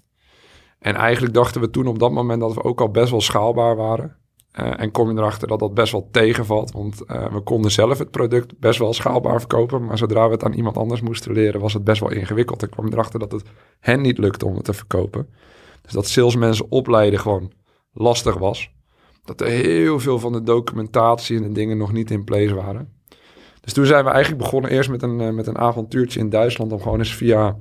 En 0.80 0.96
eigenlijk 0.96 1.34
dachten 1.34 1.62
we 1.62 1.70
toen 1.70 1.88
op 1.88 2.00
dat 2.00 2.12
moment 2.12 2.40
dat 2.40 2.54
we 2.54 2.64
ook 2.64 2.82
al 2.82 2.90
best 2.90 3.12
wel 3.12 3.22
schaalbaar 3.22 3.76
waren. 3.76 4.18
Eh, 4.52 4.80
en 4.80 4.92
kom 4.92 5.12
je 5.12 5.18
erachter 5.18 5.48
dat 5.48 5.60
dat 5.60 5.74
best 5.74 5.92
wel 5.92 6.08
tegenvalt. 6.12 6.72
Want 6.72 7.06
eh, 7.06 7.34
we 7.34 7.40
konden 7.40 7.72
zelf 7.72 7.98
het 7.98 8.12
product 8.12 8.60
best 8.60 8.80
wel 8.80 8.94
schaalbaar 8.94 9.40
verkopen. 9.40 9.86
Maar 9.86 9.98
zodra 9.98 10.26
we 10.26 10.34
het 10.34 10.44
aan 10.44 10.54
iemand 10.54 10.78
anders 10.78 11.02
moesten 11.02 11.32
leren, 11.32 11.62
was 11.62 11.74
het 11.74 11.84
best 11.84 12.00
wel 12.00 12.12
ingewikkeld. 12.12 12.64
Ik 12.64 12.70
kwam 12.70 12.88
erachter 12.88 13.20
dat 13.20 13.32
het 13.32 13.44
hen 13.80 14.02
niet 14.02 14.18
lukte 14.18 14.46
om 14.46 14.56
het 14.56 14.64
te 14.64 14.74
verkopen. 14.74 15.30
Dus 15.82 15.92
dat 15.92 16.08
salesmensen 16.08 16.66
opleiden 16.72 17.20
gewoon 17.20 17.52
lastig 17.94 18.38
was. 18.38 18.72
Dat 19.24 19.42
er 19.42 19.48
heel 19.48 20.00
veel 20.00 20.20
van 20.20 20.32
de 20.32 20.44
documentatie 20.44 21.38
en 21.38 21.44
de 21.44 21.52
dingen 21.52 21.78
nog 21.78 21.92
niet 21.92 22.12
in 22.12 22.24
place 22.24 22.56
waren. 22.56 22.94
Dus 23.62 23.74
toen 23.74 23.86
zijn 23.86 24.04
we 24.04 24.10
eigenlijk 24.10 24.44
begonnen 24.44 24.72
eerst 24.72 24.90
met 24.90 25.02
een, 25.02 25.22
eh, 25.22 25.30
met 25.30 25.48
een 25.48 25.58
avontuurtje 25.58 26.20
in 26.20 26.30
Duitsland. 26.30 26.72
Om 26.72 26.82
gewoon 26.82 26.98
eens 26.98 27.16
via 27.16 27.58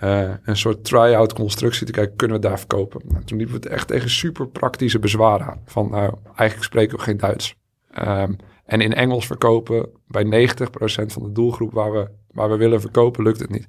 eh, 0.00 0.30
een 0.42 0.56
soort 0.56 0.84
try-out 0.84 1.32
constructie 1.32 1.86
te 1.86 1.92
kijken, 1.92 2.16
kunnen 2.16 2.40
we 2.40 2.48
daar 2.48 2.58
verkopen? 2.58 3.00
Nou, 3.04 3.24
toen 3.24 3.38
liepen 3.38 3.56
we 3.56 3.62
het 3.62 3.72
echt 3.72 3.88
tegen 3.88 4.10
super 4.10 4.48
praktische 4.48 4.98
bezwaren 4.98 5.46
aan. 5.46 5.60
Van, 5.64 5.90
nou, 5.90 6.14
eigenlijk 6.24 6.62
spreken 6.62 6.96
we 6.96 7.02
geen 7.02 7.16
Duits. 7.16 7.54
Ehm, 7.90 8.32
en 8.64 8.80
in 8.80 8.94
Engels 8.94 9.26
verkopen, 9.26 9.88
bij 10.06 10.24
90% 10.24 11.12
van 11.12 11.22
de 11.22 11.32
doelgroep 11.32 11.72
waar 11.72 11.92
we, 11.92 12.08
waar 12.30 12.50
we 12.50 12.56
willen 12.56 12.80
verkopen, 12.80 13.22
lukt 13.22 13.40
het 13.40 13.50
niet. 13.50 13.68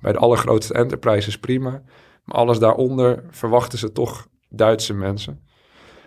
Bij 0.00 0.12
de 0.12 0.18
allergrootste 0.18 0.74
enterprises 0.74 1.38
prima. 1.38 1.82
Maar 2.24 2.36
alles 2.36 2.58
daaronder 2.58 3.24
verwachten 3.30 3.78
ze 3.78 3.92
toch 3.92 4.26
Duitse 4.48 4.94
mensen. 4.94 5.40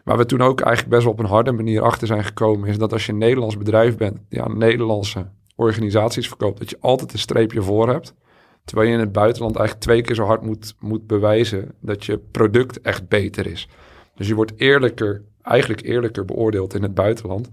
Waar 0.04 0.18
we 0.18 0.26
toen 0.26 0.42
ook 0.42 0.62
eigenlijk 0.62 0.96
best 0.96 1.04
wel 1.04 1.14
op 1.14 1.20
een 1.20 1.26
harde 1.26 1.52
manier 1.52 1.82
achter 1.82 2.08
zijn 2.08 2.24
gekomen, 2.24 2.70
is 2.70 2.78
dat 2.78 2.94
als 2.94 3.06
je 3.06 3.12
een 3.12 3.18
Nederlands 3.18 3.58
bedrijf 3.58 3.98
bent 3.98 4.20
die 4.30 4.42
aan 4.42 4.58
Nederlandse 4.58 5.32
organisaties 5.56 6.28
verkoopt, 6.28 6.60
dat 6.60 6.70
je 6.70 6.78
altijd 6.80 7.14
een 7.14 7.20
streepje 7.20 7.62
voor 7.62 7.90
hebt. 7.90 8.14
Terwijl 8.64 8.90
je 8.90 8.94
in 8.94 9.00
het 9.00 9.12
buitenland 9.12 9.56
eigenlijk 9.56 9.86
twee 9.86 10.02
keer 10.02 10.16
zo 10.16 10.24
hard 10.24 10.42
moet, 10.42 10.76
moet 10.80 11.08
bewijzen 11.08 11.72
dat 11.80 12.06
je 12.06 12.18
product 12.18 12.82
echt 12.82 13.08
beter 13.08 13.48
is. 13.48 13.68
Dus 14.16 14.28
je 14.28 14.36
wordt 14.36 14.54
eerlijker, 14.56 15.24
eigenlijk 15.42 15.82
eerlijker 15.82 16.26
beoordeeld 16.26 16.74
in 16.74 16.84
het 16.84 16.94
buitenland. 16.94 17.50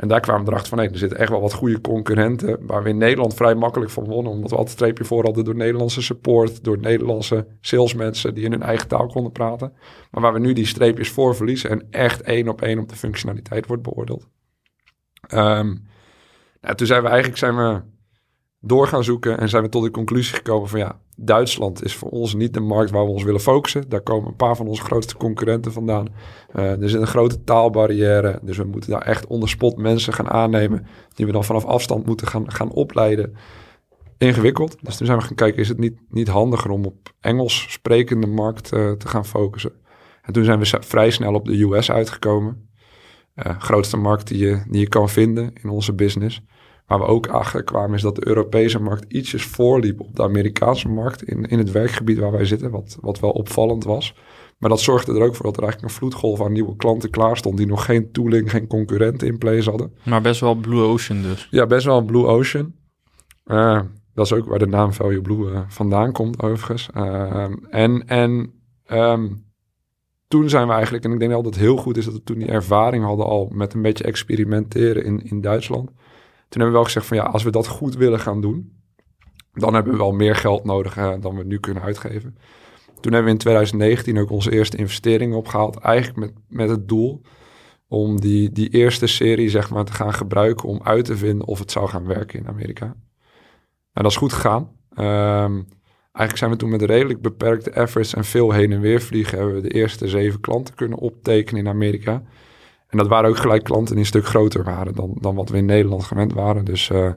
En 0.00 0.08
daar 0.08 0.20
kwamen 0.20 0.44
we 0.44 0.50
erachter 0.50 0.76
van, 0.76 0.84
er 0.84 0.98
zitten 0.98 1.18
echt 1.18 1.30
wel 1.30 1.40
wat 1.40 1.52
goede 1.52 1.80
concurrenten... 1.80 2.66
waar 2.66 2.82
we 2.82 2.88
in 2.88 2.98
Nederland 2.98 3.34
vrij 3.34 3.54
makkelijk 3.54 3.90
van 3.90 4.04
wonnen... 4.04 4.32
omdat 4.32 4.50
we 4.50 4.56
altijd 4.56 4.74
streepje 4.74 5.04
voor 5.04 5.24
hadden 5.24 5.44
door 5.44 5.54
Nederlandse 5.56 6.02
support... 6.02 6.64
door 6.64 6.78
Nederlandse 6.78 7.46
salesmensen 7.60 8.34
die 8.34 8.44
in 8.44 8.50
hun 8.50 8.62
eigen 8.62 8.88
taal 8.88 9.06
konden 9.06 9.32
praten. 9.32 9.72
Maar 10.10 10.22
waar 10.22 10.32
we 10.32 10.38
nu 10.38 10.52
die 10.52 10.66
streepjes 10.66 11.10
voor 11.10 11.36
verliezen... 11.36 11.70
en 11.70 11.86
echt 11.90 12.22
één 12.22 12.48
op 12.48 12.62
één 12.62 12.78
op 12.78 12.88
de 12.88 12.96
functionaliteit 12.96 13.66
wordt 13.66 13.82
beoordeeld. 13.82 14.28
Ehm, 15.28 15.74
nou, 16.60 16.74
toen 16.74 16.86
zijn 16.86 17.02
we 17.02 17.08
eigenlijk 17.08 17.38
zijn 17.38 17.56
we 17.56 17.80
door 18.60 18.86
gaan 18.86 19.04
zoeken... 19.04 19.38
en 19.38 19.48
zijn 19.48 19.62
we 19.62 19.68
tot 19.68 19.82
de 19.82 19.90
conclusie 19.90 20.34
gekomen 20.34 20.68
van... 20.68 20.78
ja, 20.78 21.00
Duitsland 21.16 21.84
is 21.84 21.94
voor 21.94 22.10
ons 22.10 22.34
niet 22.34 22.54
de 22.54 22.60
markt 22.60 22.90
waar 22.90 23.04
we 23.04 23.10
ons 23.10 23.22
willen 23.22 23.40
focussen. 23.40 23.88
Daar 23.88 24.00
komen 24.00 24.28
een 24.28 24.36
paar 24.36 24.56
van 24.56 24.66
onze 24.66 24.82
grootste 24.82 25.16
concurrenten 25.16 25.72
vandaan. 25.72 26.06
Uh, 26.54 26.82
er 26.82 26.88
zit 26.90 27.00
een 27.00 27.06
grote 27.06 27.44
taalbarrière, 27.44 28.38
dus 28.42 28.56
we 28.56 28.64
moeten 28.64 28.90
daar 28.90 29.02
echt 29.02 29.26
onder 29.26 29.48
spot 29.48 29.76
mensen 29.76 30.12
gaan 30.12 30.30
aannemen... 30.30 30.86
die 31.14 31.26
we 31.26 31.32
dan 31.32 31.44
vanaf 31.44 31.64
afstand 31.64 32.06
moeten 32.06 32.26
gaan, 32.26 32.52
gaan 32.52 32.72
opleiden. 32.72 33.36
Ingewikkeld. 34.18 34.76
Dus 34.80 34.96
toen 34.96 35.06
zijn 35.06 35.18
we 35.18 35.24
gaan 35.24 35.34
kijken, 35.34 35.60
is 35.60 35.68
het 35.68 35.78
niet, 35.78 35.96
niet 36.08 36.28
handiger 36.28 36.70
om 36.70 36.84
op 36.84 37.12
Engels 37.20 37.66
sprekende 37.68 38.26
markt 38.26 38.72
uh, 38.72 38.92
te 38.92 39.08
gaan 39.08 39.26
focussen? 39.26 39.72
En 40.22 40.32
toen 40.32 40.44
zijn 40.44 40.58
we 40.58 40.78
vrij 40.80 41.10
snel 41.10 41.34
op 41.34 41.44
de 41.44 41.62
US 41.62 41.90
uitgekomen. 41.90 42.68
Uh, 43.34 43.60
grootste 43.60 43.96
markt 43.96 44.28
die 44.28 44.38
je, 44.38 44.62
die 44.68 44.80
je 44.80 44.88
kan 44.88 45.08
vinden 45.08 45.52
in 45.62 45.68
onze 45.68 45.92
business. 45.92 46.42
Waar 46.90 46.98
we 46.98 47.04
ook 47.04 47.26
achter 47.26 47.62
kwamen 47.62 47.94
is 47.94 48.02
dat 48.02 48.14
de 48.14 48.26
Europese 48.26 48.80
markt 48.80 49.12
ietsjes 49.12 49.44
voorliep 49.44 50.00
op 50.00 50.16
de 50.16 50.22
Amerikaanse 50.22 50.88
markt 50.88 51.22
in, 51.22 51.44
in 51.44 51.58
het 51.58 51.70
werkgebied 51.70 52.18
waar 52.18 52.32
wij 52.32 52.44
zitten, 52.44 52.70
wat, 52.70 52.98
wat 53.00 53.20
wel 53.20 53.30
opvallend 53.30 53.84
was. 53.84 54.14
Maar 54.58 54.70
dat 54.70 54.80
zorgde 54.80 55.14
er 55.14 55.22
ook 55.22 55.34
voor 55.34 55.44
dat 55.44 55.56
er 55.56 55.62
eigenlijk 55.62 55.92
een 55.92 55.98
vloedgolf 55.98 56.40
aan 56.40 56.52
nieuwe 56.52 56.76
klanten 56.76 57.10
klaar 57.10 57.36
stond 57.36 57.56
die 57.56 57.66
nog 57.66 57.84
geen 57.84 58.12
tooling, 58.12 58.50
geen 58.50 58.66
concurrenten 58.66 59.26
in 59.26 59.38
place 59.38 59.70
hadden. 59.70 59.92
Maar 60.04 60.20
best 60.20 60.40
wel 60.40 60.54
Blue 60.54 60.82
Ocean 60.82 61.22
dus. 61.22 61.48
Ja, 61.50 61.66
best 61.66 61.84
wel 61.84 61.98
een 61.98 62.06
Blue 62.06 62.26
Ocean. 62.26 62.74
Uh, 63.46 63.80
dat 64.14 64.26
is 64.26 64.32
ook 64.32 64.48
waar 64.48 64.58
de 64.58 64.66
naam 64.66 64.92
Value 64.92 65.20
Blue 65.20 65.50
uh, 65.50 65.60
vandaan 65.68 66.12
komt 66.12 66.42
overigens. 66.42 66.88
Uh, 66.96 67.44
en 67.70 68.06
en 68.06 68.52
um, 68.92 69.44
toen 70.28 70.48
zijn 70.48 70.66
we 70.66 70.72
eigenlijk, 70.72 71.04
en 71.04 71.12
ik 71.12 71.18
denk 71.18 71.30
dat 71.30 71.44
het 71.44 71.56
heel 71.56 71.76
goed 71.76 71.96
is 71.96 72.04
dat 72.04 72.14
we 72.14 72.22
toen 72.22 72.38
die 72.38 72.48
ervaring 72.48 73.04
hadden 73.04 73.26
al 73.26 73.48
met 73.52 73.74
een 73.74 73.82
beetje 73.82 74.04
experimenteren 74.04 75.04
in, 75.04 75.24
in 75.24 75.40
Duitsland. 75.40 75.90
Toen 76.50 76.60
hebben 76.60 76.66
we 76.66 76.72
wel 76.72 76.84
gezegd 76.84 77.06
van 77.06 77.16
ja, 77.16 77.22
als 77.22 77.42
we 77.42 77.50
dat 77.50 77.66
goed 77.66 77.94
willen 77.94 78.20
gaan 78.20 78.40
doen, 78.40 78.72
dan 79.52 79.74
hebben 79.74 79.92
we 79.92 79.98
wel 79.98 80.12
meer 80.12 80.36
geld 80.36 80.64
nodig 80.64 80.96
uh, 80.98 81.14
dan 81.20 81.36
we 81.36 81.44
nu 81.44 81.60
kunnen 81.60 81.82
uitgeven. 81.82 82.36
Toen 83.00 83.12
hebben 83.12 83.24
we 83.24 83.30
in 83.30 83.38
2019 83.38 84.18
ook 84.18 84.30
onze 84.30 84.52
eerste 84.52 84.76
investeringen 84.76 85.36
opgehaald, 85.36 85.76
eigenlijk 85.76 86.18
met, 86.18 86.32
met 86.48 86.68
het 86.68 86.88
doel 86.88 87.22
om 87.88 88.20
die, 88.20 88.52
die 88.52 88.68
eerste 88.68 89.06
serie 89.06 89.48
zeg 89.48 89.70
maar 89.70 89.84
te 89.84 89.92
gaan 89.92 90.14
gebruiken 90.14 90.68
om 90.68 90.80
uit 90.82 91.04
te 91.04 91.16
vinden 91.16 91.46
of 91.46 91.58
het 91.58 91.70
zou 91.70 91.88
gaan 91.88 92.06
werken 92.06 92.38
in 92.38 92.48
Amerika. 92.48 92.84
En 93.92 94.02
dat 94.02 94.10
is 94.10 94.16
goed 94.16 94.32
gegaan. 94.32 94.62
Um, 94.98 95.66
eigenlijk 96.12 96.36
zijn 96.36 96.50
we 96.50 96.56
toen 96.56 96.70
met 96.70 96.82
redelijk 96.82 97.20
beperkte 97.20 97.70
efforts 97.70 98.14
en 98.14 98.24
veel 98.24 98.52
heen 98.52 98.72
en 98.72 98.80
weer 98.80 99.00
vliegen, 99.00 99.38
hebben 99.38 99.54
we 99.54 99.68
de 99.68 99.74
eerste 99.74 100.08
zeven 100.08 100.40
klanten 100.40 100.74
kunnen 100.74 100.98
optekenen 100.98 101.60
in 101.60 101.68
Amerika. 101.68 102.22
En 102.90 102.98
dat 102.98 103.08
waren 103.08 103.30
ook 103.30 103.36
gelijk 103.36 103.64
klanten 103.64 103.94
die 103.94 103.98
een 103.98 104.08
stuk 104.10 104.26
groter 104.26 104.64
waren 104.64 104.94
dan, 104.94 105.16
dan 105.20 105.34
wat 105.34 105.48
we 105.48 105.56
in 105.56 105.64
Nederland 105.64 106.04
gewend 106.04 106.32
waren. 106.32 106.64
Dus 106.64 106.88
uh, 106.88 107.10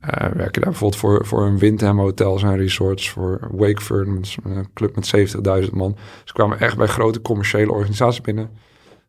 werken 0.00 0.60
daar 0.62 0.70
bijvoorbeeld 0.70 0.96
voor, 0.96 1.26
voor 1.26 1.46
een 1.46 1.58
Windham 1.58 1.98
Hotels 1.98 2.42
en 2.42 2.56
Resorts, 2.56 3.10
voor 3.10 3.48
Wakeford, 3.52 4.06
een 4.44 4.66
club 4.74 4.94
met 4.94 5.34
70.000 5.66 5.72
man. 5.72 5.96
Dus 6.22 6.32
kwamen 6.32 6.60
echt 6.60 6.76
bij 6.76 6.86
grote 6.86 7.22
commerciële 7.22 7.72
organisaties 7.72 8.20
binnen. 8.20 8.50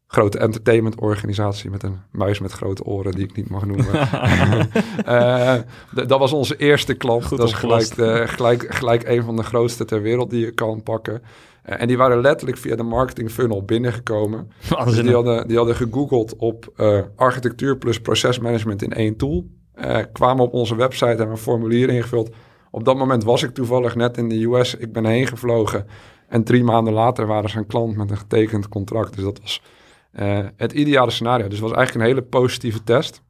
Grote 0.08 0.38
entertainmentorganisatie 0.38 1.70
met 1.70 1.84
een 1.84 2.00
muis 2.12 2.40
met 2.40 2.52
grote 2.52 2.84
oren 2.84 3.12
die 3.12 3.24
ik 3.24 3.36
niet 3.36 3.50
mag 3.50 3.66
noemen. 3.66 3.86
uh, 5.08 5.56
dat 5.92 6.20
was 6.20 6.34
onze 6.34 6.56
eerste 6.56 6.94
klant. 6.94 7.26
Goed 7.26 7.38
dat 7.38 7.48
is 7.48 7.54
gelijk, 7.54 7.96
de, 7.96 8.24
gelijk, 8.28 8.66
gelijk 8.76 9.08
een 9.08 9.24
van 9.24 9.36
de 9.36 9.44
grootste 9.44 9.86
ter 9.86 10.02
wereld 10.02 10.30
die 10.30 10.46
je 10.46 10.52
kan 10.52 10.84
pakken. 10.84 11.22
Uh, 11.24 11.82
en 11.82 11.88
die 11.88 11.98
waren 11.98 12.22
letterlijk 12.22 12.58
via 12.58 12.76
de 12.76 12.84
marketing 12.84 13.32
funnel 13.32 13.64
binnengekomen. 13.64 14.52
Dus 14.86 15.02
die, 15.02 15.14
hadden, 15.14 15.48
die 15.48 15.58
hadden 15.58 15.76
gegoogeld 15.76 16.36
op 16.36 16.74
architectuur 17.16 17.78
plus 17.78 18.02
procesmanagement 18.02 18.82
in 18.82 18.94
één 18.94 19.18
tool. 19.18 19.48
Kwamen 20.12 20.46
op 20.46 20.54
onze 20.54 20.76
website, 20.76 21.06
hebben 21.06 21.30
een 21.30 21.38
formulier 21.38 21.90
ingevuld. 21.90 22.36
Op 22.72 22.86
dat 22.86 22.98
moment 22.98 23.24
was 23.24 23.44
ik 23.44 23.54
toevallig 23.54 23.96
net 23.96 24.18
in 24.18 24.30
de 24.30 24.44
US. 24.44 24.76
Ik 24.76 24.94
ben 24.94 25.06
heen 25.06 25.28
gevlogen. 25.28 25.86
En 26.28 26.44
drie 26.44 26.64
maanden 26.64 26.94
later 26.94 27.28
waren 27.28 27.50
ze 27.50 27.58
een 27.58 27.66
klant 27.66 27.96
met 27.96 28.12
een 28.12 28.18
getekend 28.18 28.70
contract. 28.70 29.16
Dus 29.16 29.24
dat 29.24 29.40
was 29.42 29.62
uh, 30.20 30.40
het 30.56 30.72
ideale 30.72 31.12
scenario. 31.12 31.48
Dus 31.48 31.60
het 31.60 31.68
was 31.68 31.78
eigenlijk 31.78 32.06
een 32.06 32.16
hele 32.16 32.28
positieve 32.28 32.84
test. 32.84 33.22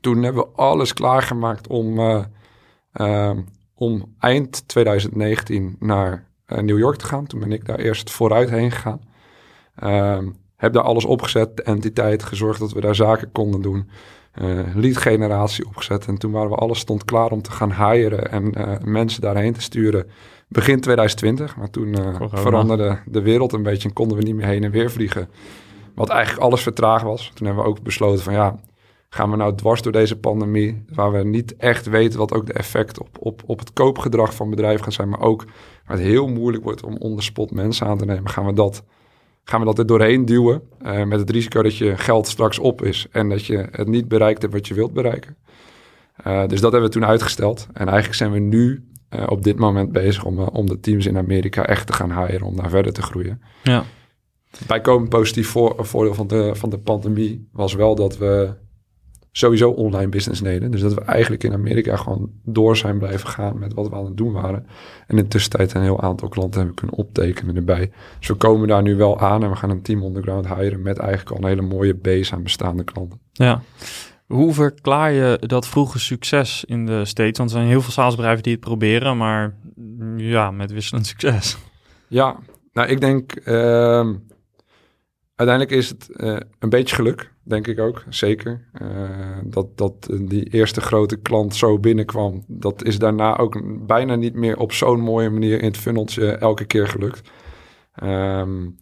Toen 0.00 0.22
hebben 0.22 0.42
we 0.42 0.50
alles 0.54 0.92
klaargemaakt 0.92 1.68
om, 1.68 1.98
uh, 1.98 2.24
uh, 2.94 3.38
om 3.74 4.14
eind 4.18 4.68
2019 4.68 5.76
naar 5.78 6.28
New 6.46 6.78
York 6.78 6.96
te 6.96 7.04
gaan. 7.04 7.26
Toen 7.26 7.40
ben 7.40 7.52
ik 7.52 7.64
daar 7.64 7.78
eerst 7.78 8.10
vooruit 8.10 8.50
heen 8.50 8.70
gegaan. 8.70 9.00
Ehm, 9.74 10.28
heb 10.56 10.72
daar 10.72 10.82
alles 10.82 11.04
opgezet, 11.04 11.56
de 11.56 11.62
entiteit, 11.62 12.22
gezorgd 12.22 12.60
dat 12.60 12.72
we 12.72 12.80
daar 12.80 12.94
zaken 12.94 13.32
konden 13.32 13.62
doen. 13.62 13.90
lead 14.74 14.96
generatie 14.96 15.66
opgezet. 15.66 16.06
En 16.06 16.18
toen 16.18 16.32
waren 16.32 16.50
we 16.50 16.56
alles 16.56 16.78
stond 16.78 17.04
klaar 17.04 17.30
om 17.30 17.42
te 17.42 17.50
gaan 17.50 17.72
hiren 17.72 18.30
en 18.30 18.54
mensen 18.84 19.20
daarheen 19.20 19.52
te 19.52 19.60
sturen 19.60 20.10
begin 20.48 20.80
2020. 20.80 21.56
Maar 21.56 21.70
toen 21.70 21.96
veranderde 22.32 22.98
de 23.06 23.22
wereld 23.22 23.52
een 23.52 23.62
beetje 23.62 23.88
en 23.88 23.94
konden 23.94 24.16
we 24.16 24.22
niet 24.22 24.34
meer 24.34 24.46
heen 24.46 24.64
en 24.64 24.70
weer 24.70 24.90
vliegen. 24.90 25.28
Wat 25.94 26.08
eigenlijk 26.08 26.42
alles 26.42 26.62
vertraagd 26.62 27.04
was. 27.04 27.30
Toen 27.34 27.46
hebben 27.46 27.64
we 27.64 27.70
ook 27.70 27.82
besloten 27.82 28.22
van 28.22 28.32
ja, 28.32 28.60
gaan 29.08 29.30
we 29.30 29.36
nou 29.36 29.54
dwars 29.54 29.82
door 29.82 29.92
deze 29.92 30.18
pandemie, 30.18 30.84
waar 30.94 31.12
we 31.12 31.24
niet 31.24 31.56
echt 31.56 31.86
weten 31.86 32.18
wat 32.18 32.32
ook 32.32 32.46
de 32.46 32.52
effect 32.52 33.00
op, 33.00 33.08
op, 33.18 33.42
op 33.46 33.58
het 33.58 33.72
koopgedrag 33.72 34.34
van 34.34 34.50
bedrijven 34.50 34.84
gaat 34.84 34.92
zijn, 34.92 35.08
maar 35.08 35.20
ook 35.20 35.44
waar 35.86 35.96
het 35.96 36.06
heel 36.06 36.28
moeilijk 36.28 36.64
wordt 36.64 36.82
om 36.82 36.96
on 36.96 37.20
spot 37.22 37.50
mensen 37.50 37.86
aan 37.86 37.98
te 37.98 38.04
nemen, 38.04 38.30
gaan 38.30 38.46
we 38.46 38.52
dat, 38.52 38.84
gaan 39.44 39.60
we 39.60 39.66
dat 39.66 39.78
er 39.78 39.86
doorheen 39.86 40.24
duwen 40.24 40.62
uh, 40.82 41.04
met 41.04 41.20
het 41.20 41.30
risico 41.30 41.62
dat 41.62 41.76
je 41.76 41.96
geld 41.96 42.28
straks 42.28 42.58
op 42.58 42.82
is 42.82 43.06
en 43.10 43.28
dat 43.28 43.46
je 43.46 43.68
het 43.70 43.88
niet 43.88 44.08
bereikt 44.08 44.42
hebt 44.42 44.54
wat 44.54 44.68
je 44.68 44.74
wilt 44.74 44.92
bereiken. 44.92 45.36
Uh, 46.26 46.46
dus 46.46 46.60
dat 46.60 46.72
hebben 46.72 46.90
we 46.90 46.96
toen 46.96 47.06
uitgesteld. 47.06 47.66
En 47.72 47.86
eigenlijk 47.86 48.16
zijn 48.16 48.32
we 48.32 48.38
nu 48.38 48.84
uh, 49.10 49.24
op 49.26 49.42
dit 49.42 49.58
moment 49.58 49.92
bezig 49.92 50.24
om, 50.24 50.38
om 50.38 50.66
de 50.66 50.80
teams 50.80 51.06
in 51.06 51.16
Amerika 51.16 51.66
echt 51.66 51.86
te 51.86 51.92
gaan 51.92 52.26
hiren 52.26 52.46
om 52.46 52.56
daar 52.56 52.70
verder 52.70 52.92
te 52.92 53.02
groeien. 53.02 53.42
Ja. 53.62 53.84
Bijkomend 54.66 55.08
positief 55.08 55.48
voor, 55.48 55.74
voordeel 55.78 56.14
van 56.14 56.26
de, 56.26 56.50
van 56.54 56.70
de 56.70 56.78
pandemie 56.78 57.48
was 57.52 57.74
wel 57.74 57.94
dat 57.94 58.18
we 58.18 58.54
sowieso 59.32 59.70
online 59.70 60.08
business 60.08 60.40
deden. 60.40 60.70
Dus 60.70 60.80
dat 60.80 60.94
we 60.94 61.00
eigenlijk 61.00 61.44
in 61.44 61.52
Amerika 61.52 61.96
gewoon 61.96 62.30
door 62.44 62.76
zijn 62.76 62.98
blijven 62.98 63.28
gaan 63.28 63.58
met 63.58 63.74
wat 63.74 63.88
we 63.88 63.94
aan 63.94 64.04
het 64.04 64.16
doen 64.16 64.32
waren. 64.32 64.66
En 65.06 65.16
in 65.16 65.22
de 65.22 65.28
tussentijd 65.28 65.74
een 65.74 65.82
heel 65.82 66.00
aantal 66.00 66.28
klanten 66.28 66.58
hebben 66.58 66.76
kunnen 66.76 66.96
optekenen 66.96 67.56
erbij. 67.56 67.90
Dus 68.18 68.28
we 68.28 68.34
komen 68.34 68.68
daar 68.68 68.82
nu 68.82 68.96
wel 68.96 69.20
aan 69.20 69.42
en 69.42 69.50
we 69.50 69.56
gaan 69.56 69.70
een 69.70 69.82
team 69.82 70.02
underground 70.02 70.54
hiren 70.54 70.82
met 70.82 70.98
eigenlijk 70.98 71.30
al 71.30 71.36
een 71.36 71.48
hele 71.48 71.74
mooie 71.74 71.94
base 71.94 72.34
aan 72.34 72.42
bestaande 72.42 72.84
klanten. 72.84 73.20
Ja. 73.32 73.62
Hoe 74.26 74.52
verklaar 74.52 75.12
je 75.12 75.42
dat 75.46 75.66
vroege 75.66 75.98
succes 75.98 76.64
in 76.64 76.86
de 76.86 77.04
States? 77.04 77.38
Want 77.38 77.50
er 77.50 77.56
zijn 77.56 77.68
heel 77.68 77.80
veel 77.80 77.92
salesbedrijven 77.92 78.42
die 78.42 78.52
het 78.52 78.60
proberen, 78.60 79.16
maar 79.16 79.54
ja, 80.16 80.50
met 80.50 80.72
wisselend 80.72 81.06
succes. 81.06 81.58
Ja, 82.08 82.36
nou 82.72 82.88
ik 82.88 83.00
denk... 83.00 83.40
Uh, 83.44 84.08
Uiteindelijk 85.40 85.76
is 85.76 85.88
het 85.88 86.08
uh, 86.16 86.36
een 86.58 86.68
beetje 86.68 86.94
geluk, 86.94 87.32
denk 87.42 87.66
ik 87.66 87.78
ook, 87.78 88.04
zeker. 88.08 88.68
Uh, 88.82 88.88
dat, 89.44 89.78
dat 89.78 90.08
die 90.20 90.44
eerste 90.44 90.80
grote 90.80 91.16
klant 91.16 91.54
zo 91.54 91.78
binnenkwam, 91.78 92.44
dat 92.46 92.84
is 92.84 92.98
daarna 92.98 93.38
ook 93.38 93.62
bijna 93.86 94.14
niet 94.14 94.34
meer 94.34 94.58
op 94.58 94.72
zo'n 94.72 95.00
mooie 95.00 95.30
manier 95.30 95.58
in 95.58 95.66
het 95.66 95.76
funneltje 95.76 96.30
elke 96.30 96.64
keer 96.64 96.88
gelukt. 96.88 97.30
Um, 98.02 98.76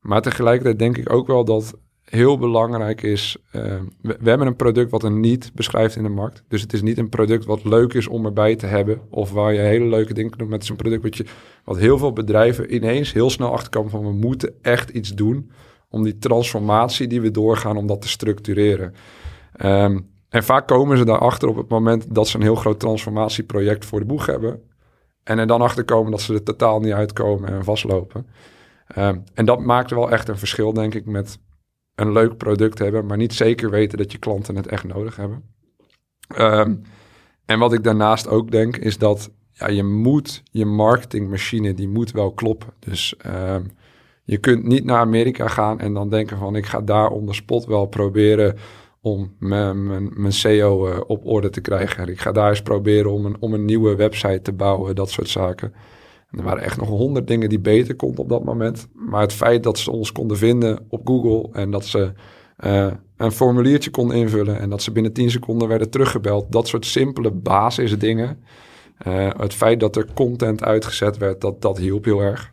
maar 0.00 0.22
tegelijkertijd 0.22 0.78
denk 0.78 0.96
ik 0.96 1.12
ook 1.12 1.26
wel 1.26 1.44
dat 1.44 1.78
heel 2.04 2.38
belangrijk 2.38 3.02
is, 3.02 3.36
uh, 3.52 3.80
we, 4.00 4.16
hebben 4.30 4.46
een 4.46 4.56
product 4.56 4.90
wat 4.90 5.02
een 5.02 5.20
niet 5.20 5.50
beschrijft 5.54 5.96
in 5.96 6.02
de 6.02 6.08
markt. 6.08 6.44
Dus 6.48 6.60
het 6.60 6.72
is 6.72 6.82
niet 6.82 6.98
een 6.98 7.08
product 7.08 7.44
wat 7.44 7.64
leuk 7.64 7.92
is 7.92 8.08
om 8.08 8.26
erbij 8.26 8.56
te 8.56 8.66
hebben 8.66 9.00
of 9.10 9.32
waar 9.32 9.52
je 9.52 9.60
hele 9.60 9.86
leuke 9.86 10.14
dingen 10.14 10.38
doen. 10.38 10.48
Met 10.48 10.64
zo'n 10.64 10.76
product 10.76 11.02
wat, 11.02 11.16
je, 11.16 11.24
wat 11.64 11.78
heel 11.78 11.98
veel 11.98 12.12
bedrijven 12.12 12.74
ineens 12.74 13.12
heel 13.12 13.30
snel 13.30 13.52
achterkomen 13.52 13.90
van 13.90 14.04
we 14.04 14.12
moeten 14.12 14.54
echt 14.62 14.90
iets 14.90 15.14
doen 15.14 15.50
om 15.92 16.02
die 16.02 16.18
transformatie 16.18 17.06
die 17.06 17.20
we 17.20 17.30
doorgaan, 17.30 17.76
om 17.76 17.86
dat 17.86 18.02
te 18.02 18.08
structureren. 18.08 18.94
Um, 19.64 20.10
en 20.28 20.44
vaak 20.44 20.66
komen 20.68 20.98
ze 20.98 21.04
daarachter 21.04 21.48
op 21.48 21.56
het 21.56 21.68
moment 21.68 22.14
dat 22.14 22.28
ze 22.28 22.36
een 22.36 22.42
heel 22.42 22.54
groot 22.54 22.80
transformatieproject 22.80 23.84
voor 23.84 23.98
de 23.98 24.06
boeg 24.06 24.26
hebben. 24.26 24.62
En 25.22 25.38
er 25.38 25.46
dan 25.46 25.60
achter 25.60 25.84
komen 25.84 26.10
dat 26.10 26.20
ze 26.20 26.34
er 26.34 26.42
totaal 26.42 26.80
niet 26.80 26.92
uitkomen 26.92 27.48
en 27.48 27.64
vastlopen. 27.64 28.26
Um, 28.98 29.24
en 29.34 29.44
dat 29.44 29.60
maakt 29.60 29.90
wel 29.90 30.10
echt 30.10 30.28
een 30.28 30.38
verschil, 30.38 30.72
denk 30.72 30.94
ik, 30.94 31.06
met 31.06 31.38
een 31.94 32.12
leuk 32.12 32.36
product 32.36 32.78
hebben, 32.78 33.06
maar 33.06 33.16
niet 33.16 33.34
zeker 33.34 33.70
weten 33.70 33.98
dat 33.98 34.12
je 34.12 34.18
klanten 34.18 34.56
het 34.56 34.66
echt 34.66 34.84
nodig 34.84 35.16
hebben. 35.16 35.42
Um, 36.38 36.82
en 37.44 37.58
wat 37.58 37.72
ik 37.72 37.84
daarnaast 37.84 38.28
ook 38.28 38.50
denk, 38.50 38.76
is 38.76 38.98
dat 38.98 39.30
ja, 39.52 39.68
je 39.68 39.84
moet 39.84 40.42
je 40.50 40.64
marketingmachine, 40.64 41.74
die 41.74 41.88
moet 41.88 42.10
wel 42.10 42.32
kloppen. 42.32 42.72
Dus 42.78 43.14
je 44.24 44.38
kunt 44.38 44.64
niet 44.64 44.84
naar 44.84 44.98
Amerika 44.98 45.48
gaan 45.48 45.80
en 45.80 45.94
dan 45.94 46.08
denken 46.08 46.38
van 46.38 46.56
ik 46.56 46.66
ga 46.66 46.80
daar 46.80 47.10
onder 47.10 47.34
spot 47.34 47.64
wel 47.64 47.86
proberen 47.86 48.56
om 49.00 49.34
mijn, 49.38 49.86
mijn, 50.20 50.32
SEO 50.32 50.88
uh, 50.88 51.00
op 51.06 51.26
orde 51.26 51.50
te 51.50 51.60
krijgen. 51.60 52.08
Ik 52.08 52.20
ga 52.20 52.32
daar 52.32 52.48
eens 52.48 52.62
proberen 52.62 53.12
om 53.12 53.26
een, 53.26 53.36
om 53.40 53.54
een 53.54 53.64
nieuwe 53.64 53.96
website 53.96 54.42
te 54.42 54.52
bouwen, 54.52 54.94
dat 54.94 55.10
soort 55.10 55.28
zaken. 55.28 55.72
En 56.30 56.38
er 56.38 56.44
waren 56.44 56.62
echt 56.62 56.76
nog 56.76 56.88
honderd 56.88 57.26
dingen 57.26 57.48
die 57.48 57.60
beter 57.60 57.96
konden 57.96 58.20
op 58.20 58.28
dat 58.28 58.44
moment. 58.44 58.88
Maar 58.92 59.20
het 59.20 59.32
feit 59.32 59.62
dat 59.62 59.78
ze 59.78 59.90
ons 59.90 60.12
konden 60.12 60.36
vinden 60.36 60.86
op 60.88 61.00
Google 61.04 61.48
en 61.52 61.70
dat 61.70 61.84
ze 61.84 62.12
uh, 62.64 62.92
een 63.16 63.32
formuliertje 63.32 63.90
konden 63.90 64.16
invullen 64.16 64.58
en 64.58 64.70
dat 64.70 64.82
ze 64.82 64.92
binnen 64.92 65.12
10 65.12 65.30
seconden 65.30 65.68
werden 65.68 65.90
teruggebeld, 65.90 66.52
dat 66.52 66.68
soort 66.68 66.86
simpele 66.86 67.30
basisdingen. 67.30 68.44
Uh, 69.06 69.30
het 69.36 69.54
feit 69.54 69.80
dat 69.80 69.96
er 69.96 70.06
content 70.14 70.64
uitgezet 70.64 71.18
werd, 71.18 71.40
dat, 71.40 71.62
dat 71.62 71.78
hielp 71.78 72.04
heel 72.04 72.20
erg. 72.20 72.52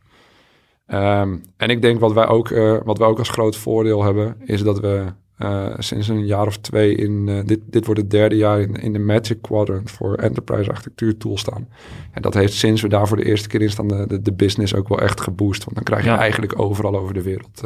Um, 0.94 1.44
en 1.58 1.70
ik 1.70 1.82
denk 1.82 2.00
wat 2.00 2.14
wij, 2.14 2.28
ook, 2.28 2.50
uh, 2.50 2.78
wat 2.84 2.98
wij 2.98 3.08
ook 3.08 3.20
als 3.20 3.30
groot 3.30 3.56
voordeel 3.56 4.04
hebben, 4.04 4.36
is 4.46 4.64
dat 4.64 4.80
we 4.80 5.06
uh, 5.38 5.66
sinds 5.78 6.08
een 6.08 6.26
jaar 6.26 6.48
of 6.48 6.58
twee 6.58 6.96
in, 6.96 7.28
uh, 7.28 7.40
dit, 7.46 7.60
dit 7.66 7.86
wordt 7.86 8.02
het 8.02 8.12
derde 8.12 8.36
jaar 8.36 8.62
in, 8.62 8.76
in 8.76 8.94
de 8.94 9.00
Magic 9.00 9.42
Quadrant 9.42 9.92
voor 9.92 10.16
Enterprise 10.16 10.70
Architectuur 10.70 11.18
Tool 11.18 11.38
staan. 11.38 11.68
En 12.12 12.22
dat 12.22 12.34
heeft 12.34 12.54
sinds 12.54 12.82
we 12.82 12.88
daar 12.88 13.08
voor 13.08 13.18
de 13.18 13.26
eerste 13.26 13.48
keer 13.48 13.62
in 13.62 13.70
staan 13.70 13.88
de, 13.88 14.08
de, 14.08 14.22
de 14.22 14.34
business 14.34 14.76
ook 14.76 14.88
wel 14.88 15.02
echt 15.02 15.22
geboost. 15.22 15.64
Want 15.64 15.76
dan 15.76 15.84
krijg 15.84 16.04
je 16.04 16.10
ja. 16.10 16.18
eigenlijk 16.18 16.60
overal 16.60 16.98
over 16.98 17.14
de 17.14 17.24
wereld 17.24 17.64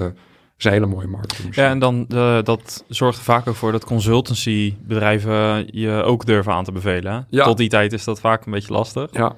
is 0.57 0.65
een 0.65 0.71
hele 0.71 0.85
mooie 0.85 1.07
markt. 1.07 1.37
Ja, 1.51 1.69
en 1.69 1.79
dan 1.79 2.05
dat 2.43 2.83
zorgt 2.87 3.17
er 3.17 3.23
vaak 3.23 3.47
ook 3.47 3.55
voor 3.55 3.71
dat 3.71 3.85
consultancybedrijven 3.85 5.67
je 5.79 6.03
ook 6.05 6.25
durven 6.25 6.53
aan 6.53 6.63
te 6.63 6.71
bevelen. 6.71 7.27
Ja. 7.29 7.43
Tot 7.43 7.57
die 7.57 7.69
tijd 7.69 7.93
is 7.93 8.03
dat 8.03 8.19
vaak 8.19 8.45
een 8.45 8.51
beetje 8.51 8.73
lastig. 8.73 9.09
Ja, 9.11 9.35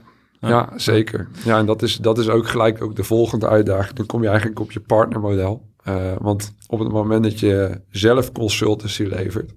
ja, 0.47 0.69
zeker. 0.75 1.27
Ja, 1.43 1.57
en 1.57 1.65
dat 1.65 1.81
is, 1.81 1.97
dat 1.97 2.17
is 2.17 2.29
ook 2.29 2.47
gelijk 2.47 2.83
ook 2.83 2.95
de 2.95 3.03
volgende 3.03 3.47
uitdaging. 3.47 3.95
Dan 3.95 4.05
kom 4.05 4.21
je 4.21 4.27
eigenlijk 4.27 4.59
op 4.59 4.71
je 4.71 4.79
partnermodel. 4.79 5.73
Uh, 5.87 6.13
want 6.19 6.55
op 6.67 6.79
het 6.79 6.91
moment 6.91 7.23
dat 7.23 7.39
je 7.39 7.81
zelf 7.89 8.31
consultancy 8.31 9.03
levert, 9.03 9.53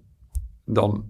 dan 0.64 1.04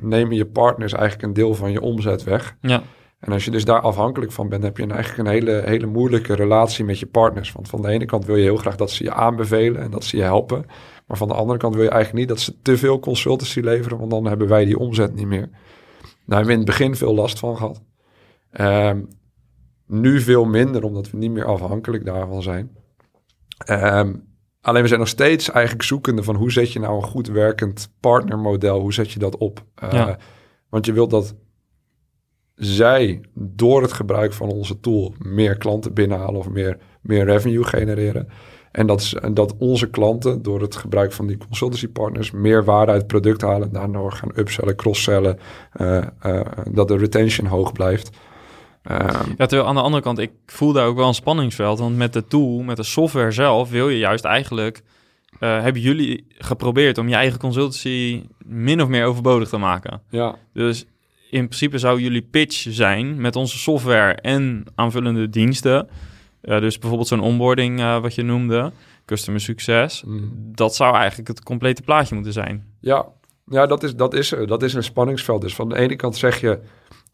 nemen 0.00 0.36
je 0.36 0.46
partners 0.46 0.92
eigenlijk 0.92 1.28
een 1.28 1.34
deel 1.34 1.54
van 1.54 1.72
je 1.72 1.80
omzet 1.80 2.24
weg. 2.24 2.56
Ja. 2.60 2.82
En 3.18 3.32
als 3.32 3.44
je 3.44 3.50
dus 3.50 3.64
daar 3.64 3.80
afhankelijk 3.80 4.32
van 4.32 4.48
bent, 4.48 4.62
heb 4.62 4.76
je 4.76 4.86
eigenlijk 4.86 5.28
een 5.28 5.34
hele, 5.34 5.62
hele 5.64 5.86
moeilijke 5.86 6.34
relatie 6.34 6.84
met 6.84 6.98
je 6.98 7.06
partners. 7.06 7.52
Want 7.52 7.68
van 7.68 7.82
de 7.82 7.88
ene 7.88 8.04
kant 8.04 8.24
wil 8.24 8.36
je 8.36 8.42
heel 8.42 8.56
graag 8.56 8.76
dat 8.76 8.90
ze 8.90 9.04
je 9.04 9.12
aanbevelen 9.12 9.82
en 9.82 9.90
dat 9.90 10.04
ze 10.04 10.16
je 10.16 10.22
helpen. 10.22 10.64
Maar 11.06 11.16
van 11.16 11.28
de 11.28 11.34
andere 11.34 11.58
kant 11.58 11.74
wil 11.74 11.84
je 11.84 11.90
eigenlijk 11.90 12.20
niet 12.20 12.36
dat 12.36 12.44
ze 12.44 12.62
te 12.62 12.76
veel 12.76 12.98
consultancy 12.98 13.60
leveren, 13.60 13.98
want 13.98 14.10
dan 14.10 14.26
hebben 14.26 14.48
wij 14.48 14.64
die 14.64 14.78
omzet 14.78 15.14
niet 15.14 15.26
meer. 15.26 15.48
Daar 16.26 16.36
hebben 16.38 16.46
we 16.46 16.52
in 16.52 16.58
het 16.58 16.66
begin 16.66 16.96
veel 16.96 17.14
last 17.14 17.38
van 17.38 17.56
gehad. 17.56 17.82
Um, 18.60 19.08
nu 19.86 20.20
veel 20.20 20.44
minder, 20.44 20.82
omdat 20.82 21.10
we 21.10 21.16
niet 21.16 21.30
meer 21.30 21.44
afhankelijk 21.44 22.04
daarvan 22.04 22.42
zijn. 22.42 22.76
Um, 23.70 24.24
alleen 24.60 24.82
we 24.82 24.88
zijn 24.88 25.00
nog 25.00 25.08
steeds 25.08 25.50
eigenlijk 25.50 25.84
zoekende 25.84 26.22
van 26.22 26.36
hoe 26.36 26.52
zet 26.52 26.72
je 26.72 26.78
nou 26.78 26.96
een 26.96 27.08
goed 27.08 27.28
werkend 27.28 27.92
partnermodel, 28.00 28.80
hoe 28.80 28.92
zet 28.92 29.10
je 29.10 29.18
dat 29.18 29.36
op? 29.36 29.64
Uh, 29.84 29.92
ja. 29.92 30.18
Want 30.68 30.86
je 30.86 30.92
wilt 30.92 31.10
dat 31.10 31.34
zij 32.54 33.20
door 33.34 33.82
het 33.82 33.92
gebruik 33.92 34.32
van 34.32 34.48
onze 34.48 34.80
tool 34.80 35.14
meer 35.18 35.56
klanten 35.56 35.94
binnenhalen 35.94 36.40
of 36.40 36.48
meer, 36.48 36.78
meer 37.00 37.24
revenue 37.24 37.64
genereren. 37.64 38.28
En 38.72 38.86
dat, 38.86 39.12
dat 39.32 39.56
onze 39.58 39.90
klanten 39.90 40.42
door 40.42 40.60
het 40.60 40.76
gebruik 40.76 41.12
van 41.12 41.26
die 41.26 41.36
consultancy 41.36 41.88
partners 41.88 42.30
meer 42.30 42.64
waarde 42.64 42.92
uit 42.92 43.00
het 43.00 43.10
product 43.10 43.40
halen. 43.40 43.72
Daardoor 43.72 44.12
gaan 44.12 44.32
upsellen, 44.34 44.76
crosssellen. 44.76 45.38
Uh, 45.80 46.04
uh, 46.26 46.40
dat 46.70 46.88
de 46.88 46.96
retention 46.96 47.46
hoog 47.46 47.72
blijft. 47.72 48.16
Um, 48.90 49.34
ja, 49.38 49.46
terwijl 49.46 49.66
aan 49.68 49.74
de 49.74 49.80
andere 49.80 50.02
kant, 50.02 50.18
ik 50.18 50.30
voel 50.46 50.72
daar 50.72 50.86
ook 50.86 50.96
wel 50.96 51.08
een 51.08 51.14
spanningsveld. 51.14 51.78
Want 51.78 51.96
met 51.96 52.12
de 52.12 52.26
tool, 52.26 52.62
met 52.62 52.76
de 52.76 52.82
software 52.82 53.30
zelf, 53.30 53.70
wil 53.70 53.88
je 53.88 53.98
juist 53.98 54.24
eigenlijk... 54.24 54.82
Uh, 55.40 55.62
hebben 55.62 55.82
jullie 55.82 56.26
geprobeerd 56.38 56.98
om 56.98 57.08
je 57.08 57.14
eigen 57.14 57.38
consultancy 57.38 58.22
min 58.44 58.82
of 58.82 58.88
meer 58.88 59.04
overbodig 59.04 59.48
te 59.48 59.56
maken? 59.56 60.02
Ja. 60.10 60.34
Dus 60.52 60.84
in 61.30 61.44
principe 61.44 61.78
zou 61.78 62.00
jullie 62.00 62.22
pitch 62.22 62.66
zijn 62.68 63.20
met 63.20 63.36
onze 63.36 63.58
software 63.58 64.12
en 64.12 64.64
aanvullende 64.74 65.28
diensten. 65.28 65.88
Uh, 66.42 66.60
dus 66.60 66.78
bijvoorbeeld 66.78 67.08
zo'n 67.08 67.20
onboarding 67.20 67.80
uh, 67.80 68.00
wat 68.00 68.14
je 68.14 68.22
noemde, 68.22 68.72
customer 69.04 69.40
succes. 69.40 70.02
Mm. 70.06 70.32
Dat 70.34 70.74
zou 70.74 70.96
eigenlijk 70.96 71.28
het 71.28 71.42
complete 71.42 71.82
plaatje 71.82 72.14
moeten 72.14 72.32
zijn. 72.32 72.64
Ja, 72.80 73.06
ja 73.46 73.66
dat, 73.66 73.82
is, 73.82 73.94
dat, 73.94 74.14
is, 74.14 74.34
dat 74.46 74.62
is 74.62 74.74
een 74.74 74.82
spanningsveld. 74.82 75.40
Dus 75.40 75.54
van 75.54 75.68
de 75.68 75.76
ene 75.76 75.96
kant 75.96 76.16
zeg 76.16 76.40
je 76.40 76.58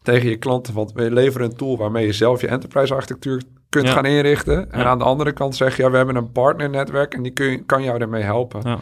tegen 0.03 0.29
je 0.29 0.37
klanten, 0.37 0.73
want 0.73 0.91
we 0.91 1.11
leveren 1.11 1.49
een 1.49 1.55
tool 1.55 1.77
waarmee 1.77 2.05
je 2.05 2.13
zelf 2.13 2.41
je 2.41 2.47
enterprise 2.47 2.93
architectuur 2.93 3.41
kunt 3.69 3.87
Ja. 3.87 3.93
gaan 3.93 4.05
inrichten. 4.05 4.71
En 4.71 4.85
aan 4.85 4.97
de 4.97 5.03
andere 5.03 5.31
kant 5.31 5.55
zeg 5.55 5.77
je, 5.77 5.83
ja, 5.83 5.91
we 5.91 5.97
hebben 5.97 6.15
een 6.15 6.31
partnernetwerk 6.31 7.13
en 7.13 7.23
die 7.23 7.31
kun 7.31 7.45
je, 7.45 7.63
kan 7.63 7.83
jou 7.83 7.99
daarmee 7.99 8.23
helpen. 8.23 8.61
Ja. 8.63 8.79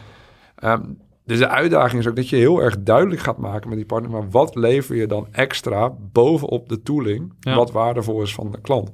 Ehm, 0.56 0.82
dus 1.26 1.40
de 1.40 1.48
uitdaging 1.48 2.02
is 2.02 2.08
ook 2.08 2.16
dat 2.16 2.30
je 2.30 2.36
heel 2.36 2.62
erg 2.62 2.76
duidelijk 2.80 3.22
gaat 3.22 3.38
maken 3.38 3.70
met 3.70 3.78
die 3.78 3.88
partner, 3.88 4.12
maar 4.12 4.30
wat 4.30 4.56
lever 4.56 4.96
je 4.96 5.08
dan 5.08 5.28
extra 5.32 5.94
bovenop 6.12 6.70
de 6.70 6.82
tooling, 6.82 7.34
wat 7.42 7.72
waardevol 7.72 8.22
is 8.22 8.34
van 8.34 8.52
de 8.52 8.62
klant. 8.62 8.92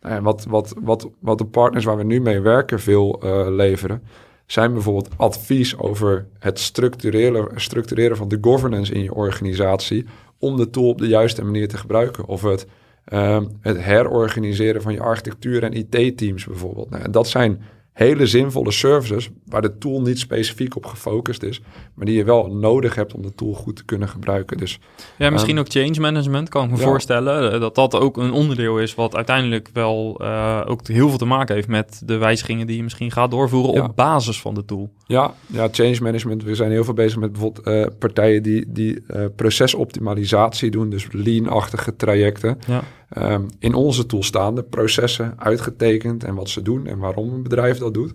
En 0.00 0.22
wat, 0.22 0.46
wat, 0.48 0.74
wat, 0.80 1.08
wat 1.20 1.38
de 1.38 1.44
partners 1.46 1.84
waar 1.84 1.96
we 1.96 2.04
nu 2.04 2.20
mee 2.20 2.40
werken 2.40 2.80
veel 2.80 3.20
eh, 3.22 3.46
leveren, 3.48 4.02
zijn 4.46 4.72
bijvoorbeeld 4.72 5.08
advies 5.16 5.78
over 5.78 6.26
het 6.38 6.58
structureren, 6.58 7.60
structureren 7.60 8.16
van 8.16 8.28
de 8.28 8.38
governance 8.40 8.92
in 8.92 9.02
je 9.02 9.14
organisatie 9.14 10.06
om 10.42 10.56
de 10.56 10.70
tool 10.70 10.88
op 10.88 10.98
de 10.98 11.08
juiste 11.08 11.44
manier 11.44 11.68
te 11.68 11.76
gebruiken. 11.76 12.26
Of 12.26 12.42
het, 12.42 12.66
ehm, 13.04 13.44
het 13.60 13.82
herorganiseren 13.82 14.82
van 14.82 14.92
je 14.92 15.00
architectuur 15.00 15.62
en 15.62 15.72
IT-teams 15.72 16.46
bijvoorbeeld. 16.46 16.90
Nou, 16.90 17.10
dat 17.10 17.28
zijn 17.28 17.62
hele 17.92 18.26
zinvolle 18.26 18.70
services 18.70 19.30
waar 19.46 19.62
de 19.62 19.78
tool 19.78 20.00
niet 20.00 20.18
specifiek 20.18 20.76
op 20.76 20.86
gefocust 20.86 21.42
is, 21.42 21.60
maar 21.94 22.06
die 22.06 22.16
je 22.16 22.24
wel 22.24 22.46
nodig 22.54 22.94
hebt 22.94 23.14
om 23.14 23.22
de 23.22 23.34
tool 23.34 23.52
goed 23.52 23.76
te 23.76 23.84
kunnen 23.84 24.08
gebruiken. 24.08 24.56
Dus 24.56 24.78
Ja, 25.18 25.30
misschien 25.30 25.58
ook 25.58 25.68
change 25.70 26.00
management, 26.00 26.48
kan 26.48 26.64
ik 26.64 26.70
me 26.70 26.76
ja. 26.76 26.82
voorstellen. 26.82 27.52
eh, 27.52 27.60
Dat 27.60 27.74
dat 27.74 27.94
ook 27.94 28.16
een 28.16 28.32
onderdeel 28.32 28.78
is 28.78 28.94
wat 28.94 29.16
uiteindelijk 29.16 29.68
wel 29.72 30.18
eh, 30.20 30.60
ook 30.66 30.86
heel 30.86 31.08
veel 31.08 31.18
te 31.18 31.24
maken 31.24 31.54
heeft 31.54 31.68
met 31.68 32.02
de 32.04 32.16
wijzigingen 32.16 32.66
die 32.66 32.76
je 32.76 32.82
misschien 32.82 33.10
gaat 33.10 33.30
doorvoeren 33.30 33.74
Ja. 33.74 33.84
op 33.84 33.96
basis 33.96 34.40
van 34.40 34.54
de 34.54 34.64
tool. 34.64 34.90
Ja, 35.06 35.34
ja, 35.46 35.68
change 35.72 35.98
management. 36.00 36.42
We 36.42 36.54
zijn 36.54 36.70
heel 36.70 36.84
veel 36.84 36.94
bezig 36.94 37.18
met 37.18 37.32
bijvoorbeeld 37.32 37.66
eh, 37.66 37.86
partijen 37.98 38.42
die, 38.42 38.64
die 38.68 39.02
procesoptimalisatie 39.36 40.70
doen, 40.70 40.90
dus 40.90 41.06
lean-achtige 41.10 41.96
trajecten. 41.96 42.58
Ja. 42.66 42.82
Ehm, 43.12 43.42
in 43.58 43.74
onze 43.74 44.06
tool 44.06 44.22
staan 44.22 44.54
de 44.54 44.62
processen 44.62 45.34
uitgetekend 45.36 46.24
en 46.24 46.34
wat 46.34 46.48
ze 46.48 46.62
doen 46.62 46.86
en 46.86 46.98
waarom 46.98 47.32
een 47.32 47.42
bedrijf 47.42 47.78
dat 47.78 47.94
doet. 47.94 48.14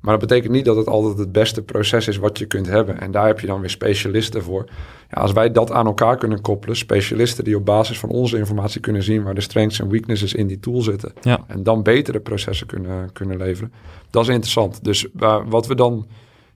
Maar 0.00 0.18
dat 0.18 0.28
betekent 0.28 0.52
niet 0.52 0.64
dat 0.64 0.76
het 0.76 0.86
altijd 0.86 1.18
het 1.18 1.32
beste 1.32 1.62
proces 1.62 2.08
is 2.08 2.16
wat 2.16 2.38
je 2.38 2.46
kunt 2.46 2.66
hebben. 2.66 3.00
En 3.00 3.10
daar 3.10 3.26
heb 3.26 3.40
je 3.40 3.46
dan 3.46 3.60
weer 3.60 3.70
specialisten 3.70 4.42
voor. 4.42 4.64
Ja, 5.10 5.20
als 5.20 5.32
wij 5.32 5.52
dat 5.52 5.72
aan 5.72 5.86
elkaar 5.86 6.16
kunnen 6.16 6.40
koppelen, 6.40 6.76
specialisten 6.76 7.44
die 7.44 7.56
op 7.56 7.64
basis 7.64 7.98
van 7.98 8.08
onze 8.08 8.38
informatie 8.38 8.80
kunnen 8.80 9.02
zien 9.02 9.22
waar 9.22 9.34
de 9.34 9.40
strengths 9.40 9.80
en 9.80 9.88
weaknesses 9.88 10.34
in 10.34 10.46
die 10.46 10.60
tool 10.60 10.82
zitten. 10.82 11.12
Ja. 11.20 11.44
En 11.46 11.62
dan 11.62 11.82
betere 11.82 12.20
processen 12.20 12.66
kunnen, 12.66 13.12
kunnen 13.12 13.36
leveren. 13.36 13.72
Dat 14.10 14.22
is 14.22 14.28
interessant. 14.28 14.84
Dus 14.84 15.06
waar, 15.12 15.48
wat 15.48 15.66
we 15.66 15.74
dan, 15.74 16.06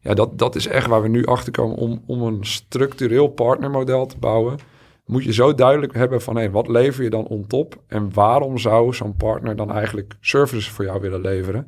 ja, 0.01 0.15
dat, 0.15 0.39
dat 0.39 0.55
is 0.55 0.67
echt 0.67 0.87
waar 0.87 1.03
we 1.03 1.09
nu 1.09 1.27
achter 1.27 1.53
komen 1.53 1.77
om, 1.77 2.03
om 2.07 2.23
een 2.23 2.39
structureel 2.41 3.29
partnermodel 3.29 4.07
te 4.07 4.19
bouwen. 4.19 4.59
Moet 5.05 5.25
je 5.25 5.33
zo 5.33 5.55
duidelijk 5.55 5.95
hebben 5.95 6.23
van 6.23 6.37
hé, 6.37 6.51
wat 6.51 6.69
lever 6.69 7.05
je 7.05 7.11
dan 7.11 7.27
on 7.27 7.47
top 7.47 7.83
en 7.87 8.13
waarom 8.15 8.59
zou 8.59 8.95
zo'n 8.95 9.17
partner 9.17 9.57
dan 9.57 9.73
eigenlijk 9.73 10.15
services 10.21 10.69
voor 10.69 10.85
jou 10.85 11.01
willen 11.01 11.21
leveren? 11.21 11.67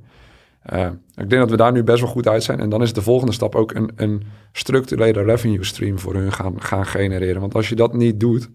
Uh, 0.73 0.87
ik 1.15 1.29
denk 1.31 1.41
dat 1.41 1.51
we 1.51 1.57
daar 1.57 1.73
nu 1.73 1.83
best 1.83 2.01
wel 2.01 2.11
goed 2.11 2.29
uit 2.29 2.43
zijn. 2.43 2.61
En 2.61 2.69
dan 2.69 2.83
is 2.83 2.93
de 2.93 3.03
volgende 3.03 3.33
stap 3.33 3.55
ook 3.55 3.75
een, 3.75 3.91
een 3.97 4.23
structurele 4.53 5.23
revenue 5.23 5.65
stream 5.65 5.99
voor 5.99 6.15
hun 6.15 6.33
gaan, 6.33 6.63
gaan 6.63 6.87
genereren. 6.87 7.41
Want 7.41 7.55
als 7.55 7.69
je 7.69 7.75
dat 7.75 7.93
niet 7.95 8.21
doet, 8.21 8.49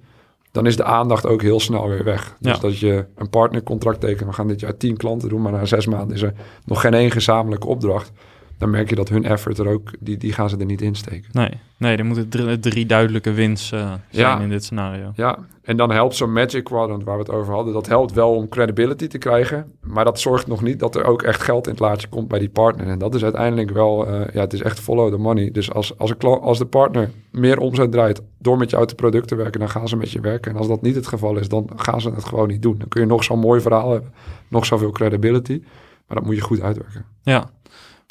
dan 0.52 0.66
is 0.66 0.76
de 0.76 0.84
aandacht 0.84 1.26
ook 1.26 1.42
heel 1.42 1.60
snel 1.60 1.88
weer 1.90 2.04
weg. 2.04 2.36
Dus 2.40 2.56
Ja. 2.56 2.60
dat 2.62 2.80
je 2.80 3.06
een 3.16 3.30
partnercontract 3.30 4.00
tekent. 4.00 4.30
We 4.30 4.36
gaan 4.36 4.48
dit 4.48 4.60
jaar 4.60 4.78
tien 4.78 4.98
klanten 4.98 5.30
doen, 5.30 5.42
maar 5.42 5.52
na 5.52 5.66
zes 5.66 5.86
maanden 5.88 6.16
is 6.16 6.22
er 6.22 6.34
nog 6.66 6.82
geen 6.82 6.94
één 6.94 7.12
gezamenlijke 7.12 7.68
opdracht. 7.68 8.12
Dan 8.60 8.70
merk 8.70 8.90
je 8.90 8.96
dat 8.96 9.10
hun 9.10 9.26
effort 9.26 9.58
er 9.58 9.68
ook, 9.68 9.92
die, 10.00 10.18
die 10.18 10.34
gaan 10.34 10.50
ze 10.50 10.58
er 10.58 10.66
niet 10.66 10.82
in 10.82 10.96
steken. 10.96 11.30
Nee, 11.32 11.52
nee 11.78 11.98
er 11.98 12.06
moeten 12.06 12.30
drie, 12.30 12.60
drie 12.60 12.86
duidelijke 12.86 13.32
wins 13.32 13.72
eh, 13.72 13.80
zijn 14.10 14.28
Ja. 14.28 14.40
in 14.40 14.50
dit 14.50 14.64
scenario. 14.64 15.12
Ja, 15.16 15.38
en 15.62 15.78
dan 15.78 15.92
helpt 15.92 16.16
zo'n 16.16 16.34
Magic 16.34 16.64
Quadrant 16.64 17.04
waar 17.04 17.16
we 17.16 17.22
het 17.22 17.32
over 17.32 17.54
hadden. 17.54 17.74
Dat 17.74 17.88
helpt 17.88 18.14
wel 18.14 18.36
om 18.36 18.48
credibility 18.50 19.08
te 19.08 19.18
krijgen. 19.18 19.72
Maar 19.82 20.04
dat 20.06 20.20
zorgt 20.20 20.48
nog 20.48 20.62
niet 20.62 20.80
dat 20.80 20.96
er 20.96 21.06
ook 21.06 21.22
echt 21.22 21.42
geld 21.42 21.66
in 21.66 21.72
het 21.72 21.82
laadje 21.82 22.08
komt 22.08 22.28
bij 22.28 22.40
die 22.40 22.50
partner. 22.50 22.88
En 22.88 23.00
dat 23.00 23.16
is 23.16 23.24
uiteindelijk 23.24 23.72
wel, 23.72 24.08
eh, 24.08 24.34
ja, 24.34 24.40
het 24.42 24.54
is 24.54 24.62
echt 24.62 24.80
follow 24.80 25.12
the 25.12 25.18
money. 25.18 25.52
Dus 25.52 25.72
als, 25.72 25.98
als, 25.98 26.10
een 26.18 26.40
als 26.40 26.58
de 26.58 26.66
partner 26.66 27.10
meer 27.32 27.60
omzet 27.60 27.92
draait 27.92 28.22
door 28.38 28.58
met 28.58 28.70
jou 28.70 28.86
te 28.88 28.96
product 28.96 29.28
te 29.28 29.36
werken, 29.36 29.60
dan 29.60 29.70
gaan 29.70 29.88
ze 29.88 29.96
met 29.96 30.12
je 30.12 30.20
werken. 30.20 30.52
En 30.52 30.58
als 30.58 30.68
dat 30.68 30.82
niet 30.82 30.96
het 30.96 31.08
geval 31.08 31.38
is, 31.38 31.48
dan 31.50 31.70
gaan 31.76 32.02
ze 32.02 32.10
het 32.10 32.26
gewoon 32.26 32.48
niet 32.48 32.62
doen. 32.62 32.76
Dan 32.78 32.88
kun 32.88 33.02
je 33.02 33.08
nog 33.08 33.24
zo'n 33.24 33.40
mooi 33.40 33.62
verhaal 33.62 33.92
hebben, 33.92 34.12
nog 34.48 34.66
zoveel 34.66 34.92
credibility. 34.92 35.62
Maar 36.08 36.18
dat 36.18 36.26
moet 36.26 36.36
je 36.36 36.42
goed 36.42 36.62
uitwerken. 36.62 37.06
Ja, 37.22 37.50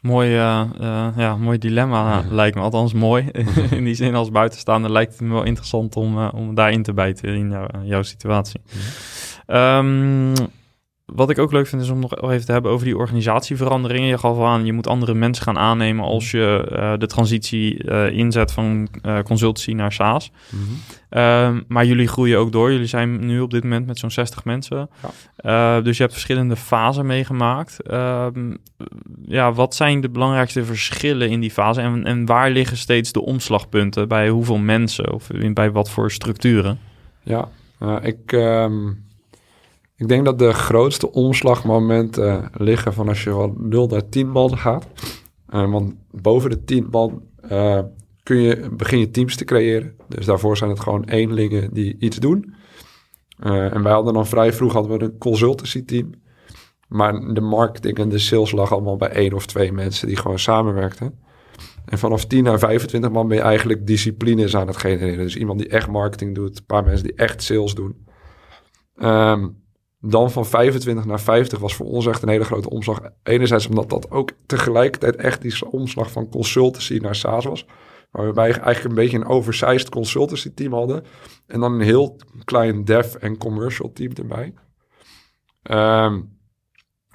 mooi, 0.03 0.35
eh, 0.35 0.61
eh, 0.81 1.07
ja, 1.17 1.37
mooi 1.37 1.59
dilemma 1.59 2.23
lijkt 2.31 2.57
me. 2.57 2.63
Althans 2.63 2.93
mooi. 2.93 3.29
in 3.71 3.85
die 3.85 3.95
zin 3.95 4.15
als 4.15 4.31
buitenstaander 4.31 4.91
lijkt 4.91 5.13
het 5.13 5.21
me 5.21 5.35
wel 5.35 5.43
interessant 5.45 5.97
om, 5.97 6.19
eh, 6.19 6.29
om 6.35 6.55
daarin 6.55 6.83
te 6.83 6.93
bijten 6.93 7.35
in 7.35 7.51
jou- 7.51 7.85
jouw 7.85 8.03
situatie. 8.03 8.61
Ehm, 9.47 10.35
wat 11.15 11.31
ik 11.31 11.39
ook 11.39 11.53
leuk 11.53 11.67
vind 11.67 11.83
is 11.83 11.91
om 11.91 11.99
nog 11.99 12.31
even 12.31 12.47
te 12.47 12.53
hebben 12.53 12.71
over 12.71 12.87
die 12.87 12.97
organisatieveranderingen. 12.97 14.09
Je 14.09 14.19
gaf 14.19 14.37
al 14.37 14.47
aan, 14.47 14.65
je 14.65 14.73
moet 14.73 14.87
andere 14.87 15.15
mensen 15.15 15.45
gaan 15.45 15.59
aannemen 15.59 16.05
als 16.05 16.31
je 16.31 16.69
eh, 16.71 16.93
de 16.99 17.07
transitie 17.07 17.85
eh, 17.85 18.11
inzet 18.11 18.53
van 18.53 18.89
eh, 19.03 19.19
consultancy 19.23 19.73
naar 19.73 19.93
SaaS. 19.93 20.31
Ehm, 21.09 21.61
maar 21.69 21.85
jullie 21.87 22.09
groeien 22.09 22.39
ook 22.39 22.53
door. 22.53 22.73
Jullie 22.73 22.87
zijn 22.87 23.27
nu 23.27 23.41
op 23.41 23.51
dit 23.51 23.63
moment 23.63 23.87
met 23.87 23.99
zo'n 23.99 24.11
60 24.11 24.45
mensen. 24.45 24.91
Dus 25.83 25.97
je 25.97 26.03
hebt 26.03 26.13
verschillende 26.13 26.57
fasen 26.57 27.07
meegemaakt. 27.07 27.83
Ehm, 27.83 28.55
ja, 29.27 29.53
wat 29.53 29.75
zijn 29.75 30.01
de 30.01 30.11
belangrijkste 30.11 30.65
verschillen 30.65 31.31
in 31.31 31.41
die 31.41 31.51
fase? 31.51 31.81
En, 31.81 32.05
en 32.05 32.27
waar 32.27 32.51
liggen 32.51 32.77
steeds 32.77 33.13
de 33.13 33.23
omslagpunten? 33.23 34.09
Bij 34.09 34.29
hoeveel 34.29 34.59
mensen? 34.59 35.13
Of 35.13 35.31
in, 35.31 35.55
bij 35.55 35.71
wat 35.71 35.91
voor 35.91 36.11
structuren? 36.11 36.79
Ja, 37.23 37.49
ik, 38.03 38.33
ehm, 38.33 38.89
ik 39.99 40.09
denk 40.09 40.25
dat 40.25 40.39
de 40.39 40.53
grootste 40.53 41.13
omslagmomenten 41.13 42.43
eh, 42.43 42.47
liggen 42.53 42.93
van 42.93 43.09
als 43.09 43.25
je 43.25 43.31
van 43.31 43.55
0 43.59 43.87
naar 43.87 44.09
10 44.09 44.31
man 44.31 44.59
gaat. 44.59 44.87
Eh, 45.47 45.71
want 45.71 45.95
boven 46.11 46.51
de 46.51 46.65
10 46.65 46.87
man 46.91 47.23
eh, 47.41 47.81
kun 48.23 48.37
je, 48.37 48.69
begin 48.73 48.99
je 48.99 49.11
teams 49.11 49.37
te 49.37 49.45
creëren. 49.45 49.95
Dus 50.09 50.27
daarvoor 50.27 50.57
zijn 50.57 50.71
het 50.71 50.81
gewoon 50.81 51.05
eenlingen 51.05 51.75
die 51.75 51.97
iets 51.99 52.17
doen. 52.17 52.55
En 53.39 53.83
wij 53.83 53.93
hadden 53.93 54.15
dan 54.15 54.27
vrij 54.27 54.53
vroeg 54.53 54.73
hadden 54.73 54.99
we 54.99 55.05
een 55.05 55.19
consultancy 55.19 55.85
team. 55.85 56.11
Maar 56.89 57.35
de 57.35 57.41
marketing 57.41 57.99
en 57.99 58.09
de 58.09 58.19
sales 58.19 58.53
lag 58.53 58.73
allemaal 58.73 58.97
bij 58.97 59.11
één 59.11 59.33
of 59.33 59.47
twee 59.47 59.73
mensen 59.73 60.07
die 60.07 60.17
gewoon 60.17 60.39
samenwerkten. 60.39 61.19
En 61.85 61.99
vanaf 61.99 62.25
10 62.25 62.45
naar 62.45 62.59
25 62.59 63.11
man 63.11 63.29
ben 63.29 63.37
je 63.37 63.43
eigenlijk 63.43 63.87
disciplines 63.87 64.57
aan 64.57 64.67
het 64.67 64.77
genereren. 64.77 65.25
Dus 65.25 65.37
iemand 65.37 65.59
die 65.59 65.69
echt 65.69 65.89
marketing 65.89 66.35
doet, 66.35 66.59
een 66.59 66.67
paar 66.67 66.85
mensen 66.85 67.07
die 67.07 67.17
echt 67.17 67.43
sales 67.43 67.75
doen. 67.75 68.07
Ehm, 68.97 69.49
dan 70.01 70.31
van 70.31 70.47
25 70.47 71.05
naar 71.05 71.21
50 71.21 71.59
was 71.59 71.75
voor 71.75 71.87
ons 71.87 72.07
echt 72.07 72.23
een 72.23 72.29
hele 72.29 72.45
grote 72.45 72.71
omslag. 72.71 73.01
Enerzijds 73.23 73.67
omdat 73.67 73.91
dat 73.91 74.11
ook 74.11 74.31
tegelijkertijd 74.47 75.17
echt 75.17 75.43
die 75.43 75.71
omslag 75.71 76.11
van 76.11 76.29
consultancy 76.29 76.99
naar 77.03 77.15
SaaS 77.15 77.45
was. 77.45 77.67
Waarbij 78.11 78.53
we 78.53 78.61
eigenlijk 78.61 78.85
een 78.85 79.03
beetje 79.03 79.19
een 79.19 79.27
oversized 79.27 79.89
consultancy 79.89 80.55
team 80.55 80.73
hadden. 80.73 81.05
En 81.47 81.61
dan 81.61 81.73
een 81.73 81.81
heel 81.81 82.17
klein 82.45 82.85
dev 82.85 83.15
en 83.15 83.39
commercial 83.39 83.93
team 83.93 84.13
erbij. 84.13 84.55
Ehm, 85.63 86.21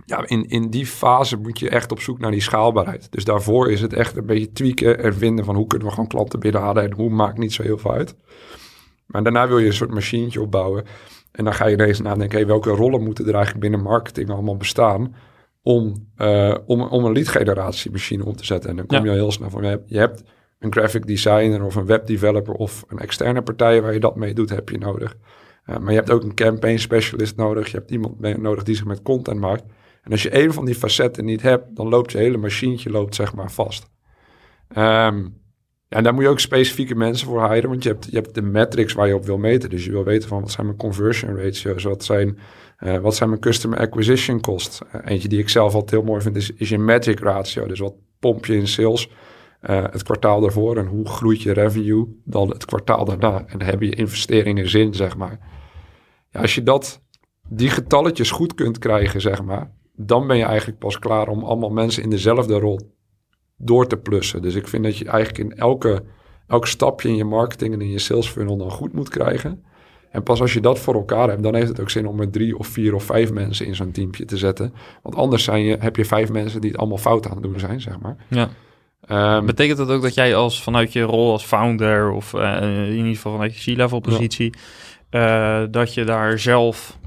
ja, 0.05 0.27
in, 0.27 0.49
in 0.49 0.69
die 0.69 0.85
fase 0.85 1.37
moet 1.37 1.59
je 1.59 1.69
echt 1.69 1.91
op 1.91 1.99
zoek 1.99 2.19
naar 2.19 2.31
die 2.31 2.41
schaalbaarheid. 2.41 3.11
Dus 3.11 3.23
daarvoor 3.23 3.71
is 3.71 3.81
het 3.81 3.93
echt 3.93 4.17
een 4.17 4.25
beetje 4.25 4.51
tweaken 4.51 4.99
en 4.99 5.13
vinden 5.13 5.45
van 5.45 5.55
hoe 5.55 5.67
kunnen 5.67 5.87
we 5.87 5.93
gewoon 5.93 6.09
klanten 6.09 6.39
binnenhalen 6.39 6.83
en 6.83 6.93
hoe 6.93 7.09
maakt 7.09 7.37
niet 7.37 7.53
zo 7.53 7.63
heel 7.63 7.77
veel 7.77 7.91
uit. 7.91 8.15
Maar 9.05 9.23
daarna 9.23 9.47
wil 9.47 9.59
je 9.59 9.65
een 9.65 9.73
soort 9.73 9.93
machientje 9.93 10.41
opbouwen. 10.41 10.85
En 11.33 11.43
dan 11.43 11.53
ga 11.53 11.65
je 11.67 11.73
ineens 11.73 12.01
nadenken, 12.01 12.37
hey, 12.37 12.47
welke 12.47 12.69
rollen 12.69 13.03
moeten 13.03 13.25
er 13.27 13.33
eigenlijk 13.33 13.61
binnen 13.63 13.81
marketing 13.81 14.29
allemaal 14.29 14.57
bestaan 14.57 15.15
om, 15.61 16.09
eh, 16.15 16.55
om, 16.65 16.81
om 16.81 17.05
een 17.05 17.11
lead 17.11 17.27
generatiemachine 17.27 17.91
machine 17.91 18.25
op 18.25 18.37
te 18.37 18.45
zetten. 18.45 18.69
En 18.69 18.75
dan 18.75 18.85
kom 18.85 18.97
Ja. 18.97 19.03
je 19.03 19.09
al 19.09 19.15
heel 19.15 19.31
snel 19.31 19.49
van, 19.49 19.63
je 19.85 19.97
hebt, 19.97 20.23
een 20.59 20.71
graphic 20.71 21.05
designer 21.07 21.63
of 21.63 21.75
een 21.75 21.85
webdeveloper 21.85 22.53
of 22.53 22.83
een 22.87 22.99
externe 22.99 23.41
partij 23.41 23.81
waar 23.81 23.93
je 23.93 23.99
dat 23.99 24.15
mee 24.15 24.33
doet, 24.33 24.49
heb 24.49 24.69
je 24.69 24.77
nodig. 24.77 25.17
Eh, 25.65 25.77
maar 25.77 25.89
je 25.91 25.97
hebt 25.97 26.11
ook 26.11 26.23
een 26.23 26.33
campaign 26.33 26.77
specialist 26.77 27.35
nodig. 27.35 27.67
Je 27.67 27.77
hebt 27.77 27.91
iemand 27.91 28.19
nodig 28.37 28.63
die 28.63 28.75
zich 28.75 28.85
met 28.85 29.01
content 29.01 29.39
maakt. 29.39 29.63
En 30.03 30.11
als 30.11 30.23
je 30.23 30.43
een 30.43 30.53
van 30.53 30.65
die 30.65 30.75
facetten 30.75 31.25
niet 31.25 31.41
hebt, 31.41 31.75
dan 31.75 31.89
loopt 31.89 32.11
je 32.11 32.17
hele 32.17 32.37
machientje 32.37 32.89
loopt, 32.89 33.15
zeg 33.15 33.35
maar 33.35 33.51
vast. 33.51 33.89
Ehm, 34.67 35.25
en 35.93 36.03
daar 36.03 36.13
moet 36.13 36.23
je 36.23 36.29
ook 36.29 36.39
specifieke 36.39 36.95
mensen 36.95 37.27
voor 37.27 37.51
hiren, 37.51 37.69
want 37.69 37.83
je 37.83 37.89
hebt, 37.89 38.05
je 38.05 38.15
hebt 38.15 38.35
de 38.35 38.41
metrics 38.41 38.93
waar 38.93 39.07
je 39.07 39.15
op 39.15 39.25
wil 39.25 39.37
meten. 39.37 39.69
Dus 39.69 39.85
je 39.85 39.91
wil 39.91 40.03
weten 40.03 40.29
van 40.29 40.41
wat 40.41 40.51
zijn 40.51 40.65
mijn 40.65 40.77
conversion 40.77 41.37
ratio's, 41.37 41.83
wat 41.83 42.03
zijn, 42.03 42.37
eh, 42.77 42.97
wat 42.97 43.15
zijn 43.15 43.29
mijn 43.29 43.41
customer 43.41 43.79
acquisition 43.79 44.41
costs. 44.41 44.81
Eh, 44.91 45.01
eentje 45.05 45.27
die 45.27 45.39
ik 45.39 45.49
zelf 45.49 45.73
altijd 45.73 45.91
heel 45.91 46.03
mooi 46.03 46.21
vind 46.21 46.35
is, 46.35 46.51
je 46.57 46.77
magic 46.77 47.19
ratio. 47.19 47.67
Dus 47.67 47.79
wat 47.79 47.93
pomp 48.19 48.45
je 48.45 48.55
in 48.55 48.67
sales 48.67 49.09
eh, 49.61 49.83
het 49.83 50.03
kwartaal 50.03 50.41
daarvoor 50.41 50.77
en 50.77 50.85
hoe 50.85 51.07
groeit 51.07 51.41
je 51.41 51.53
revenue 51.53 52.07
dan 52.25 52.49
het 52.49 52.65
kwartaal 52.65 53.05
daarna. 53.05 53.45
En 53.47 53.61
hebben 53.61 53.87
je 53.87 53.95
investeringen 53.95 54.69
zin, 54.69 54.93
zeg 54.93 55.17
maar. 55.17 55.39
Ja, 56.29 56.39
als 56.39 56.55
je 56.55 56.63
dat, 56.63 57.01
die 57.47 57.69
getalletjes 57.69 58.31
goed 58.31 58.53
kunt 58.53 58.77
krijgen, 58.77 59.21
zeg 59.21 59.43
maar, 59.43 59.71
dan 59.95 60.27
ben 60.27 60.37
je 60.37 60.43
eigenlijk 60.43 60.79
pas 60.79 60.99
klaar 60.99 61.27
om 61.27 61.43
allemaal 61.43 61.69
mensen 61.69 62.03
in 62.03 62.09
dezelfde 62.09 62.59
rol 62.59 62.79
door 63.57 63.87
te 63.87 63.97
plussen. 63.97 64.41
Dus 64.41 64.55
ik 64.55 64.67
vind 64.67 64.83
dat 64.83 64.97
je 64.97 65.05
eigenlijk 65.05 65.51
in 65.51 65.57
elke, 65.57 66.03
elk 66.47 66.67
stapje 66.67 67.09
in 67.09 67.15
je 67.15 67.23
marketing 67.23 67.73
en 67.73 67.81
in 67.81 67.91
je 67.91 67.99
sales 67.99 68.27
funnel 68.27 68.57
dan 68.57 68.71
goed 68.71 68.93
moet 68.93 69.09
krijgen. 69.09 69.63
En 70.11 70.23
pas 70.23 70.41
als 70.41 70.53
je 70.53 70.59
dat 70.59 70.79
voor 70.79 70.93
elkaar 70.93 71.29
hebt, 71.29 71.43
dan 71.43 71.55
heeft 71.55 71.67
het 71.67 71.79
ook 71.79 71.89
zin 71.89 72.07
om 72.07 72.19
er 72.19 72.29
drie 72.29 72.57
of 72.57 72.67
vier 72.67 72.95
of 72.95 73.03
vijf 73.03 73.31
mensen 73.31 73.65
in 73.65 73.75
zo'n 73.75 73.91
teampje 73.91 74.25
te 74.25 74.37
zetten. 74.37 74.73
Want 75.01 75.15
anders 75.15 75.43
zijn 75.43 75.63
je, 75.63 75.77
heb 75.79 75.95
je 75.95 76.05
vijf 76.05 76.31
mensen 76.31 76.61
die 76.61 76.69
het 76.69 76.79
allemaal 76.79 76.97
fout 76.97 77.25
aan 77.27 77.33
het 77.33 77.43
doen 77.43 77.59
zijn, 77.59 77.81
zeg 77.81 77.99
maar. 77.99 78.15
Ja. 78.27 78.49
Ehm, 79.07 79.45
Betekent 79.45 79.77
dat 79.77 79.89
ook 79.89 80.01
dat 80.01 80.13
jij 80.13 80.35
als 80.35 80.63
vanuit 80.63 80.93
je 80.93 81.01
rol 81.01 81.31
als 81.31 81.43
founder 81.43 82.11
of 82.11 82.33
eh, 82.33 82.87
in 82.87 82.95
ieder 82.95 83.15
geval 83.15 83.31
vanuit 83.31 83.57
je 83.57 83.73
C-level 83.73 83.99
positie, 83.99 84.53
eh, 85.09 85.63
dat 85.71 85.93
je 85.93 86.03
daar 86.03 86.39
zelf 86.39 86.97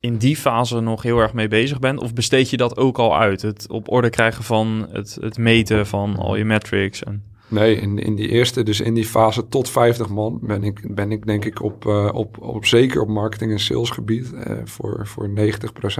in 0.00 0.16
die 0.16 0.36
fase 0.36 0.80
nog 0.80 1.02
heel 1.02 1.18
erg 1.18 1.32
mee 1.32 1.48
bezig 1.48 1.78
bent? 1.78 2.00
Of 2.00 2.12
besteed 2.12 2.50
je 2.50 2.56
dat 2.56 2.76
ook 2.76 2.98
al 2.98 3.18
uit? 3.18 3.42
Het 3.42 3.70
op 3.70 3.90
orde 3.90 4.10
krijgen 4.10 4.44
van 4.44 4.88
het, 4.92 5.18
het 5.20 5.38
meten 5.38 5.86
van 5.86 6.16
al 6.16 6.36
je 6.36 6.44
metrics? 6.44 7.04
En... 7.04 7.22
Nee, 7.48 7.76
in, 7.76 7.98
in 7.98 8.14
die 8.14 8.28
eerste, 8.28 8.62
dus 8.62 8.80
in 8.80 8.94
die 8.94 9.04
fase 9.04 9.48
tot 9.48 9.70
50 9.70 10.08
man, 10.08 10.38
ben 10.42 10.64
ik, 10.64 10.94
ben 10.94 11.12
ik 11.12 11.26
denk 11.26 11.44
ik 11.44 11.62
op, 11.62 11.86
eh, 11.86 12.08
op, 12.12 12.42
op 12.42 12.66
zeker 12.66 13.00
op 13.00 13.08
marketing- 13.08 13.52
en 13.52 13.60
salesgebied 13.60 14.32
eh 14.32 14.56
voor, 14.64 15.06
voor 15.06 15.28
90% 15.28 15.32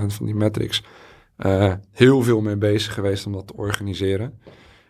van 0.06 0.26
die 0.26 0.34
metrics 0.34 0.84
eh, 1.36 1.72
heel 1.92 2.22
veel 2.22 2.40
mee 2.40 2.56
bezig 2.56 2.94
geweest 2.94 3.26
om 3.26 3.32
dat 3.32 3.46
te 3.46 3.56
organiseren. 3.56 4.40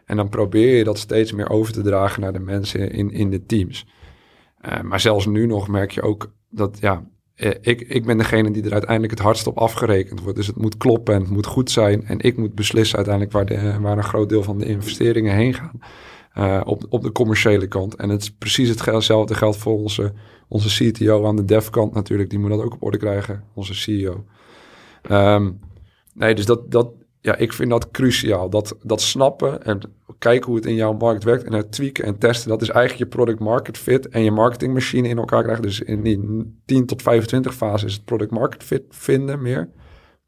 En 0.05 0.17
dan 0.17 0.29
probeer 0.29 0.77
je 0.77 0.85
dat 0.85 0.99
steeds 0.99 1.33
meer 1.33 1.51
over 1.51 1.73
te 1.73 1.83
dragen 1.83 2.21
naar 2.21 2.33
de 2.33 2.39
mensen 2.39 2.91
in, 2.91 3.11
in 3.11 3.31
de 3.31 3.47
teams. 3.47 3.87
Maar 4.83 5.01
zelfs 5.01 5.27
nu 5.27 5.47
nog 5.47 5.69
merk 5.69 5.91
je 5.91 6.03
ook 6.03 6.33
dat, 6.51 6.79
ja, 6.81 7.05
ik, 7.61 7.81
ik 7.81 8.05
ben 8.07 8.19
degene 8.19 8.51
die 8.51 8.65
er 8.65 8.73
uiteindelijk 8.73 9.13
het 9.13 9.23
hardst 9.23 9.47
op 9.47 9.59
afgerekend 9.59 10.21
wordt. 10.21 10.37
Dus 10.37 10.47
het 10.47 10.57
moet 10.57 10.77
kloppen 10.77 11.15
en 11.15 11.21
het 11.21 11.31
moet 11.31 11.47
goed 11.47 11.71
zijn. 11.71 12.07
En 12.07 12.19
ik 12.21 12.37
moet 12.37 12.55
beslissen 12.55 12.97
uiteindelijk 12.97 13.35
waar, 13.35 13.47
de, 13.47 13.81
waar 13.81 13.97
een 13.97 14.05
groot 14.05 14.29
deel 14.29 14.43
van 14.43 14.59
de 14.59 14.67
investeringen 14.67 15.35
heen 15.35 15.55
gaan. 15.55 15.81
eh, 16.33 16.61
op, 16.65 16.87
op 16.89 17.03
de 17.03 17.13
commerciële 17.13 17.67
kant. 17.67 17.95
En 17.97 18.09
het 18.09 18.23
is 18.23 18.31
precies 18.31 18.69
hetzelfde 18.69 19.35
geldt 19.35 19.57
voor 19.57 19.79
onze, 19.79 20.13
onze 20.49 20.91
CTO 20.91 21.27
aan 21.27 21.37
de 21.37 21.45
dev 21.45 21.69
kant 21.69 21.95
natuurlijk. 21.95 22.31
Die 22.31 22.39
moet 22.39 22.51
dat 22.51 22.63
ook 22.63 22.75
op 22.75 22.83
orde 22.83 22.99
krijgen, 22.99 23.45
onze 23.55 23.75
CEO. 23.75 24.25
Ehm, 25.03 25.51
nee, 26.15 26.35
dus 26.35 26.47
dat, 26.47 26.71
dat, 26.71 26.91
ja, 27.21 27.37
ik 27.37 27.53
vind 27.53 27.71
dat 27.71 27.91
cruciaal. 27.91 28.51
Dat, 28.51 28.77
dat 28.83 29.01
snappen 29.01 29.65
en 29.65 29.81
kijken 30.19 30.47
hoe 30.47 30.57
het 30.57 30.67
in 30.67 30.75
jouw 30.75 30.93
markt 30.93 31.25
werkt 31.25 31.45
en 31.45 31.53
het 31.53 31.73
tweaken 31.73 32.05
en 32.05 32.19
testen. 32.19 32.49
Dat 32.49 32.63
is 32.63 32.69
eigenlijk 32.69 33.11
je 33.11 33.17
product 33.17 33.39
market 33.39 33.79
fit 33.79 34.09
en 34.09 34.23
je 34.23 34.31
marketingmachine 34.31 35.09
in 35.09 35.19
elkaar 35.19 35.43
krijgen. 35.43 35.63
Dus 35.63 35.81
in 35.81 36.03
die 36.03 36.21
10 36.65 36.87
tot 36.87 37.03
25 37.03 37.55
fase 37.55 37.87
is 37.87 37.93
het 37.93 38.05
product 38.05 38.31
market 38.31 38.63
fit 38.63 38.83
vinden 38.89 39.43
meer. 39.43 39.71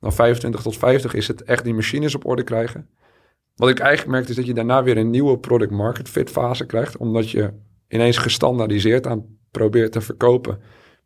Dan 0.00 0.12
25 0.12 0.62
tot 0.62 0.76
50 0.76 1.14
is 1.14 1.28
het 1.28 1.42
echt 1.42 1.64
die 1.64 1.74
machines 1.74 2.14
op 2.14 2.26
orde 2.26 2.42
krijgen. 2.42 2.88
Wat 3.54 3.68
ik 3.68 3.78
eigenlijk 3.78 4.10
merk 4.10 4.28
is 4.28 4.36
dat 4.36 4.46
je 4.46 4.54
daarna 4.54 4.82
weer 4.82 4.96
een 4.96 5.10
nieuwe 5.10 5.38
product 5.38 5.70
market 5.70 6.08
fit 6.08 6.30
fase 6.30 6.66
krijgt. 6.66 6.96
Omdat 6.96 7.30
je 7.30 7.52
ineens 7.88 8.18
gestandaardiseerd 8.18 9.06
aan 9.06 9.38
probeert 9.50 9.92
te 9.92 10.00
verkopen. 10.00 10.58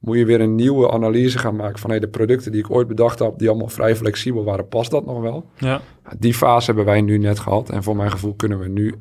Moet 0.05 0.17
je 0.17 0.25
weer 0.25 0.41
een 0.41 0.55
nieuwe 0.55 0.91
analyse 0.91 1.39
gaan 1.39 1.57
maken 1.57 1.79
van 1.79 1.91
hey, 1.91 2.01
de 2.01 2.09
producten 2.09 2.53
die 2.53 2.61
ik 2.61 2.71
ooit 2.71 2.89
bedacht 2.89 3.19
heb, 3.19 3.39
die 3.39 3.49
allemaal 3.49 3.69
vrij 3.69 3.97
flexibel 3.97 4.45
waren, 4.45 4.69
past 4.69 4.91
dat 4.91 5.07
nog 5.07 5.21
wel? 5.21 5.45
Ja. 5.57 5.81
Die 6.19 6.35
fase 6.35 6.67
hebben 6.67 6.85
wij 6.85 7.01
nu 7.01 7.19
net 7.19 7.39
gehad. 7.39 7.71
En 7.71 7.83
voor 7.83 7.97
mijn 7.97 8.11
gevoel 8.11 8.35
kunnen 8.35 8.59
we 8.59 8.69
nu 8.69 8.95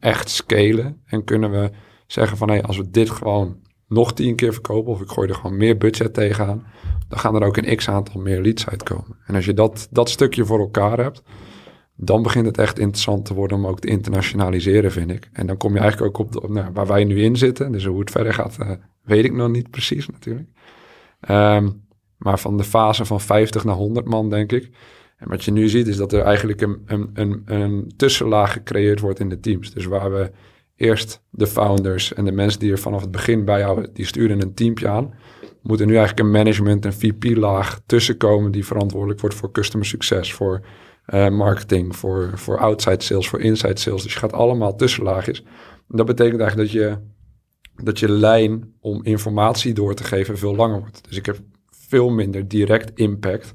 echt 0.00 0.30
scalen. 0.30 1.02
En 1.06 1.24
kunnen 1.24 1.50
we 1.50 1.70
zeggen 2.06 2.36
van 2.36 2.50
hé, 2.50 2.62
als 2.62 2.76
we 2.76 2.90
dit 2.90 3.10
gewoon 3.10 3.56
nog 3.88 4.12
tien 4.12 4.36
keer 4.36 4.52
verkopen, 4.52 4.92
of 4.92 5.00
ik 5.00 5.08
gooi 5.08 5.28
er 5.28 5.34
gewoon 5.34 5.56
meer 5.56 5.76
budget 5.76 6.14
tegenaan, 6.14 6.66
dan 7.08 7.18
gaan 7.18 7.34
er 7.34 7.46
ook 7.46 7.56
een 7.56 7.76
x 7.76 7.88
aantal 7.88 8.20
meer 8.20 8.40
leads 8.40 8.68
uitkomen. 8.68 9.16
En 9.26 9.34
als 9.34 9.44
je 9.44 9.54
dat, 9.54 9.88
dat 9.90 10.10
stukje 10.10 10.44
voor 10.44 10.58
elkaar 10.58 10.98
hebt, 10.98 11.22
dan 11.96 12.22
begint 12.22 12.46
het 12.46 12.58
echt 12.58 12.78
interessant 12.78 13.24
te 13.24 13.34
worden 13.34 13.56
om 13.56 13.66
ook 13.66 13.80
te 13.80 13.88
internationaliseren, 13.88 14.92
vind 14.92 15.10
ik. 15.10 15.28
En 15.32 15.46
dan 15.46 15.56
kom 15.56 15.74
je 15.74 15.80
eigenlijk 15.80 16.18
ook 16.18 16.36
op, 16.36 16.48
nou, 16.48 16.72
waar 16.72 16.86
wij 16.86 17.04
nu 17.04 17.22
in 17.22 17.36
zitten. 17.36 17.72
Dus 17.72 17.84
hoe 17.84 18.00
het 18.00 18.10
verder 18.10 18.34
gaat, 18.34 18.56
eh, 18.58 18.70
weet 19.02 19.24
ik 19.24 19.32
nog 19.32 19.50
niet 19.50 19.70
precies 19.70 20.08
natuurlijk. 20.08 20.48
Ehm, 21.20 21.68
maar 22.16 22.38
van 22.38 22.56
de 22.56 22.64
fase 22.64 23.04
van 23.04 23.20
50 23.20 23.64
naar 23.64 23.74
100 23.74 24.08
man, 24.08 24.30
denk 24.30 24.52
ik. 24.52 24.70
En 25.16 25.28
wat 25.28 25.44
je 25.44 25.50
nu 25.50 25.68
ziet, 25.68 25.86
is 25.86 25.96
dat 25.96 26.12
er 26.12 26.22
eigenlijk 26.22 26.60
een, 26.60 26.82
een, 26.86 27.10
een, 27.14 27.42
een 27.44 27.92
tussenlaag 27.96 28.52
gecreëerd 28.52 29.00
wordt 29.00 29.20
in 29.20 29.28
de 29.28 29.40
teams. 29.40 29.72
Dus 29.72 29.84
waar 29.84 30.12
we 30.12 30.30
eerst 30.76 31.22
de 31.30 31.46
founders 31.46 32.14
en 32.14 32.24
de 32.24 32.32
mensen 32.32 32.60
die 32.60 32.70
er 32.70 32.78
vanaf 32.78 33.00
het 33.00 33.10
begin 33.10 33.44
bij 33.44 33.62
houden, 33.62 33.90
die 33.92 34.06
sturen 34.06 34.42
een 34.42 34.54
teampje 34.54 34.88
aan. 34.88 35.14
Moet 35.62 35.80
er 35.80 35.86
nu 35.86 35.96
eigenlijk 35.96 36.26
een 36.26 36.32
management 36.32 36.84
en 36.84 36.92
VP-laag 36.92 37.80
tussenkomen 37.86 38.52
die 38.52 38.66
verantwoordelijk 38.66 39.20
wordt 39.20 39.36
voor 39.36 39.52
customer 39.52 39.86
succes, 39.86 40.32
voor 40.32 40.60
uh, 41.06 41.28
marketing, 41.28 41.96
voor, 41.96 42.30
voor 42.34 42.58
outside 42.58 43.02
sales, 43.02 43.28
voor 43.28 43.40
inside 43.40 43.80
sales. 43.80 44.02
Dus 44.02 44.12
je 44.12 44.18
gaat 44.18 44.32
allemaal 44.32 44.76
tussenlaagjes. 44.76 45.42
En 45.88 45.96
dat 45.96 46.06
betekent 46.06 46.40
eigenlijk 46.40 46.72
dat 46.72 46.82
je, 46.82 46.98
dat 47.84 47.98
je 47.98 48.10
lijn 48.10 48.74
om 48.80 49.04
informatie 49.04 49.74
door 49.74 49.94
te 49.94 50.04
geven 50.04 50.38
veel 50.38 50.56
langer 50.56 50.80
wordt. 50.80 51.08
Dus 51.08 51.16
ik 51.16 51.26
heb 51.26 51.38
veel 51.70 52.10
minder 52.10 52.48
direct 52.48 52.98
impact 52.98 53.54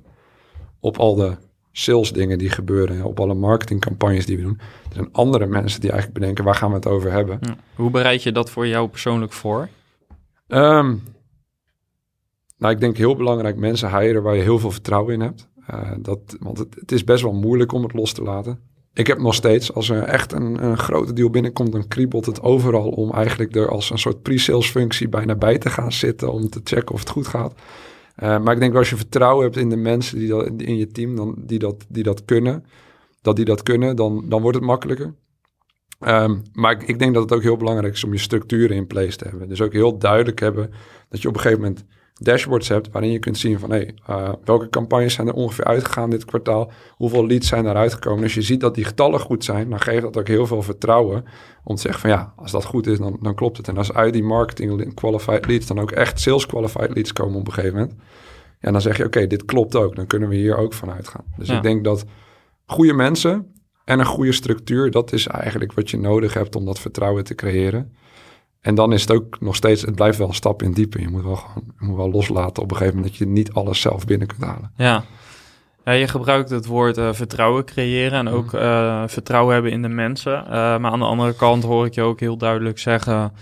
op 0.80 0.98
al 0.98 1.16
de 1.16 1.38
sales 1.72 2.14
dingen 2.14 2.38
die 2.38 2.50
gebeuren, 2.50 3.04
op 3.04 3.20
alle 3.20 3.34
marketingcampagnes 3.34 4.26
die 4.26 4.38
we 4.38 4.44
doen. 4.44 4.60
Er 4.60 4.94
zijn 4.94 5.10
andere 5.12 5.46
mensen 5.46 5.82
die 5.82 5.90
eigenlijk 5.90 6.20
bedenken, 6.20 6.44
waar 6.44 6.56
gaan 6.56 6.70
we 6.70 6.76
het 6.76 6.88
over 6.88 7.12
hebben? 7.12 7.38
Ja. 7.42 7.56
Hoe 7.76 7.90
bereid 7.90 8.24
je 8.24 8.32
dat 8.32 8.50
voor 8.50 8.68
jou 8.68 8.90
persoonlijk 8.90 9.32
voor? 9.32 9.70
Um, 10.48 11.04
nou, 12.58 12.74
ik 12.74 12.80
denk 12.80 12.98
heel 12.98 13.16
belangrijk 13.16 13.56
mensen 13.56 14.00
hiren 14.00 14.24
waar 14.24 14.36
je 14.36 14.42
heel 14.42 14.60
veel 14.60 14.72
vertrouwen 14.72 15.14
in 15.14 15.22
hebt. 15.22 15.50
Uh, 15.70 15.92
dat, 16.00 16.20
want 16.40 16.58
het, 16.58 16.76
het, 16.80 16.92
is 16.92 17.04
best 17.04 17.24
wel 17.24 17.34
moeilijk 17.34 17.72
om 17.72 17.84
het 17.84 17.94
los 17.94 18.14
te 18.14 18.24
laten. 18.24 18.60
Ik 18.94 19.08
heb 19.08 19.20
nog 19.20 19.34
steeds, 19.34 19.74
als 19.74 19.90
er 19.90 20.04
echt 20.04 20.32
een, 20.32 20.64
een 20.64 20.78
grote 20.78 21.14
deal 21.14 21.30
binnenkomt, 21.30 21.72
dan 21.72 21.88
kriebelt 21.88 22.26
het 22.26 22.42
overal 22.42 22.90
om 22.90 23.12
eigenlijk 23.12 23.56
er 23.56 23.70
als 23.70 23.90
een 23.90 24.00
soort 24.00 24.22
pre-sales 24.22 24.70
functie 24.70 25.10
bijna 25.10 25.36
bij 25.36 25.58
te 25.58 25.70
gaan 25.70 25.92
zitten 25.92 26.32
om 26.32 26.50
te 26.50 26.62
checken 26.64 26.94
of 26.94 27.00
het 27.00 27.10
goed 27.10 27.28
gaat. 27.28 27.54
Uh, 28.24 28.40
maar 28.40 28.54
ik 28.54 28.60
denk 28.60 28.76
als 28.76 28.90
je 28.90 28.96
vertrouwen 28.96 29.44
hebt 29.44 29.58
in 29.58 29.70
de 29.70 29.76
mensen 29.76 30.18
die 30.18 30.28
dat, 30.28 30.52
in 30.58 30.78
je 30.78 30.88
team, 30.88 31.16
dan, 31.16 31.36
die, 31.38 31.60
dat, 31.60 31.86
die 31.90 32.04
dat 32.04 32.26
kunnen, 32.26 32.66
dat 33.22 33.36
die 33.36 33.46
dat 33.46 33.64
kunnen, 33.64 33.96
dan, 33.96 34.26
dan 34.30 34.42
wordt 34.42 34.58
het 34.58 34.66
makkelijker. 34.66 35.16
Um, 36.08 36.42
maar 36.54 36.72
ik, 36.72 36.84
ik, 36.84 37.00
denk 37.00 37.14
dat 37.14 37.24
het 37.24 37.34
ook 37.34 37.42
heel 37.42 37.58
belangrijk 37.58 37.94
is 37.94 38.04
om 38.04 38.12
je 38.12 38.20
structuren 38.20 38.76
in 38.76 38.88
place 38.88 39.18
te 39.18 39.28
hebben. 39.28 39.50
Dus 39.50 39.62
ook 39.62 39.74
heel 39.74 39.98
duidelijk 39.98 40.40
hebben 40.40 40.72
dat 41.10 41.22
je 41.22 41.28
op 41.28 41.34
een 41.34 41.42
gegeven 41.42 41.64
moment 41.64 41.86
dashboards 42.24 42.68
hebt 42.68 42.92
waarin 42.92 43.12
je 43.12 43.20
kunt 43.20 43.38
zien 43.38 43.60
van 43.60 43.70
hey, 43.70 43.96
uh, 44.10 44.30
welke 44.44 44.70
campagnes 44.70 45.14
zijn 45.14 45.28
er 45.28 45.34
ongeveer 45.34 45.66
uitgegaan 45.66 46.10
dit 46.10 46.26
kwartaal, 46.26 46.72
hoeveel 46.90 47.28
leads 47.28 47.48
zijn 47.48 47.66
er 47.66 47.76
uitgekomen. 47.76 48.24
Als 48.24 48.34
je 48.34 48.42
ziet 48.42 48.60
dat 48.60 48.76
die 48.76 48.84
getallen 48.84 49.20
goed 49.20 49.44
zijn, 49.44 49.70
dan 49.70 49.80
geeft 49.80 50.02
dat 50.02 50.18
ook 50.18 50.28
heel 50.28 50.48
veel 50.48 50.62
vertrouwen 50.62 51.26
om 51.64 51.76
te 51.76 51.82
zeggen 51.82 52.02
van 52.02 52.10
ja, 52.10 52.34
als 52.36 52.52
dat 52.52 52.66
goed 52.66 52.88
is, 52.88 52.98
dan, 52.98 53.18
dan 53.22 53.36
klopt 53.36 53.58
het. 53.58 53.68
En 53.68 53.78
als 53.78 53.94
uit 53.94 54.14
die 54.14 54.24
marketing 54.24 54.94
qualified 54.94 55.46
leads 55.46 55.68
dan 55.68 55.80
ook 55.80 55.92
echt 55.92 56.20
sales 56.20 56.46
qualified 56.46 56.94
leads 56.94 57.14
komen 57.14 57.40
op 57.40 57.48
een 57.48 57.54
gegeven 57.54 57.78
moment, 57.78 57.96
ja, 58.60 58.72
dan 58.72 58.82
zeg 58.82 58.98
je 58.98 59.06
oké, 59.06 59.18
okay, 59.18 59.28
dit 59.28 59.46
klopt 59.46 59.76
ook, 59.76 59.96
dan 59.96 60.08
kunnen 60.08 60.30
we 60.30 60.36
hier 60.36 60.58
ook 60.58 60.74
van 60.74 60.92
uitgaan. 60.92 61.26
Dus 61.38 61.48
ja. 61.48 61.56
ik 61.56 61.62
denk 61.62 61.84
dat 61.84 62.06
goede 62.66 62.94
mensen 62.94 63.54
en 63.86 64.00
een 64.00 64.06
goede 64.06 64.32
structuur, 64.32 64.92
dat 64.92 65.14
is 65.14 65.28
eigenlijk 65.28 65.74
wat 65.74 65.90
je 65.90 65.98
nodig 65.98 66.34
hebt 66.34 66.56
om 66.56 66.66
dat 66.66 66.80
vertrouwen 66.80 67.24
te 67.24 67.36
creëren. 67.36 67.94
En 68.62 68.76
dan 68.76 68.94
is 68.94 69.02
het 69.02 69.12
ook 69.12 69.40
nog 69.40 69.56
steeds, 69.56 69.82
het 69.82 69.96
blijft 69.96 70.18
wel 70.18 70.28
een 70.28 70.34
stap 70.34 70.64
in 70.64 70.74
diepe. 70.74 71.02
Je 71.02 71.10
moet 71.10 71.24
wel 71.24 71.36
gewoon, 71.36 71.64
je 71.80 71.86
moet 71.86 71.96
wel 71.96 72.12
loslaten 72.12 72.64
op 72.64 72.72
een 72.72 72.78
gegeven 72.78 72.96
moment 72.96 73.18
dat 73.18 73.28
je 73.28 73.34
niet 73.34 73.54
alles 73.54 73.82
zelf 73.82 74.06
binnen 74.06 74.28
kunt 74.28 74.44
halen. 74.44 74.72
Ja, 74.76 75.04
ja 75.86 75.92
je 75.92 76.08
gebruikt 76.08 76.50
het 76.50 76.66
woord 76.66 76.98
uh, 76.98 77.14
vertrouwen 77.14 77.66
creëren 77.66 78.20
en 78.20 78.28
ook 78.28 78.54
uh, 78.54 79.04
vertrouwen 79.08 79.54
hebben 79.54 79.72
in 79.72 79.82
de 79.82 79.90
mensen. 79.90 80.44
Uh, 80.44 80.50
maar 80.52 80.92
aan 80.92 81.00
de 81.00 81.06
andere 81.06 81.36
kant 81.36 81.64
hoor 81.64 81.86
ik 81.86 81.94
je 81.94 82.02
ook 82.02 82.20
heel 82.20 82.38
duidelijk 82.38 82.80
zeggen, 82.80 83.34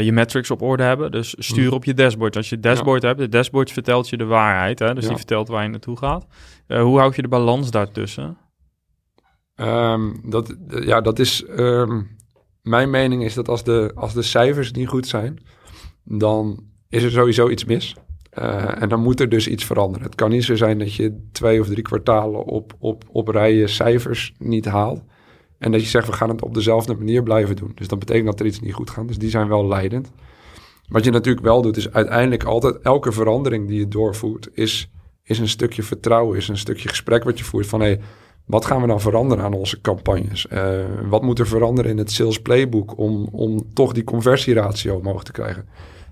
je 0.00 0.12
metrics 0.12 0.50
op 0.50 0.62
orde 0.62 0.82
hebben. 0.82 1.10
Dus 1.10 1.34
stuur 1.38 1.72
op 1.72 1.84
je 1.84 1.94
dashboard. 1.94 2.36
Als 2.36 2.48
je 2.48 2.60
dashboard 2.60 3.02
ja. 3.02 3.08
hebt, 3.08 3.20
de 3.20 3.28
dashboard 3.28 3.72
vertelt 3.72 4.08
je 4.08 4.16
de 4.16 4.24
waarheid. 4.24 4.78
Hè? 4.78 4.94
Dus 4.94 5.02
ja. 5.02 5.08
die 5.08 5.18
vertelt 5.18 5.48
waar 5.48 5.62
je 5.62 5.68
naartoe 5.68 5.96
gaat. 5.96 6.26
hoe 6.66 6.98
houd 6.98 7.16
je 7.16 7.22
de 7.22 7.28
balans 7.28 7.70
daartussen? 7.70 8.38
Um, 9.56 10.20
dat, 10.24 10.56
ja, 10.68 11.00
dat 11.00 11.18
is... 11.18 11.44
Um 11.56 12.16
mijn 12.68 12.90
mening 12.90 13.24
is 13.24 13.34
dat 13.34 13.48
als 13.48 13.64
de, 13.64 13.90
als 13.94 14.14
de 14.14 14.22
cijfers 14.22 14.72
niet 14.72 14.88
goed 14.88 15.06
zijn, 15.06 15.38
dan 16.04 16.64
is 16.88 17.02
er 17.02 17.10
sowieso 17.10 17.48
iets 17.48 17.64
mis. 17.64 17.96
Uh, 18.38 18.82
en 18.82 18.88
dan 18.88 19.00
moet 19.00 19.20
er 19.20 19.28
dus 19.28 19.48
iets 19.48 19.64
veranderen. 19.64 20.06
Het 20.06 20.14
kan 20.14 20.30
niet 20.30 20.44
zo 20.44 20.56
zijn 20.56 20.78
dat 20.78 20.94
je 20.94 21.28
twee 21.32 21.60
of 21.60 21.66
drie 21.66 21.82
kwartalen 21.82 22.44
op, 22.44 22.74
op, 22.78 23.04
op 23.12 23.28
rijen 23.28 23.68
cijfers 23.68 24.34
niet 24.38 24.64
haalt. 24.64 25.02
En 25.58 25.72
dat 25.72 25.80
je 25.80 25.86
zegt, 25.86 26.06
we 26.06 26.12
gaan 26.12 26.28
het 26.28 26.42
op 26.42 26.54
dezelfde 26.54 26.94
manier 26.94 27.22
blijven 27.22 27.56
doen. 27.56 27.72
Dus 27.74 27.88
dat 27.88 27.98
betekent 27.98 28.26
dat 28.26 28.40
er 28.40 28.46
iets 28.46 28.60
niet 28.60 28.74
goed 28.74 28.90
gaat. 28.90 29.08
Dus 29.08 29.18
die 29.18 29.30
zijn 29.30 29.48
wel 29.48 29.66
leidend. 29.66 30.10
Wat 30.88 31.04
je 31.04 31.10
natuurlijk 31.10 31.44
wel 31.44 31.62
doet, 31.62 31.76
is 31.76 31.92
uiteindelijk 31.92 32.44
altijd 32.44 32.78
elke 32.78 33.12
verandering 33.12 33.68
die 33.68 33.78
je 33.78 33.88
doorvoert, 33.88 34.48
is, 34.52 34.90
is 35.22 35.38
een 35.38 35.48
stukje 35.48 35.82
vertrouwen, 35.82 36.36
is 36.36 36.48
een 36.48 36.58
stukje 36.58 36.88
gesprek 36.88 37.24
wat 37.24 37.38
je 37.38 37.44
voert 37.44 37.66
van 37.66 37.80
hé, 37.80 37.86
hey, 37.86 38.00
wat 38.48 38.64
gaan 38.64 38.80
we 38.80 38.86
dan 38.86 39.00
veranderen 39.00 39.44
aan 39.44 39.52
onze 39.52 39.80
campagnes? 39.80 40.46
Uh, 40.52 40.84
wat 41.08 41.22
moet 41.22 41.38
er 41.38 41.46
veranderen 41.46 41.90
in 41.90 41.98
het 41.98 42.10
sales 42.10 42.40
playbook 42.40 42.98
om, 42.98 43.28
om 43.32 43.72
toch 43.72 43.92
die 43.92 44.04
conversieratio 44.04 44.96
omhoog 44.96 45.24
te 45.24 45.32
krijgen? 45.32 45.68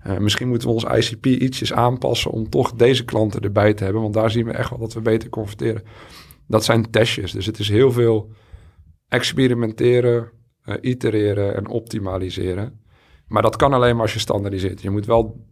Uh, 0.07 0.19
misschien 0.19 0.49
moeten 0.49 0.69
we 0.69 0.75
ons 0.75 0.85
ICP 0.85 1.27
ietsjes 1.27 1.73
aanpassen 1.73 2.31
om 2.31 2.49
toch 2.49 2.73
deze 2.73 3.05
klanten 3.05 3.41
erbij 3.41 3.75
te 3.75 3.85
hebben, 3.85 4.03
want 4.03 4.15
daar 4.15 4.31
zien 4.31 4.45
we 4.45 4.53
echt 4.53 4.71
wel 4.71 4.79
dat 4.79 4.93
we 4.93 5.01
beter 5.01 5.29
converteren. 5.29 5.83
Dat 6.47 6.65
zijn 6.65 6.91
testjes, 6.91 7.33
dus 7.33 7.47
het 7.47 7.59
is 7.59 7.69
heel 7.69 7.93
veel 7.93 8.31
experimenteren, 9.09 10.31
uh, 10.65 10.75
itereren 10.81 11.57
en 11.57 11.69
optimaliseren. 11.69 12.81
Maar 13.27 13.43
dat 13.43 13.57
kan 13.57 13.73
alleen 13.73 13.95
maar 13.95 14.03
als 14.03 14.13
je 14.13 14.19
standaardiseert. 14.19 14.83
Je 14.83 14.91
moet 14.91 15.07
wel 15.07 15.45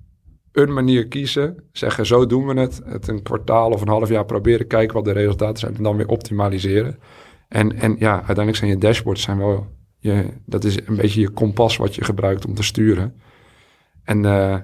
een 0.55 0.73
manier 0.73 1.09
kiezen, 1.09 1.69
zeggen 1.73 2.07
zo 2.07 2.27
doen 2.27 2.47
we 2.47 2.61
het, 2.61 2.81
het 2.85 3.09
een 3.09 3.23
kwartaal 3.23 3.71
of 3.71 3.81
een 3.81 3.89
half 3.89 4.09
jaar 4.09 4.25
proberen, 4.25 4.67
kijken 4.67 4.95
wat 4.95 5.05
de 5.05 5.13
resultaten 5.13 5.59
zijn 5.59 5.77
en 5.77 5.83
dan 5.83 5.97
weer 5.97 6.09
optimaliseren. 6.09 6.99
En, 7.49 7.77
en 7.77 7.97
ja, 7.99 8.15
uiteindelijk 8.15 8.57
zijn 8.57 8.71
je 8.71 8.79
dashboards 8.79 9.23
zijn 9.23 9.39
wel, 9.39 9.67
je, 9.99 10.25
dat 10.47 10.65
is 10.65 10.87
een 10.87 10.97
beetje 10.97 11.21
je 11.21 11.31
kompas 11.31 11.77
wat 11.77 11.95
je 11.95 12.05
gebruikt 12.05 12.47
om 12.47 12.55
te 12.55 12.63
sturen. 12.63 13.21
En 14.03 14.25
uh, 14.25 14.57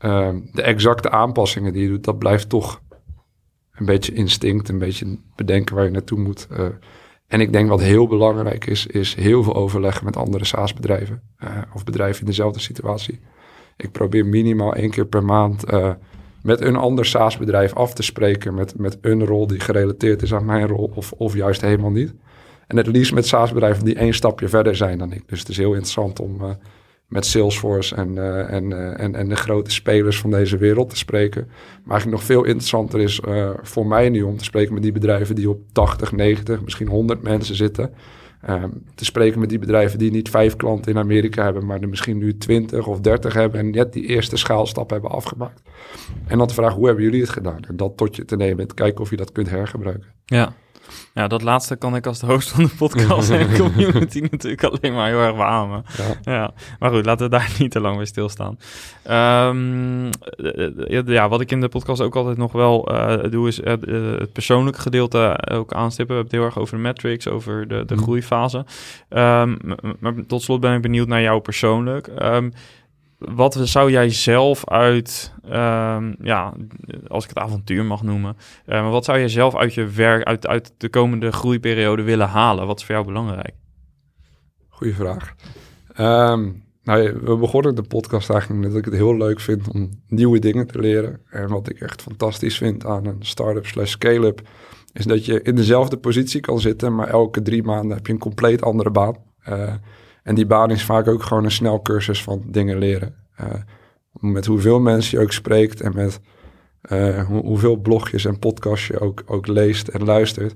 uh, 0.00 0.34
de 0.52 0.62
exacte 0.62 1.10
aanpassingen 1.10 1.72
die 1.72 1.82
je 1.82 1.88
doet, 1.88 2.04
dat 2.04 2.18
blijft 2.18 2.48
toch 2.48 2.82
een 3.72 3.86
beetje 3.86 4.12
instinct, 4.12 4.68
een 4.68 4.78
beetje 4.78 5.18
bedenken 5.34 5.74
waar 5.74 5.84
je 5.84 5.90
naartoe 5.90 6.18
moet. 6.18 6.46
Uh, 6.50 6.66
en 7.26 7.40
ik 7.40 7.52
denk 7.52 7.68
wat 7.68 7.80
heel 7.80 8.06
belangrijk 8.06 8.66
is, 8.66 8.86
is 8.86 9.14
heel 9.14 9.42
veel 9.42 9.54
overleggen 9.54 10.04
met 10.04 10.16
andere 10.16 10.44
SaaS-bedrijven 10.44 11.22
of 11.74 11.84
bedrijven 11.84 12.20
in 12.20 12.26
dezelfde 12.26 12.60
situatie. 12.60 13.20
Ik 13.76 13.92
probeer 13.92 14.26
minimaal 14.26 14.74
één 14.74 14.90
keer 14.90 15.06
per 15.06 15.24
maand 15.24 15.72
uh, 15.72 15.90
met 16.42 16.60
een 16.60 16.76
ander 16.76 17.06
SaaS-bedrijf 17.06 17.74
af 17.74 17.94
te 17.94 18.02
spreken. 18.02 18.54
Met, 18.54 18.78
met 18.78 18.98
een 19.00 19.26
rol 19.26 19.46
die 19.46 19.60
gerelateerd 19.60 20.22
is 20.22 20.34
aan 20.34 20.44
mijn 20.44 20.66
rol 20.66 20.90
of, 20.94 21.12
of 21.12 21.34
juist 21.34 21.60
helemaal 21.60 21.90
niet. 21.90 22.14
En 22.66 22.76
het 22.76 22.86
liefst 22.86 23.14
met 23.14 23.26
SaaS-bedrijven 23.26 23.84
die 23.84 23.94
één 23.94 24.14
stapje 24.14 24.48
verder 24.48 24.76
zijn 24.76 24.98
dan 24.98 25.12
ik. 25.12 25.22
Dus 25.28 25.38
het 25.38 25.48
is 25.48 25.56
heel 25.56 25.72
interessant 25.72 26.20
om 26.20 26.42
uh, 26.42 26.48
met 27.08 27.26
Salesforce 27.26 27.94
en, 27.94 28.16
uh, 28.16 28.52
en, 28.52 28.96
en, 28.98 29.14
en 29.14 29.28
de 29.28 29.36
grote 29.36 29.70
spelers 29.70 30.18
van 30.20 30.30
deze 30.30 30.56
wereld 30.56 30.90
te 30.90 30.96
spreken. 30.96 31.44
Maar 31.46 31.92
eigenlijk 31.92 32.10
nog 32.10 32.22
veel 32.22 32.44
interessanter 32.44 33.00
is 33.00 33.20
voor 33.62 33.86
mij 33.86 34.08
nu 34.08 34.22
om 34.22 34.36
te 34.36 34.44
spreken 34.44 34.74
met 34.74 34.82
die 34.82 34.92
bedrijven 34.92 35.34
die 35.34 35.50
op 35.50 35.60
80, 35.72 36.12
90, 36.12 36.62
misschien 36.62 36.88
100 36.88 37.22
mensen 37.22 37.54
zitten. 37.54 37.90
Um, 38.48 38.84
te 38.94 39.04
spreken 39.04 39.40
met 39.40 39.48
die 39.48 39.58
bedrijven 39.58 39.98
die 39.98 40.10
niet 40.10 40.30
vijf 40.30 40.56
klanten 40.56 40.92
in 40.92 40.98
Amerika 40.98 41.44
hebben, 41.44 41.66
maar 41.66 41.80
er 41.80 41.88
misschien 41.88 42.18
nu 42.18 42.38
twintig 42.38 42.86
of 42.86 43.00
dertig 43.00 43.34
hebben 43.34 43.60
en 43.60 43.70
net 43.70 43.92
die 43.92 44.06
eerste 44.06 44.36
schaalstap 44.36 44.90
hebben 44.90 45.10
afgemaakt. 45.10 45.62
En 46.26 46.38
dan 46.38 46.46
te 46.46 46.54
vragen, 46.54 46.76
hoe 46.76 46.86
hebben 46.86 47.04
jullie 47.04 47.20
het 47.20 47.30
gedaan? 47.30 47.64
En 47.68 47.76
dat 47.76 47.96
tot 47.96 48.16
je 48.16 48.24
te 48.24 48.36
nemen 48.36 48.58
en 48.58 48.68
te 48.68 48.74
kijken 48.74 49.00
of 49.00 49.10
je 49.10 49.16
dat 49.16 49.32
kunt 49.32 49.50
hergebruiken. 49.50 50.12
Ja. 50.24 50.54
Ja, 51.14 51.28
dat 51.28 51.42
laatste 51.42 51.76
kan 51.76 51.96
ik 51.96 52.06
als 52.06 52.18
de 52.18 52.26
host 52.26 52.50
van 52.50 52.64
de 52.64 52.70
podcast 52.78 53.30
en 53.30 53.56
community 53.58 54.20
natuurlijk 54.30 54.64
alleen 54.64 54.94
maar 54.94 55.08
heel 55.08 55.20
erg 55.20 55.36
beamen. 55.36 55.84
Ja. 55.96 56.32
ja. 56.32 56.52
Maar 56.78 56.90
goed, 56.90 57.04
laten 57.04 57.30
we 57.30 57.36
daar 57.36 57.54
niet 57.58 57.70
te 57.70 57.80
lang 57.80 57.96
bij 57.96 58.04
stilstaan. 58.04 58.58
Um, 59.50 60.10
ja, 61.06 61.28
wat 61.28 61.40
ik 61.40 61.50
in 61.50 61.60
de 61.60 61.68
podcast 61.68 62.00
ook 62.00 62.16
altijd 62.16 62.36
nog 62.36 62.52
wel 62.52 62.92
uh, 62.92 63.30
doe, 63.30 63.48
is 63.48 63.64
het, 63.64 63.86
uh, 63.86 64.18
het 64.18 64.32
persoonlijke 64.32 64.80
gedeelte 64.80 65.38
ook 65.52 65.72
aanstippen. 65.72 66.16
We 66.16 66.20
hebben 66.20 66.22
het 66.22 66.32
heel 66.32 66.44
erg 66.44 66.58
over 66.58 66.76
de 66.76 66.82
metrics, 66.82 67.28
over 67.28 67.68
de, 67.68 67.84
de 67.84 67.96
groeifase. 67.96 68.64
Um, 69.08 69.58
maar 69.98 70.14
tot 70.26 70.42
slot 70.42 70.60
ben 70.60 70.74
ik 70.74 70.82
benieuwd 70.82 71.08
naar 71.08 71.22
jou 71.22 71.40
persoonlijk. 71.40 72.08
Um, 72.22 72.52
wat 73.18 73.58
zou 73.62 73.90
jij 73.90 74.10
zelf 74.10 74.68
uit, 74.68 75.34
um, 75.44 76.16
ja, 76.22 76.54
als 77.06 77.24
ik 77.24 77.28
het 77.28 77.38
avontuur 77.38 77.84
mag 77.84 78.02
noemen, 78.02 78.36
uh, 78.66 78.80
maar 78.82 78.90
wat 78.90 79.04
zou 79.04 79.18
jij 79.18 79.28
zelf 79.28 79.56
uit 79.56 79.74
je 79.74 79.86
werk, 79.86 80.24
uit, 80.24 80.46
uit 80.46 80.72
de 80.76 80.88
komende 80.88 81.32
groeiperiode 81.32 82.02
willen 82.02 82.28
halen? 82.28 82.66
Wat 82.66 82.78
is 82.78 82.84
voor 82.84 82.94
jou 82.94 83.06
belangrijk? 83.06 83.54
Goeie 84.68 84.94
vraag. 84.94 85.34
Um, 85.98 86.64
nou, 86.82 87.18
we 87.22 87.36
begonnen 87.36 87.74
de 87.74 87.82
podcast 87.82 88.30
eigenlijk 88.30 88.60
met 88.60 88.70
dat 88.70 88.78
ik 88.78 88.84
het 88.84 88.94
heel 88.94 89.16
leuk 89.16 89.40
vind 89.40 89.68
om 89.68 89.90
nieuwe 90.08 90.38
dingen 90.38 90.66
te 90.66 90.78
leren. 90.78 91.20
En 91.30 91.48
wat 91.48 91.70
ik 91.70 91.80
echt 91.80 92.02
fantastisch 92.02 92.56
vind 92.56 92.86
aan 92.86 93.06
een 93.06 93.22
start-up 93.22 93.66
slash 93.66 93.90
scale-up, 93.90 94.42
is 94.92 95.04
dat 95.04 95.24
je 95.24 95.42
in 95.42 95.54
dezelfde 95.54 95.96
positie 95.96 96.40
kan 96.40 96.60
zitten, 96.60 96.94
maar 96.94 97.08
elke 97.08 97.42
drie 97.42 97.62
maanden 97.62 97.96
heb 97.96 98.06
je 98.06 98.12
een 98.12 98.18
compleet 98.18 98.62
andere 98.62 98.90
baan. 98.90 99.16
Uh, 99.48 99.74
en 100.24 100.34
die 100.34 100.46
baan 100.46 100.70
is 100.70 100.84
vaak 100.84 101.08
ook 101.08 101.22
gewoon 101.22 101.44
een 101.44 101.50
snelcursus 101.50 102.22
van 102.22 102.42
dingen 102.46 102.78
leren. 102.78 103.14
Uh, 103.40 103.46
met 104.12 104.46
hoeveel 104.46 104.80
mensen 104.80 105.18
je 105.18 105.24
ook 105.24 105.32
spreekt 105.32 105.80
en 105.80 105.94
met 105.94 106.20
uh, 106.92 107.24
hoe, 107.24 107.42
hoeveel 107.42 107.76
blogjes 107.76 108.24
en 108.24 108.38
podcasts 108.38 108.86
je 108.86 109.00
ook, 109.00 109.22
ook 109.26 109.46
leest 109.46 109.88
en 109.88 110.04
luistert. 110.04 110.54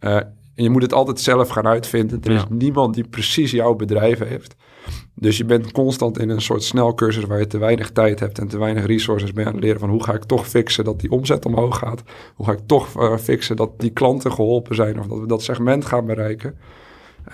Uh, 0.00 0.16
en 0.54 0.62
je 0.62 0.70
moet 0.70 0.82
het 0.82 0.92
altijd 0.92 1.20
zelf 1.20 1.48
gaan 1.48 1.66
uitvinden. 1.66 2.22
Er 2.22 2.30
is 2.30 2.44
niemand 2.48 2.94
die 2.94 3.08
precies 3.08 3.50
jouw 3.50 3.74
bedrijf 3.74 4.18
heeft. 4.18 4.54
Dus 5.14 5.36
je 5.36 5.44
bent 5.44 5.72
constant 5.72 6.18
in 6.18 6.28
een 6.28 6.40
soort 6.40 6.62
snelcursus 6.62 7.24
waar 7.24 7.38
je 7.38 7.46
te 7.46 7.58
weinig 7.58 7.90
tijd 7.90 8.20
hebt 8.20 8.38
en 8.38 8.48
te 8.48 8.58
weinig 8.58 8.86
resources 8.86 9.32
mee 9.32 9.46
aan 9.46 9.52
het 9.54 9.62
leren 9.62 9.80
van 9.80 9.90
hoe 9.90 10.04
ga 10.04 10.14
ik 10.14 10.24
toch 10.24 10.48
fixen 10.48 10.84
dat 10.84 11.00
die 11.00 11.10
omzet 11.10 11.46
omhoog 11.46 11.78
gaat. 11.78 12.02
Hoe 12.34 12.46
ga 12.46 12.52
ik 12.52 12.66
toch 12.66 13.00
uh, 13.00 13.16
fixen 13.16 13.56
dat 13.56 13.80
die 13.80 13.90
klanten 13.90 14.32
geholpen 14.32 14.74
zijn 14.74 14.98
of 14.98 15.06
dat 15.06 15.18
we 15.18 15.26
dat 15.26 15.42
segment 15.42 15.84
gaan 15.84 16.06
bereiken. 16.06 16.58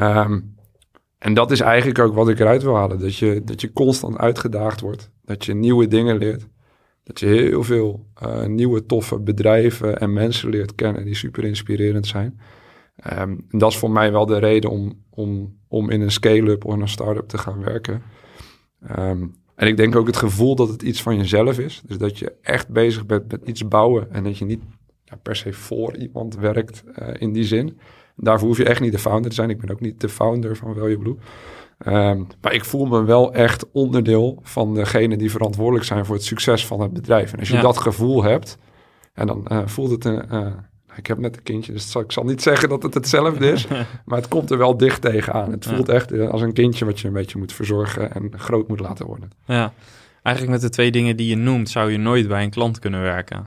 Um, 0.01 0.57
en 1.19 1.35
dat 1.35 1.51
is 1.51 1.61
eigenlijk 1.61 1.99
ook 1.99 2.15
wat 2.15 2.29
ik 2.29 2.39
eruit 2.39 2.63
wil 2.63 2.77
halen. 2.77 2.99
Dat 2.99 3.17
je, 3.17 3.43
dat 3.45 3.61
je 3.61 3.73
constant 3.73 4.17
uitgedaagd 4.17 4.81
wordt. 4.81 5.11
Dat 5.25 5.45
je 5.45 5.55
nieuwe 5.55 5.89
dingen 5.89 6.19
leert. 6.19 6.47
Dat 7.03 7.21
je 7.21 7.27
heel 7.27 7.65
veel 7.65 8.07
uh, 8.23 8.45
nieuwe 8.45 8.87
toffe 8.87 9.19
bedrijven 9.19 9.99
en 9.99 10.13
mensen 10.13 10.51
leert 10.51 10.75
kennen 10.75 11.05
die 11.05 11.15
super 11.15 11.45
inspirerend 11.45 12.07
zijn. 12.07 12.41
Um, 13.13 13.47
en 13.51 13.59
dat 13.59 13.71
is 13.71 13.79
voor 13.79 13.91
mij 13.91 14.13
wel 14.13 14.27
de 14.27 14.39
reden 14.39 14.71
om, 14.71 15.05
om, 15.11 15.59
om 15.69 15.91
in 15.91 16.01
een 16.01 16.11
scale-up 16.11 16.65
of 16.65 16.75
een 16.75 16.89
start-up 16.89 17.29
te 17.29 17.39
gaan 17.39 17.65
werken. 17.65 18.03
Um, 18.99 19.35
en 19.55 19.67
ik 19.67 19.77
denk 19.77 19.97
ook 19.97 20.07
het 20.07 20.17
gevoel 20.17 20.55
dat 20.55 20.69
het 20.69 20.83
iets 20.83 21.03
van 21.03 21.17
jezelf 21.17 21.59
is. 21.59 21.83
Dus 21.87 21.99
dat 21.99 22.19
je 22.19 22.33
echt 22.43 22.69
bezig 22.69 23.07
bent 23.07 23.31
met 23.31 23.49
iets 23.49 23.69
bouwen 23.69 24.13
en 24.13 24.25
dat 24.25 24.39
je 24.39 24.45
niet 24.45 24.63
per 25.23 25.37
se 25.37 25.53
voor 25.53 25.97
iemand 25.97 26.37
werkt 26.37 26.85
uh, 26.99 27.09
in 27.19 27.33
die 27.33 27.45
zin. 27.45 27.79
Daarvoor 28.21 28.49
hoef 28.49 28.57
je 28.57 28.65
echt 28.65 28.81
niet 28.81 28.93
de 28.93 28.99
founder 28.99 29.31
te 29.31 29.37
zijn. 29.37 29.51
Ik 29.51 29.61
ben 29.61 29.71
ook 29.71 29.81
niet 29.81 30.01
de 30.01 30.09
founder 30.09 30.57
van 30.57 30.75
Value 30.75 30.99
Blue. 30.99 31.17
Um, 31.87 32.27
maar 32.41 32.55
ik 32.55 32.65
voel 32.65 32.87
me 32.87 33.05
wel 33.05 33.35
echt 33.35 33.67
onderdeel 33.73 34.39
van 34.43 34.75
degene 34.75 35.17
die 35.17 35.31
verantwoordelijk 35.31 35.85
zijn 35.85 36.05
voor 36.07 36.15
het 36.15 36.25
succes 36.25 36.67
van 36.67 36.81
het 36.81 36.93
bedrijf. 36.93 37.33
En 37.33 37.39
als 37.39 37.49
je 37.49 37.55
ja. 37.55 37.61
dat 37.61 37.79
gevoel 37.79 38.23
hebt, 38.23 38.59
en 39.15 39.27
dan 39.27 39.47
uh, 39.53 39.59
voelt 39.65 39.91
het 39.91 40.05
een. 40.05 40.25
Uh, 40.33 40.47
ik 40.97 41.07
heb 41.07 41.19
net 41.19 41.37
een 41.37 41.43
kindje, 41.43 41.73
dus 41.73 41.95
ik 41.95 42.13
zal 42.13 42.25
niet 42.25 42.43
zeggen 42.43 42.69
dat 42.69 42.83
het 42.83 42.95
hetzelfde 42.95 43.51
is. 43.51 43.67
maar 44.07 44.19
het 44.19 44.29
komt 44.29 44.51
er 44.51 44.59
wel 44.59 44.77
dicht 44.77 45.01
tegenaan. 45.01 45.51
Het 45.51 45.67
voelt 45.67 45.87
ja. 45.87 45.93
echt 45.93 46.13
uh, 46.13 46.29
als 46.29 46.43
een 46.43 46.53
kindje 46.53 46.85
wat 46.85 47.01
je 47.01 47.07
een 47.07 47.13
beetje 47.13 47.39
moet 47.39 47.53
verzorgen 47.53 48.15
en 48.15 48.33
groot 48.37 48.69
moet 48.69 48.81
laten 48.81 49.07
worden. 49.07 49.31
Ja, 49.45 49.73
eigenlijk 50.23 50.57
met 50.57 50.71
de 50.71 50.77
twee 50.77 50.91
dingen 50.91 51.17
die 51.17 51.29
je 51.29 51.37
noemt, 51.37 51.71
zou 51.71 51.91
je 51.91 51.99
nooit 51.99 52.29
bij 52.29 52.43
een 52.43 52.51
klant 52.51 52.79
kunnen 52.79 53.01
werken. 53.03 53.47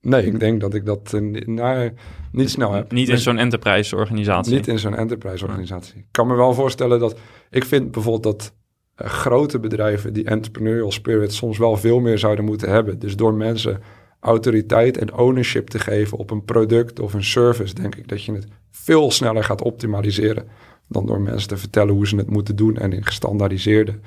Nee, 0.00 0.26
ik 0.26 0.40
denk 0.40 0.60
dat 0.60 0.74
ik 0.74 0.86
dat 0.86 1.12
uh, 1.14 1.46
nou, 1.46 1.92
niet 2.32 2.50
snel 2.50 2.72
heb. 2.72 2.92
Niet 2.92 3.08
in 3.08 3.18
zo'n 3.18 3.38
enterprise 3.38 3.96
organisatie. 3.96 4.54
Niet 4.54 4.68
in 4.68 4.78
zo'n 4.78 4.96
enterprise 4.96 5.44
organisatie. 5.44 5.98
Ik 5.98 6.06
kan 6.10 6.26
me 6.26 6.34
wel 6.34 6.54
voorstellen 6.54 6.98
dat... 6.98 7.18
Ik 7.50 7.64
vind 7.64 7.90
bijvoorbeeld 7.90 8.22
dat 8.22 8.54
uh, 8.96 9.08
grote 9.08 9.58
bedrijven 9.58 10.12
die 10.12 10.24
entrepreneurial 10.24 10.92
spirit 10.92 11.32
soms 11.32 11.58
wel 11.58 11.76
veel 11.76 12.00
meer 12.00 12.18
zouden 12.18 12.44
moeten 12.44 12.70
hebben. 12.70 12.98
Dus 12.98 13.16
door 13.16 13.34
mensen 13.34 13.80
autoriteit 14.20 14.98
en 14.98 15.14
ownership 15.14 15.68
te 15.68 15.78
geven 15.78 16.18
op 16.18 16.30
een 16.30 16.44
product 16.44 17.00
of 17.00 17.14
een 17.14 17.24
service, 17.24 17.74
denk 17.74 17.94
ik 17.94 18.08
dat 18.08 18.24
je 18.24 18.32
het 18.32 18.46
veel 18.70 19.10
sneller 19.10 19.44
gaat 19.44 19.62
optimaliseren 19.62 20.48
dan 20.88 21.06
door 21.06 21.20
mensen 21.20 21.48
te 21.48 21.56
vertellen 21.56 21.94
hoe 21.94 22.06
ze 22.06 22.16
het 22.16 22.30
moeten 22.30 22.56
doen 22.56 22.76
en 22.76 22.92
in 22.92 23.04
gestandaardiseerde 23.04 23.98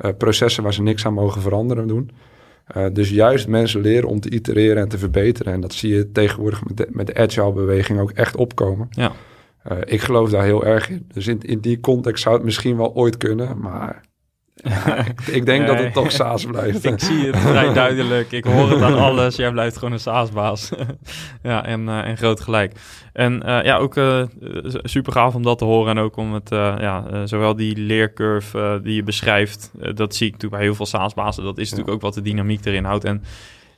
uh, 0.00 0.10
processen 0.18 0.62
waar 0.62 0.74
ze 0.74 0.82
niks 0.82 1.06
aan 1.06 1.14
mogen 1.14 1.42
veranderen 1.42 1.88
doen. 1.88 2.10
Uh, 2.76 2.86
dus 2.92 3.10
juist 3.10 3.48
mensen 3.48 3.80
leren 3.80 4.08
om 4.08 4.20
te 4.20 4.30
itereren 4.30 4.82
en 4.82 4.88
te 4.88 4.98
verbeteren. 4.98 5.52
En 5.52 5.60
dat 5.60 5.72
zie 5.72 5.94
je 5.94 6.12
tegenwoordig 6.12 6.64
met 6.64 6.76
de, 6.76 6.86
met 6.90 7.06
de 7.06 7.14
agile 7.14 7.52
beweging 7.52 8.00
ook 8.00 8.10
echt 8.10 8.36
opkomen. 8.36 8.88
Ja. 8.90 9.12
Uh, 9.70 9.78
ik 9.84 10.00
geloof 10.00 10.30
daar 10.30 10.44
heel 10.44 10.64
erg 10.64 10.90
in. 10.90 11.04
Dus 11.12 11.26
in, 11.26 11.40
in 11.40 11.58
die 11.58 11.80
context 11.80 12.22
zou 12.22 12.34
het 12.34 12.44
misschien 12.44 12.76
wel 12.76 12.94
ooit 12.94 13.16
kunnen, 13.16 13.58
maar 13.58 14.02
ja, 14.62 14.96
ik, 15.06 15.20
ik, 15.26 15.46
denk 15.46 15.66
nee. 15.66 15.66
dat 15.66 15.78
het 15.78 15.92
toch 15.92 16.12
SaaS 16.12 16.44
blijft. 16.44 16.84
ik 16.92 17.00
zie 17.00 17.26
het 17.26 17.36
vrij 17.36 17.72
duidelijk. 17.82 18.32
Ik 18.32 18.44
hoor 18.44 18.70
het 18.70 18.82
aan 18.82 18.98
alles. 18.98 19.36
Jij 19.36 19.50
blijft 19.50 19.76
gewoon 19.76 19.92
een 19.92 20.00
SaaS-baas. 20.00 20.70
ja, 21.42 21.64
en, 21.64 21.80
uh, 21.80 21.98
en 21.98 22.16
groot 22.16 22.40
gelijk. 22.40 22.72
En 23.12 23.42
uh, 23.46 23.62
ja, 23.64 23.76
ook 23.76 23.96
uh, 23.96 24.22
super 24.82 25.12
gaaf 25.12 25.34
om 25.34 25.42
dat 25.42 25.58
te 25.58 25.64
horen. 25.64 25.96
En 25.96 26.02
ook 26.02 26.16
om 26.16 26.34
het, 26.34 26.48
ja, 26.50 27.26
zowel 27.26 27.56
die 27.56 27.76
leercurve 27.76 28.80
die 28.82 28.94
je 28.94 29.02
beschrijft, 29.02 29.70
dat 29.94 30.14
zie 30.14 30.26
ik 30.26 30.32
natuurlijk 30.32 30.60
bij 30.60 30.62
heel 30.62 30.74
veel 30.74 30.86
SaaS-bazen. 30.86 31.44
Dat 31.44 31.58
is 31.58 31.70
natuurlijk 31.70 31.88
ja. 31.88 31.94
ook 31.94 32.00
wat 32.00 32.14
de 32.14 32.30
dynamiek 32.30 32.64
erin 32.64 32.84
houdt. 32.84 33.04
En 33.04 33.24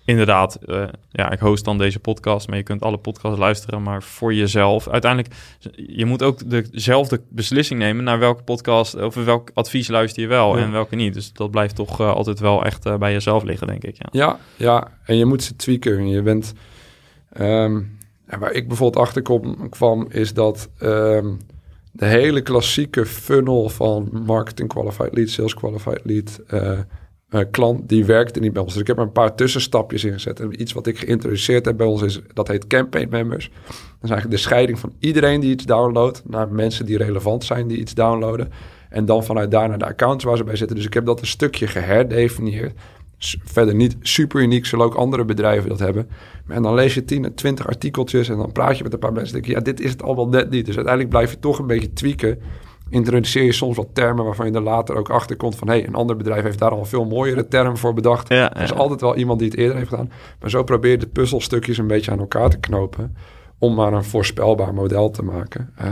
inderdaad, 0.04 0.58
uh, 0.66 0.84
ja, 1.10 1.30
ik 1.30 1.38
host 1.38 1.64
dan 1.64 1.78
deze 1.78 1.98
podcast, 1.98 2.48
maar 2.48 2.56
je 2.56 2.62
kunt 2.62 2.82
alle 2.82 2.96
podcasts 2.96 3.38
luisteren, 3.38 3.82
maar 3.82 4.02
voor 4.02 4.34
jezelf. 4.34 4.88
Uiteindelijk, 4.88 5.34
je 5.76 6.04
moet 6.04 6.22
ook 6.22 6.50
dezelfde 6.50 7.20
beslissing 7.28 7.80
nemen 7.80 8.04
naar 8.04 8.18
welke 8.18 8.42
podcast 8.42 8.94
of 8.94 9.14
welk 9.14 9.50
advies 9.54 9.88
luister 9.88 10.22
je 10.22 10.28
wel 10.28 10.56
ja. 10.56 10.64
en 10.64 10.72
welke 10.72 10.94
niet. 10.94 11.14
Dus 11.14 11.32
dat 11.32 11.50
blijft 11.50 11.74
toch 11.74 12.00
uh, 12.00 12.12
altijd 12.12 12.40
wel 12.40 12.64
echt 12.64 12.86
uh, 12.86 12.96
bij 12.96 13.12
jezelf 13.12 13.42
liggen, 13.42 13.66
denk 13.66 13.84
ik. 13.84 13.96
Ja, 13.96 14.08
ja, 14.12 14.38
ja. 14.56 14.90
en 15.04 15.16
je 15.16 15.24
moet 15.24 15.42
ze 15.42 15.56
tweaken. 15.56 16.08
Je 16.08 16.22
bent, 16.22 16.52
um, 17.40 17.98
en 18.26 18.38
waar 18.38 18.52
ik 18.52 18.68
bijvoorbeeld 18.68 19.06
achter 19.06 19.22
kom, 19.22 19.68
kwam, 19.68 20.06
is 20.10 20.34
dat 20.34 20.68
um, 20.82 21.38
de 21.92 22.06
hele 22.06 22.42
klassieke 22.42 23.06
funnel 23.06 23.68
van 23.68 24.22
marketing 24.26 24.68
qualified 24.68 25.14
lead, 25.14 25.28
sales 25.28 25.54
qualified 25.54 26.00
lead 26.02 26.40
uh, 27.34 27.40
klant 27.50 27.88
die 27.88 28.04
werkte 28.04 28.40
niet 28.40 28.52
bij 28.52 28.62
ons. 28.62 28.72
Dus 28.72 28.80
ik 28.80 28.86
heb 28.86 28.96
er 28.96 29.02
een 29.02 29.12
paar 29.12 29.34
tussenstapjes 29.34 30.04
ingezet. 30.04 30.40
En 30.40 30.60
iets 30.60 30.72
wat 30.72 30.86
ik 30.86 30.98
geïntroduceerd 30.98 31.64
heb 31.64 31.76
bij 31.76 31.86
ons 31.86 32.02
is, 32.02 32.20
dat 32.32 32.48
heet 32.48 32.66
campaign 32.66 33.08
members. 33.10 33.50
Dat 33.64 33.74
is 34.02 34.10
eigenlijk 34.10 34.30
de 34.30 34.48
scheiding 34.48 34.78
van 34.78 34.92
iedereen 34.98 35.40
die 35.40 35.50
iets 35.50 35.64
downloadt 35.64 36.22
naar 36.26 36.48
mensen 36.48 36.86
die 36.86 36.96
relevant 36.96 37.44
zijn 37.44 37.68
die 37.68 37.78
iets 37.78 37.94
downloaden. 37.94 38.52
En 38.88 39.04
dan 39.04 39.24
vanuit 39.24 39.50
daar 39.50 39.68
naar 39.68 39.78
de 39.78 39.86
accounts 39.86 40.24
waar 40.24 40.36
ze 40.36 40.44
bij 40.44 40.56
zitten. 40.56 40.76
Dus 40.76 40.86
ik 40.86 40.94
heb 40.94 41.06
dat 41.06 41.20
een 41.20 41.26
stukje 41.26 41.66
geherdefinieerd. 41.66 42.72
verder 43.44 43.74
niet 43.74 43.96
super 44.00 44.40
uniek, 44.40 44.66
zullen 44.66 44.84
ook 44.84 44.94
andere 44.94 45.24
bedrijven 45.24 45.68
dat 45.68 45.78
hebben. 45.78 46.08
En 46.48 46.62
dan 46.62 46.74
lees 46.74 46.94
je 46.94 47.04
10, 47.04 47.34
20 47.34 47.66
artikeltjes 47.66 48.28
en 48.28 48.36
dan 48.36 48.52
praat 48.52 48.76
je 48.76 48.82
met 48.82 48.92
een 48.92 48.98
paar 48.98 49.12
mensen. 49.12 49.36
En 49.36 49.42
denk 49.42 49.52
je, 49.52 49.58
ja, 49.58 49.72
dit 49.72 49.80
is 49.80 49.90
het 49.90 50.02
allemaal 50.02 50.28
net 50.28 50.50
niet. 50.50 50.66
Dus 50.66 50.74
uiteindelijk 50.74 51.14
blijf 51.14 51.30
je 51.30 51.38
toch 51.38 51.58
een 51.58 51.66
beetje 51.66 51.92
tweaken. 51.92 52.38
Introduceer 52.88 53.44
je 53.44 53.52
soms 53.52 53.76
wat 53.76 53.88
termen 53.92 54.24
waarvan 54.24 54.46
je 54.46 54.52
er 54.52 54.60
later 54.60 54.96
ook 54.96 55.10
achter 55.10 55.36
komt 55.36 55.56
van... 55.56 55.68
hé, 55.68 55.74
hey, 55.74 55.86
een 55.86 55.94
ander 55.94 56.16
bedrijf 56.16 56.42
heeft 56.42 56.58
daar 56.58 56.70
al 56.70 56.78
een 56.78 56.86
veel 56.86 57.04
mooiere 57.04 57.48
term 57.48 57.76
voor 57.76 57.94
bedacht. 57.94 58.28
Ja, 58.28 58.54
Er 58.54 58.62
is 58.62 58.68
ja. 58.68 58.74
altijd 58.76 59.00
wel 59.00 59.16
iemand 59.16 59.38
die 59.38 59.48
het 59.48 59.58
eerder 59.58 59.76
heeft 59.76 59.88
gedaan. 59.88 60.10
Maar 60.40 60.50
zo 60.50 60.62
probeer 60.62 60.90
je 60.90 60.98
de 60.98 61.06
puzzelstukjes 61.06 61.78
een 61.78 61.86
beetje 61.86 62.10
aan 62.10 62.18
elkaar 62.18 62.50
te 62.50 62.58
knopen... 62.58 63.16
om 63.58 63.74
maar 63.74 63.92
een 63.92 64.04
voorspelbaar 64.04 64.74
model 64.74 65.10
te 65.10 65.22
maken. 65.22 65.72
Eh, 65.76 65.88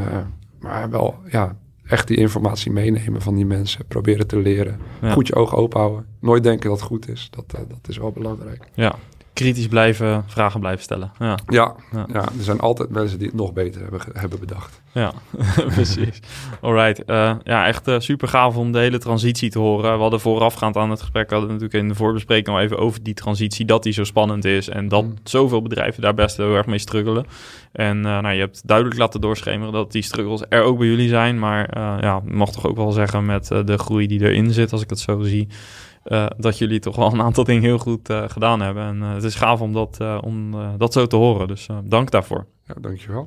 maar 0.60 0.90
wel, 0.90 1.14
ja, 1.30 1.56
echt 1.86 2.08
die 2.08 2.16
informatie 2.16 2.72
meenemen 2.72 3.22
van 3.22 3.34
die 3.34 3.46
mensen. 3.46 3.86
Proberen 3.86 4.26
te 4.26 4.38
leren. 4.38 4.78
Ja. 5.00 5.12
Goed 5.12 5.26
je 5.26 5.34
ogen 5.34 5.58
open 5.58 5.80
houden. 5.80 6.06
Nooit 6.20 6.42
denken 6.42 6.68
dat 6.68 6.78
het 6.78 6.88
goed 6.88 7.08
is. 7.08 7.28
Dat, 7.30 7.44
eh, 7.54 7.60
dat 7.68 7.88
is 7.88 7.96
wel 7.98 8.12
belangrijk. 8.12 8.68
ja. 8.74 8.94
Kritisch 9.34 9.68
blijven, 9.68 10.24
vragen 10.26 10.60
blijven 10.60 10.82
stellen. 10.82 11.12
Ja, 11.18 11.38
Ja, 11.46 11.74
Ja. 11.92 12.06
ja. 12.12 12.20
er 12.20 12.30
zijn 12.44 12.60
altijd 12.60 12.90
mensen 12.90 13.18
die 13.18 13.26
het 13.26 13.36
nog 13.36 13.52
beter 13.52 13.80
hebben, 13.80 14.00
hebben 14.12 14.38
bedacht. 14.40 14.80
ja. 14.92 15.12
precies. 15.74 16.20
Alright. 16.60 17.04
Eh, 17.04 17.34
ja, 17.42 17.66
echt 17.66 17.88
eh, 17.88 17.98
super 17.98 18.28
gaaf 18.28 18.56
om 18.56 18.72
de 18.72 18.78
hele 18.78 18.98
transitie 18.98 19.50
te 19.50 19.58
horen. 19.58 19.94
We 19.94 20.00
hadden 20.00 20.20
voorafgaand 20.20 20.76
aan 20.76 20.90
het 20.90 21.00
gesprek, 21.00 21.30
hadden 21.30 21.48
we 21.48 21.54
natuurlijk 21.54 21.82
in 21.82 21.88
de 21.88 21.94
voorbespreking 21.94 22.56
al 22.56 22.60
even 22.62 22.78
over 22.78 23.02
die 23.02 23.14
transitie, 23.14 23.64
dat 23.66 23.82
die 23.82 23.92
zo 23.92 24.04
spannend 24.04 24.44
is 24.44 24.68
en 24.68 24.88
dat 24.88 25.04
Mm. 25.04 25.14
zoveel 25.24 25.62
bedrijven 25.62 26.02
daar 26.02 26.14
best 26.14 26.36
heel 26.36 26.54
erg 26.54 26.66
mee 26.66 26.78
struggelen. 26.78 27.24
En 27.72 27.96
eh, 27.96 28.18
nou, 28.18 28.34
je 28.34 28.40
hebt 28.40 28.62
duidelijk 28.66 28.98
laten 28.98 29.20
doorschemeren 29.20 29.72
dat 29.72 29.92
die 29.92 30.02
struggles 30.02 30.42
er 30.48 30.62
ook 30.62 30.78
bij 30.78 30.86
jullie 30.86 31.08
zijn, 31.08 31.38
maar 31.38 31.78
ja, 32.02 32.20
mag 32.24 32.52
toch 32.52 32.66
ook 32.66 32.76
wel 32.76 32.92
zeggen 32.92 33.24
met 33.26 33.46
de 33.48 33.78
groei 33.78 34.06
die 34.06 34.20
erin 34.20 34.50
zit, 34.52 34.72
als 34.72 34.82
ik 34.82 34.90
het 34.90 34.98
zo 34.98 35.22
zie, 35.22 35.48
eh, 36.04 36.26
dat 36.36 36.58
jullie 36.58 36.80
toch 36.80 36.96
wel 36.96 37.12
een 37.12 37.22
aantal 37.22 37.44
dingen 37.44 37.62
heel 37.62 37.78
goed 37.78 38.08
eh, 38.08 38.28
gedaan 38.28 38.60
hebben. 38.60 38.82
En 38.82 39.02
eh, 39.02 39.14
het 39.14 39.22
is 39.22 39.34
gaaf 39.34 39.60
om 39.60 39.72
dat, 39.72 39.98
om, 40.20 40.54
dat 40.78 40.92
zo 40.92 41.06
te 41.06 41.16
horen, 41.16 41.48
dus 41.48 41.66
dank 41.84 42.10
daarvoor. 42.10 42.46
Ja, 42.66 42.74
dankjewel. 42.80 43.26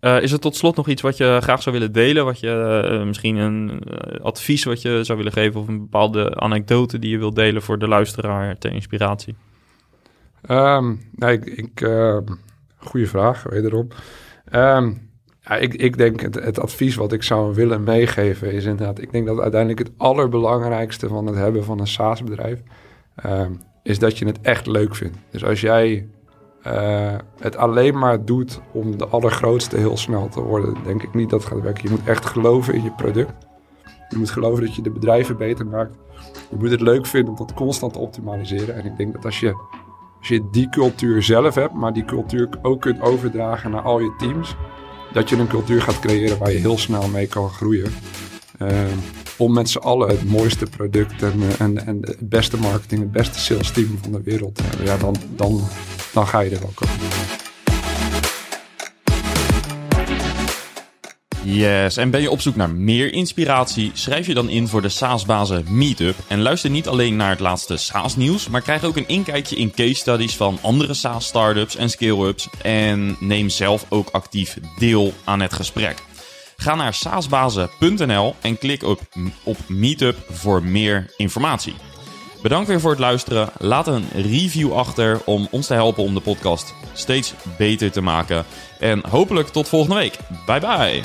Is 0.00 0.32
er 0.32 0.38
tot 0.38 0.56
slot 0.56 0.76
nog 0.76 0.88
iets 0.88 1.02
wat 1.02 1.16
je 1.16 1.38
graag 1.42 1.62
zou 1.62 1.74
willen 1.74 1.92
delen? 1.92 2.24
Wat 2.24 2.40
je 2.40 3.02
misschien 3.06 3.36
een 3.36 3.82
advies 4.22 4.64
wat 4.64 4.82
je 4.82 5.04
zou 5.04 5.18
willen 5.18 5.32
geven 5.32 5.60
of 5.60 5.68
een 5.68 5.78
bepaalde 5.78 6.34
anekdote 6.34 6.98
die 6.98 7.10
je 7.10 7.18
wilt 7.18 7.36
delen 7.36 7.62
voor 7.62 7.78
de 7.78 7.88
luisteraar 7.88 8.58
ter 8.58 8.72
inspiratie? 8.72 9.36
Ehm 10.42 10.94
nee, 11.12 11.38
ik, 11.38 11.44
ik, 11.44 11.80
ehm, 11.80 12.24
goeie 12.76 13.08
vraag, 13.08 13.42
wederom. 13.42 13.88
Ehm 14.44 14.92
ik, 15.48 15.74
ik 15.74 15.96
denk 15.96 16.20
het, 16.20 16.60
advies 16.60 16.94
wat 16.94 17.12
ik 17.12 17.22
zou 17.22 17.54
willen 17.54 17.82
meegeven 17.82 18.52
is 18.52 18.64
inderdaad... 18.64 19.00
ik 19.00 19.12
denk 19.12 19.26
dat 19.26 19.40
uiteindelijk 19.40 19.80
het 19.80 19.92
allerbelangrijkste 19.96 21.08
van 21.08 21.26
het 21.26 21.36
hebben 21.36 21.64
van 21.64 21.80
een 21.80 21.86
SaaS-bedrijf... 21.86 22.62
ehm, 23.14 23.52
is 23.82 23.98
dat 23.98 24.18
je 24.18 24.26
het 24.26 24.40
echt 24.40 24.66
leuk 24.66 24.94
vindt. 24.94 25.16
Dus 25.30 25.44
als 25.44 25.60
jij 25.60 26.08
eh, 26.62 27.14
het 27.38 27.56
alleen 27.56 27.98
maar 27.98 28.24
doet 28.24 28.60
om 28.72 28.98
de 28.98 29.06
allergrootste 29.06 29.76
heel 29.76 29.96
snel 29.96 30.28
te 30.28 30.40
worden... 30.40 30.76
denk 30.84 31.02
ik 31.02 31.14
niet 31.14 31.30
dat 31.30 31.44
gaat 31.44 31.60
werken. 31.60 31.84
Je 31.84 31.90
moet 31.90 32.08
echt 32.08 32.26
geloven 32.26 32.74
in 32.74 32.82
je 32.82 32.92
product. 32.92 33.32
Je 34.08 34.16
moet 34.18 34.30
geloven 34.30 34.64
dat 34.64 34.74
je 34.74 34.82
de 34.82 34.90
bedrijven 34.90 35.36
beter 35.36 35.66
maakt. 35.66 35.96
Je 36.50 36.56
moet 36.58 36.70
het 36.70 36.80
leuk 36.80 37.06
vinden 37.06 37.30
om 37.30 37.38
dat 37.38 37.54
constant 37.54 37.92
te 37.92 37.98
optimaliseren. 37.98 38.74
En 38.74 38.86
ik 38.86 38.96
denk 38.96 39.12
dat 39.12 39.24
als 39.24 39.40
je 39.40 39.56
als 40.18 40.30
je 40.30 40.50
die 40.50 40.68
cultuur 40.68 41.22
zelf 41.22 41.54
hebt, 41.54 41.74
maar 41.74 41.92
die 41.92 42.04
cultuur 42.04 42.48
ook 42.62 42.80
kunt 42.80 43.00
overdragen 43.00 43.70
naar 43.70 43.82
al 43.82 43.98
je 43.98 44.14
teams, 44.18 44.56
dat 45.12 45.28
je 45.28 45.36
een 45.36 45.46
cultuur 45.46 45.82
gaat 45.82 46.00
creëren 46.00 46.38
waar 46.38 46.52
je 46.52 46.58
heel 46.58 46.78
snel 46.78 47.08
mee 47.08 47.26
kan 47.26 47.50
groeien. 47.50 47.92
Eh, 48.58 48.68
om 49.36 49.52
met 49.52 49.70
z'n 49.70 49.78
allen 49.78 50.08
het 50.08 50.24
mooiste 50.24 50.66
product 50.66 51.22
en, 51.22 51.42
eh, 51.42 51.60
en 51.60 51.76
het 52.00 52.28
beste 52.28 52.56
marketing, 52.56 53.00
het 53.00 53.12
beste 53.12 53.38
sales 53.38 53.70
team 53.70 53.98
van 54.02 54.12
de 54.12 54.22
wereld 54.22 54.54
te 54.54 54.62
hebben. 54.62 54.86
Ja, 54.86 54.96
dan, 54.96 55.16
dan, 55.36 55.60
dan 56.12 56.26
ga 56.26 56.40
je 56.40 56.50
er 56.50 56.60
wel 56.60 56.72
komen. 56.74 56.94
Yes, 61.44 61.96
en 61.96 62.10
ben 62.10 62.20
je 62.20 62.30
op 62.30 62.40
zoek 62.40 62.56
naar 62.56 62.70
meer 62.70 63.12
inspiratie? 63.12 63.90
Schrijf 63.94 64.26
je 64.26 64.34
dan 64.34 64.48
in 64.48 64.68
voor 64.68 64.82
de 64.82 64.88
SaaS-bazen 64.88 65.64
Meetup. 65.68 66.16
En 66.28 66.42
luister 66.42 66.70
niet 66.70 66.88
alleen 66.88 67.16
naar 67.16 67.30
het 67.30 67.40
laatste 67.40 67.76
SaaS-nieuws, 67.76 68.48
maar 68.48 68.60
krijg 68.60 68.84
ook 68.84 68.96
een 68.96 69.08
inkijkje 69.08 69.56
in 69.56 69.70
case 69.70 69.94
studies 69.94 70.36
van 70.36 70.58
andere 70.60 70.94
SaaS-startups 70.94 71.76
en 71.76 71.90
scale-ups. 71.90 72.48
En 72.62 73.16
neem 73.20 73.48
zelf 73.48 73.86
ook 73.88 74.08
actief 74.08 74.58
deel 74.78 75.12
aan 75.24 75.40
het 75.40 75.52
gesprek. 75.52 76.02
Ga 76.56 76.74
naar 76.74 76.94
saasbazen.nl 76.94 78.34
en 78.40 78.58
klik 78.58 78.82
op, 78.82 79.00
op 79.42 79.56
Meetup 79.68 80.16
voor 80.30 80.62
meer 80.62 81.12
informatie. 81.16 81.74
Bedankt 82.42 82.68
weer 82.68 82.80
voor 82.80 82.90
het 82.90 83.00
luisteren. 83.00 83.48
Laat 83.58 83.86
een 83.86 84.08
review 84.14 84.72
achter 84.72 85.20
om 85.24 85.48
ons 85.50 85.66
te 85.66 85.74
helpen 85.74 86.02
om 86.02 86.14
de 86.14 86.20
podcast 86.20 86.74
steeds 86.92 87.34
beter 87.58 87.90
te 87.90 88.00
maken. 88.00 88.44
En 88.78 89.02
hopelijk 89.08 89.48
tot 89.48 89.68
volgende 89.68 89.96
week. 89.96 90.18
Bye 90.46 90.60
bye. 90.60 91.02